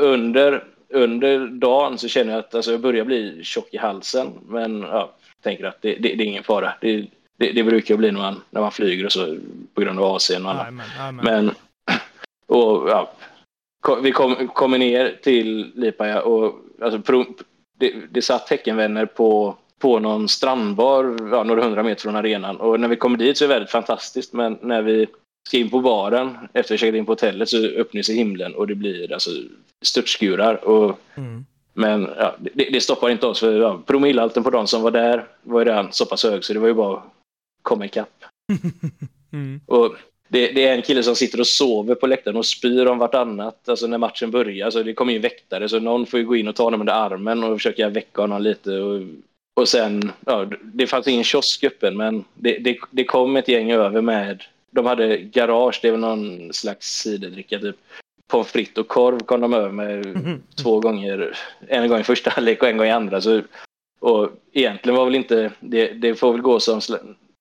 under, 0.02 0.64
under 0.90 1.48
dagen 1.48 1.98
så 1.98 2.08
känner 2.08 2.32
jag 2.32 2.40
att 2.40 2.56
alltså, 2.56 2.72
jag 2.72 2.82
börjar 2.82 3.06
bli 3.06 3.44
tjock 3.44 3.74
i 3.74 3.78
halsen. 3.78 4.34
Men 4.48 4.82
ja, 4.82 5.12
tänker 5.42 5.64
att 5.64 5.82
det, 5.82 5.96
det, 5.96 6.16
det 6.16 6.24
är 6.24 6.28
ingen 6.28 6.44
fara. 6.44 6.74
Det, 6.82 7.06
det, 7.38 7.52
det, 7.52 7.64
brukar 7.64 7.98
bli 7.98 8.12
när 8.12 8.20
man, 8.20 8.42
när 8.50 8.62
man 8.62 8.72
flyger 8.72 9.06
och 9.06 9.12
så 9.12 9.38
på 9.74 9.82
grund 9.82 10.00
av 10.00 10.18
AC'n 10.18 10.46
och 10.46 10.52
annat. 10.52 11.24
Men 11.24 11.52
och, 12.46 12.90
ja, 12.90 13.12
vi 14.02 14.12
kom, 14.12 14.48
kommer 14.48 14.78
ner 14.78 15.20
till 15.24 15.72
Lipaja 15.76 16.22
och 16.22 16.56
alltså, 16.82 17.26
det, 17.80 17.94
det 18.12 18.22
satt 18.22 18.48
teckenvänner 18.48 19.06
på 19.06 19.58
på 19.80 20.00
någon 20.00 20.30
strandbar 20.30 21.18
ja, 21.32 21.44
några 21.44 21.64
hundra 21.64 21.84
meter 21.84 22.02
från 22.02 22.16
arenan. 22.16 22.58
Och 22.58 22.80
när 22.80 22.88
vi 22.88 22.96
kommer 22.96 23.18
dit 23.18 23.38
så 23.38 23.44
är 23.44 23.48
det 23.48 23.54
väldigt 23.54 23.72
fantastiskt. 23.72 24.34
Men 24.34 24.58
när 24.62 24.82
vi 24.82 25.08
ska 25.48 25.58
in 25.58 25.70
på 25.70 25.82
baren 25.82 26.38
efter 26.54 26.60
att 26.60 26.72
vi 26.72 26.78
checkat 26.78 26.96
in 26.96 27.06
på 27.06 27.12
hotellet 27.12 27.50
så 27.50 27.58
öppnar 27.58 28.02
sig 28.02 28.16
himlen 28.16 28.56
och 28.56 28.68
det 28.68 28.76
blir 28.76 29.14
alltså 29.14 29.30
störtskurar. 29.82 30.66
Och, 30.66 31.00
mm. 31.16 31.46
Men 31.74 32.10
ja, 32.18 32.36
det, 32.40 32.70
det, 32.72 32.82
stoppar 32.82 33.10
inte 33.10 33.28
oss. 33.28 33.40
För 33.40 33.60
ja, 33.60 33.82
promillehalten 33.86 34.44
på 34.44 34.50
de 34.50 34.68
som 34.68 34.82
var 34.82 34.92
där 34.92 35.28
var 35.44 35.60
ju 35.60 35.66
redan 35.66 35.92
så 35.92 36.06
pass 36.06 36.24
hög 36.24 36.44
så 36.44 36.54
det 36.54 36.60
var 36.60 36.68
ju 36.68 36.74
bara 36.74 36.98
att 36.98 37.04
komma 37.62 37.86
ikapp. 37.86 38.24
mm. 39.34 39.62
Och 39.66 39.96
det, 40.28 40.52
det, 40.52 40.68
är 40.68 40.74
en 40.74 40.82
kille 40.82 41.04
som 41.04 41.16
sitter 41.16 41.40
och 41.40 41.48
sover 41.48 41.96
på 41.96 42.08
läktaren 42.08 42.38
och 42.38 42.46
spyr 42.46 42.86
om 42.86 42.98
vartannat 42.98 43.70
alltså 43.70 43.88
när 43.88 43.98
matchen 43.98 44.32
börjar. 44.32 44.66
Alltså 44.66 44.84
det 44.84 44.94
kommer 44.94 45.14
in 45.14 45.22
väktare 45.22 45.70
så 45.70 45.80
någon 45.80 46.06
får 46.06 46.20
ju 46.20 46.26
gå 46.26 46.36
in 46.36 46.48
och 46.48 46.56
ta 46.56 46.64
honom 46.64 46.80
under 46.80 46.94
armen 46.94 47.44
och 47.44 47.58
försöka 47.58 47.90
väcka 47.90 48.22
honom 48.22 48.42
lite. 48.42 48.72
Och 48.72 49.02
och 49.58 49.68
sen, 49.68 50.12
ja, 50.26 50.48
det 50.62 50.88
fanns 50.88 51.08
ingen 51.08 51.24
kiosk 51.24 51.64
öppen 51.64 51.98
men 51.98 52.24
det, 52.34 52.58
det, 52.58 52.78
det 52.92 53.04
kom 53.04 53.36
ett 53.36 53.48
gäng 53.48 53.72
över 53.72 54.02
med, 54.02 54.44
de 54.72 54.86
hade 54.86 55.18
garage, 55.18 55.80
det 55.82 55.88
är 55.88 55.92
väl 55.92 56.00
någon 56.00 56.54
slags 56.54 56.88
ciderdricka 56.88 57.60
typ. 57.60 57.76
Pommes 58.28 58.48
frites 58.48 58.78
och 58.78 58.88
korv 58.88 59.20
kom 59.20 59.42
de 59.42 59.54
över 59.54 59.72
med 59.72 60.06
mm. 60.06 60.42
två 60.64 60.80
gånger, 60.80 61.38
en 61.68 61.90
gång 61.90 62.00
i 62.00 62.04
första 62.04 62.30
halvlek 62.30 62.64
och 62.64 62.70
en 62.70 62.78
gång 62.78 62.88
i 62.88 62.92
andra. 62.92 63.22
Så, 63.22 63.42
och 64.00 64.30
egentligen 64.54 64.98
var 64.98 65.06
väl 65.06 65.16
inte, 65.16 65.52
det, 65.60 65.88
det 65.88 66.16
får 66.16 66.32
väl 66.34 66.42
gå 66.42 66.60
som, 66.60 66.82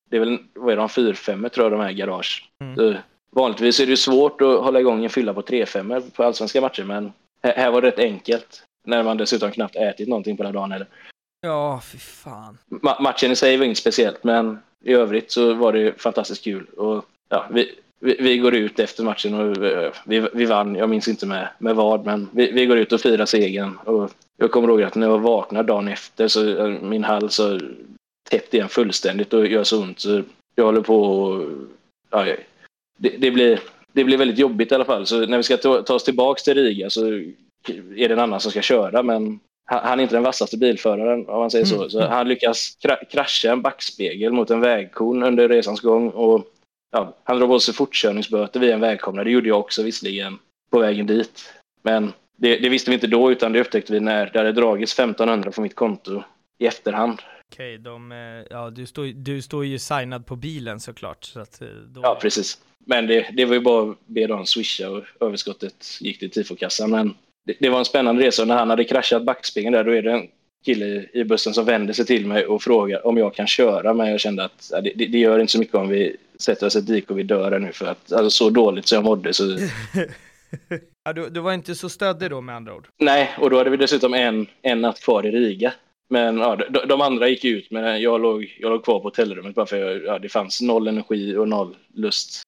det 0.09 0.17
är 0.17 0.21
väl, 0.21 0.39
vad 0.55 0.73
är 0.73 0.77
de, 0.77 0.89
4-5 0.89 1.49
tror 1.49 1.65
jag 1.65 1.73
de 1.73 1.81
här 1.81 1.93
garage. 1.93 2.51
Mm. 2.61 2.77
Så, 2.77 2.95
vanligtvis 3.31 3.81
är 3.81 3.87
det 3.87 3.97
svårt 3.97 4.41
att 4.41 4.61
hålla 4.61 4.81
igång 4.81 5.05
en 5.05 5.11
fylla 5.11 5.35
på 5.35 5.43
3-5 5.43 6.11
på 6.11 6.25
allsvenska 6.25 6.61
matcher 6.61 6.85
men 6.85 7.13
här, 7.43 7.55
här 7.57 7.71
var 7.71 7.83
det 7.83 7.89
rätt 7.89 7.99
enkelt. 7.99 8.63
När 8.85 9.03
man 9.03 9.17
dessutom 9.17 9.51
knappt 9.51 9.77
ätit 9.77 10.09
någonting 10.09 10.37
på 10.37 10.43
den 10.43 10.53
dagen 10.53 10.73
eller. 10.73 10.87
Ja, 11.41 11.81
fy 11.85 11.99
fan. 11.99 12.59
Ma 12.67 13.01
matchen 13.01 13.33
i 13.33 13.37
sig 13.37 13.57
var 13.57 13.65
inget 13.65 13.79
speciellt, 13.79 14.25
men 14.25 14.59
i 14.85 14.93
övrigt 14.93 15.31
så 15.31 15.55
var 15.55 15.73
det 15.73 16.03
fantastiskt 16.03 16.45
kul. 16.45 16.67
Och, 16.67 17.05
ja, 17.29 17.47
vi, 17.51 17.75
vi, 18.01 18.17
vi 18.21 18.39
går 18.39 18.55
ut 18.55 18.79
efter 18.79 19.05
matchen 19.05 19.35
och 19.35 19.57
vi, 20.05 20.29
vi 20.33 20.45
vann, 20.45 20.75
jag 20.75 20.89
minns 20.89 21.09
inte 21.09 21.27
med, 21.27 21.49
med 21.59 21.77
vad, 21.77 22.07
men 22.07 22.29
vi, 22.33 22.53
vi 22.53 22.67
går 22.67 22.79
ut 22.79 22.93
och 22.93 23.01
firar 23.01 23.27
segern. 23.27 23.79
Och 23.85 24.11
jag 24.37 24.51
kommer 24.51 24.69
ihåg 24.69 24.83
att 24.83 24.95
när 24.95 25.07
jag 25.07 25.19
vaknade 25.19 25.69
dagen 25.69 25.89
efter 25.89 26.29
så 26.29 26.41
min 26.83 27.05
hals 27.05 27.35
så 27.35 27.61
täppt 28.31 28.55
igen 28.55 28.69
fullständigt 28.69 29.33
och 29.33 29.47
gör 29.47 29.65
så 29.65 29.83
ont. 29.83 30.01
Så 30.01 30.23
jag 30.55 30.65
håller 30.65 30.81
på 30.81 31.03
och, 31.03 31.49
ja, 32.11 32.37
det, 32.99 33.09
det, 33.09 33.31
blir, 33.31 33.61
det 33.93 34.05
blir 34.05 34.17
väldigt 34.17 34.39
jobbigt 34.39 34.73
i 34.73 34.75
alla 34.75 34.85
fall. 34.85 35.07
Så 35.07 35.27
när 35.27 35.37
vi 35.37 35.43
ska 35.43 35.57
ta, 35.57 35.83
ta 35.83 35.95
oss 35.95 36.05
tillbaka 36.05 36.41
till 36.41 36.55
Riga 36.55 36.91
så 36.91 37.07
är 37.97 38.09
det 38.09 38.13
en 38.13 38.19
annan 38.19 38.41
som 38.41 38.51
ska 38.51 38.63
köra, 38.63 39.03
men 39.03 39.41
han 39.69 39.99
är 39.99 40.03
inte 40.03 40.15
den 40.15 40.23
vassaste 40.23 40.57
bilföraren 40.57 41.29
om 41.29 41.39
man 41.39 41.51
säger 41.51 41.65
så. 41.65 41.77
Mm. 41.77 41.91
så 41.91 42.07
han 42.07 42.29
lyckas 42.29 42.79
krascha 43.11 43.53
en 43.53 43.63
backspegel 43.63 44.33
mot 44.33 44.51
en 44.51 44.61
vägkon 44.61 45.23
under 45.23 45.49
resans 45.49 45.81
gång. 45.81 46.11
Och, 46.11 46.47
ja, 46.93 47.15
han 47.25 47.39
drar 47.39 47.47
på 47.47 47.61
sig 47.61 47.75
fortkörningsböter 47.75 48.61
vid 48.61 48.71
en 48.71 48.81
vägkomna. 48.81 49.25
Det 49.25 49.31
gjorde 49.31 49.49
jag 49.49 49.59
också 49.59 49.83
visserligen 49.83 50.39
på 50.71 50.79
vägen 50.79 51.07
dit. 51.07 51.53
Men 51.83 52.13
det, 52.37 52.57
det, 52.57 52.69
visste 52.69 52.91
vi 52.91 52.95
inte 52.95 53.07
då 53.07 53.33
utan 53.33 53.53
det 53.53 53.61
upptäckte 53.61 53.93
vi 53.93 54.01
när 54.01 54.31
det 54.33 54.39
hade 54.39 54.53
dragits 54.53 54.93
1500 54.99 55.51
på 55.51 55.61
mitt 55.61 55.75
konto 55.75 56.23
i 56.59 56.67
efterhand. 56.67 57.23
Okej, 57.53 57.79
de, 57.79 58.13
eh, 58.13 58.47
ja, 58.51 58.71
du, 58.71 58.87
står, 58.87 59.05
du 59.05 59.43
står 59.43 59.65
ju 59.65 59.79
signad 59.79 60.27
på 60.27 60.37
bilen 60.37 60.81
såklart. 60.81 61.25
Så 61.25 61.41
att 61.41 61.63
eh, 61.63 61.69
då... 61.69 62.01
Ja, 62.05 62.19
precis. 62.21 62.59
Men 62.79 63.07
det, 63.07 63.27
det 63.33 63.45
var 63.45 63.55
ju 63.55 63.61
bara 63.61 63.91
att 63.91 64.07
be 64.07 64.27
dem 64.27 64.47
swisha 64.47 64.91
och 64.91 65.05
överskottet 65.21 65.99
gick 66.01 66.19
till 66.19 66.31
tifokassan. 66.31 66.91
Men 66.91 67.15
det, 67.59 67.69
var 67.69 67.79
en 67.79 67.85
spännande 67.85 68.23
resa 68.23 68.43
och 68.43 68.49
när 68.49 68.57
han 68.57 68.71
hade 68.71 68.85
kraschat 68.85 69.25
backspegeln 69.25 69.73
där 69.73 69.85
då 69.85 69.91
är 69.91 70.03
det 70.03 70.13
en 70.13 70.29
kille 70.65 71.07
i 71.13 71.25
bussen 71.25 71.55
som 71.55 71.65
vänder 71.65 71.93
sig 71.93 72.07
till 72.07 72.27
mig 72.27 72.47
och 72.47 72.63
frågar 72.63 73.07
om 73.07 73.17
jag 73.17 73.35
kan 73.35 73.47
köra 73.47 73.95
men 73.95 74.11
jag 74.11 74.21
kände 74.21 74.45
att 74.45 74.71
det, 74.71 74.93
det, 74.95 75.07
det 75.07 75.19
gör 75.19 75.39
inte 75.39 75.53
så 75.53 75.59
mycket 75.59 75.75
om 75.75 75.89
vi 75.89 76.17
sätter 76.39 76.67
oss 76.67 76.77
ett 76.77 76.87
dik 76.87 77.11
och 77.11 77.19
vi 77.19 77.23
dör 77.23 77.59
nu 77.59 77.73
för 77.73 77.87
att 77.87 78.13
alltså, 78.13 78.31
så 78.31 78.51
dåligt 78.51 78.89
som 78.89 78.97
jag 78.97 79.05
mådde 79.05 79.33
så 79.33 79.45
ja, 81.05 81.13
du, 81.13 81.29
du 81.29 81.41
var 81.41 81.53
inte 81.53 81.75
så 81.75 81.89
stöddig 81.89 82.31
då 82.31 82.41
med 82.41 82.57
andra 82.57 82.75
ord? 82.75 82.89
Nej, 82.99 83.31
och 83.39 83.51
då 83.51 83.59
hade 83.59 83.71
vi 83.71 83.77
dessutom 83.77 84.15
en, 84.15 84.47
en 84.63 84.81
natt 84.81 85.01
kvar 85.01 85.27
i 85.27 85.31
Riga. 85.31 85.73
Men 86.09 86.39
ja, 86.39 86.57
de, 86.57 86.87
de 86.89 87.01
andra 87.01 87.29
gick 87.29 87.45
ut, 87.45 87.71
men 87.71 88.03
jag 88.03 88.21
låg, 88.21 88.57
jag 88.61 88.71
låg 88.71 88.85
kvar 88.85 88.99
på 88.99 89.05
hotellrummet 89.05 89.55
bara 89.55 89.67
för 89.67 89.77
jag, 89.77 90.05
ja, 90.05 90.19
det 90.19 90.29
fanns 90.29 90.61
noll 90.61 90.89
energi 90.89 91.37
och 91.37 91.49
noll 91.49 91.77
lust 91.95 92.43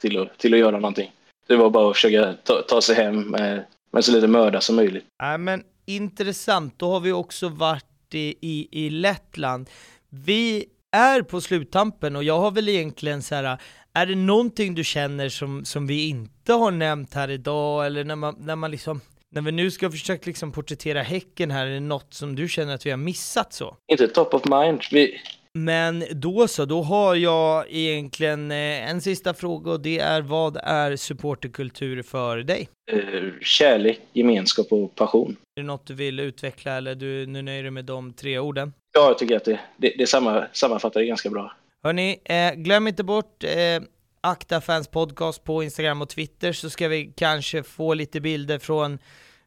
till 0.00 0.18
att, 0.18 0.38
till 0.38 0.54
att 0.54 0.60
göra 0.60 0.78
någonting. 0.78 1.12
Det 1.46 1.56
var 1.56 1.70
bara 1.70 1.90
att 1.90 1.96
försöka 1.96 2.34
ta, 2.44 2.62
ta 2.62 2.80
sig 2.80 2.96
hem 2.96 3.34
eh, 3.34 3.40
med 3.40 3.64
med 3.94 4.04
så 4.04 4.12
lite 4.12 4.26
möda 4.26 4.60
som 4.60 4.76
möjligt. 4.76 5.04
Ja, 5.18 5.38
men 5.38 5.62
intressant, 5.86 6.78
då 6.78 6.92
har 6.92 7.00
vi 7.00 7.12
också 7.12 7.48
varit 7.48 8.14
i, 8.14 8.34
i, 8.40 8.68
i 8.70 8.90
Lettland. 8.90 9.70
Vi 10.08 10.64
är 10.96 11.22
på 11.22 11.40
sluttampen 11.40 12.16
och 12.16 12.24
jag 12.24 12.38
har 12.38 12.50
väl 12.50 12.68
egentligen 12.68 13.22
så 13.22 13.34
här, 13.34 13.58
är 13.92 14.06
det 14.06 14.14
någonting 14.14 14.74
du 14.74 14.84
känner 14.84 15.28
som, 15.28 15.64
som 15.64 15.86
vi 15.86 16.08
inte 16.08 16.52
har 16.52 16.70
nämnt 16.70 17.14
här 17.14 17.30
idag 17.30 17.86
eller 17.86 18.04
när 18.04 18.16
man, 18.16 18.36
när 18.38 18.56
man 18.56 18.70
liksom 18.70 19.00
när 19.34 19.42
vi 19.42 19.52
nu 19.52 19.70
ska 19.70 19.90
försöka 19.90 20.22
liksom 20.26 20.52
porträttera 20.52 21.02
Häcken 21.02 21.50
här, 21.50 21.66
är 21.66 21.70
det 21.70 21.80
något 21.80 22.14
som 22.14 22.36
du 22.36 22.48
känner 22.48 22.74
att 22.74 22.86
vi 22.86 22.90
har 22.90 22.96
missat 22.96 23.52
så? 23.52 23.76
Inte 23.92 24.08
top 24.08 24.34
of 24.34 24.44
mind. 24.44 24.80
Vi, 24.90 25.20
men 25.58 26.04
då 26.10 26.48
så, 26.48 26.64
då 26.64 26.82
har 26.82 27.14
jag 27.14 27.64
egentligen 27.68 28.50
eh, 28.50 28.90
en 28.90 29.00
sista 29.00 29.34
fråga 29.34 29.70
och 29.70 29.80
det 29.80 29.98
är 29.98 30.22
vad 30.22 30.56
är 30.56 30.96
supporterkultur 30.96 32.02
för 32.02 32.36
dig? 32.36 32.68
Eh, 32.92 32.98
kärlek, 33.40 34.00
gemenskap 34.12 34.66
och 34.70 34.94
passion. 34.94 35.36
Är 35.56 35.60
det 35.60 35.66
något 35.66 35.86
du 35.86 35.94
vill 35.94 36.20
utveckla 36.20 36.72
eller 36.72 36.94
du 36.94 37.26
nu 37.26 37.42
nöjer 37.42 37.62
dig 37.62 37.70
med 37.70 37.84
de 37.84 38.12
tre 38.12 38.38
orden? 38.38 38.72
Ja, 38.94 39.06
jag 39.06 39.18
tycker 39.18 39.36
att 39.36 39.44
det, 39.44 39.60
det, 39.76 39.94
det 39.98 40.06
samma, 40.06 40.46
sammanfattar 40.52 41.00
det 41.00 41.06
ganska 41.06 41.30
bra. 41.30 41.52
Hörni, 41.82 42.20
eh, 42.24 42.54
glöm 42.54 42.88
inte 42.88 43.04
bort 43.04 43.44
eh, 43.44 43.82
Akta 44.24 44.60
Fans 44.60 44.88
Podcast 44.88 45.44
på 45.44 45.62
Instagram 45.62 46.02
och 46.02 46.08
Twitter 46.08 46.52
så 46.52 46.70
ska 46.70 46.88
vi 46.88 47.12
kanske 47.16 47.62
få 47.62 47.94
lite 47.94 48.20
bilder 48.20 48.58
från 48.58 48.98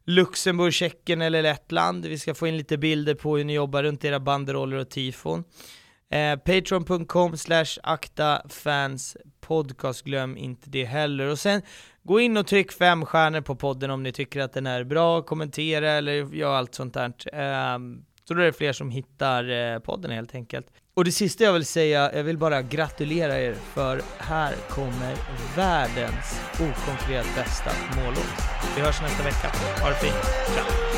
Luxemburg, 0.04 0.72
Tjeckien 0.72 1.22
eller 1.22 1.42
Lettland. 1.42 2.06
Vi 2.06 2.18
ska 2.18 2.34
få 2.34 2.46
in 2.46 2.56
lite 2.56 2.78
bilder 2.78 3.14
på 3.14 3.36
hur 3.36 3.44
ni 3.44 3.54
jobbar 3.54 3.82
runt 3.82 4.04
era 4.04 4.20
banderoller 4.20 4.76
och 4.76 4.90
tifon. 4.90 5.44
Eh, 6.10 6.36
Patreon.com 6.36 7.36
slash 7.36 7.78
aktafanspodcast 7.82 10.04
glöm 10.04 10.36
inte 10.36 10.70
det 10.70 10.84
heller. 10.84 11.26
Och 11.26 11.38
sen 11.38 11.62
gå 12.02 12.20
in 12.20 12.36
och 12.36 12.46
tryck 12.46 12.72
fem 12.72 13.06
stjärnor 13.06 13.40
på 13.40 13.56
podden 13.56 13.90
om 13.90 14.02
ni 14.02 14.12
tycker 14.12 14.40
att 14.40 14.52
den 14.52 14.66
är 14.66 14.84
bra, 14.84 15.22
kommentera 15.22 15.90
eller 15.90 16.34
gör 16.34 16.54
allt 16.54 16.74
sånt 16.74 16.94
där. 16.94 17.12
Eh, 17.32 17.78
så 18.24 18.34
då 18.34 18.40
är 18.40 18.46
det 18.46 18.52
fler 18.52 18.72
som 18.72 18.90
hittar 18.90 19.50
eh, 19.50 19.78
podden 19.78 20.10
helt 20.10 20.34
enkelt. 20.34 20.66
Och 20.98 21.04
det 21.04 21.12
sista 21.12 21.44
jag 21.44 21.52
vill 21.52 21.64
säga, 21.64 22.10
jag 22.14 22.24
vill 22.24 22.38
bara 22.38 22.62
gratulera 22.62 23.40
er 23.40 23.54
för 23.74 24.02
här 24.18 24.54
kommer 24.70 25.14
världens 25.56 26.40
okonkret 26.52 27.26
bästa 27.36 27.70
mållåt. 27.96 28.42
Vi 28.76 28.82
hörs 28.82 29.02
nästa 29.02 29.24
vecka. 29.24 29.52
Ha 29.82 29.88
det 29.88 29.94
fint. 29.94 30.24
Ciao! 30.54 30.97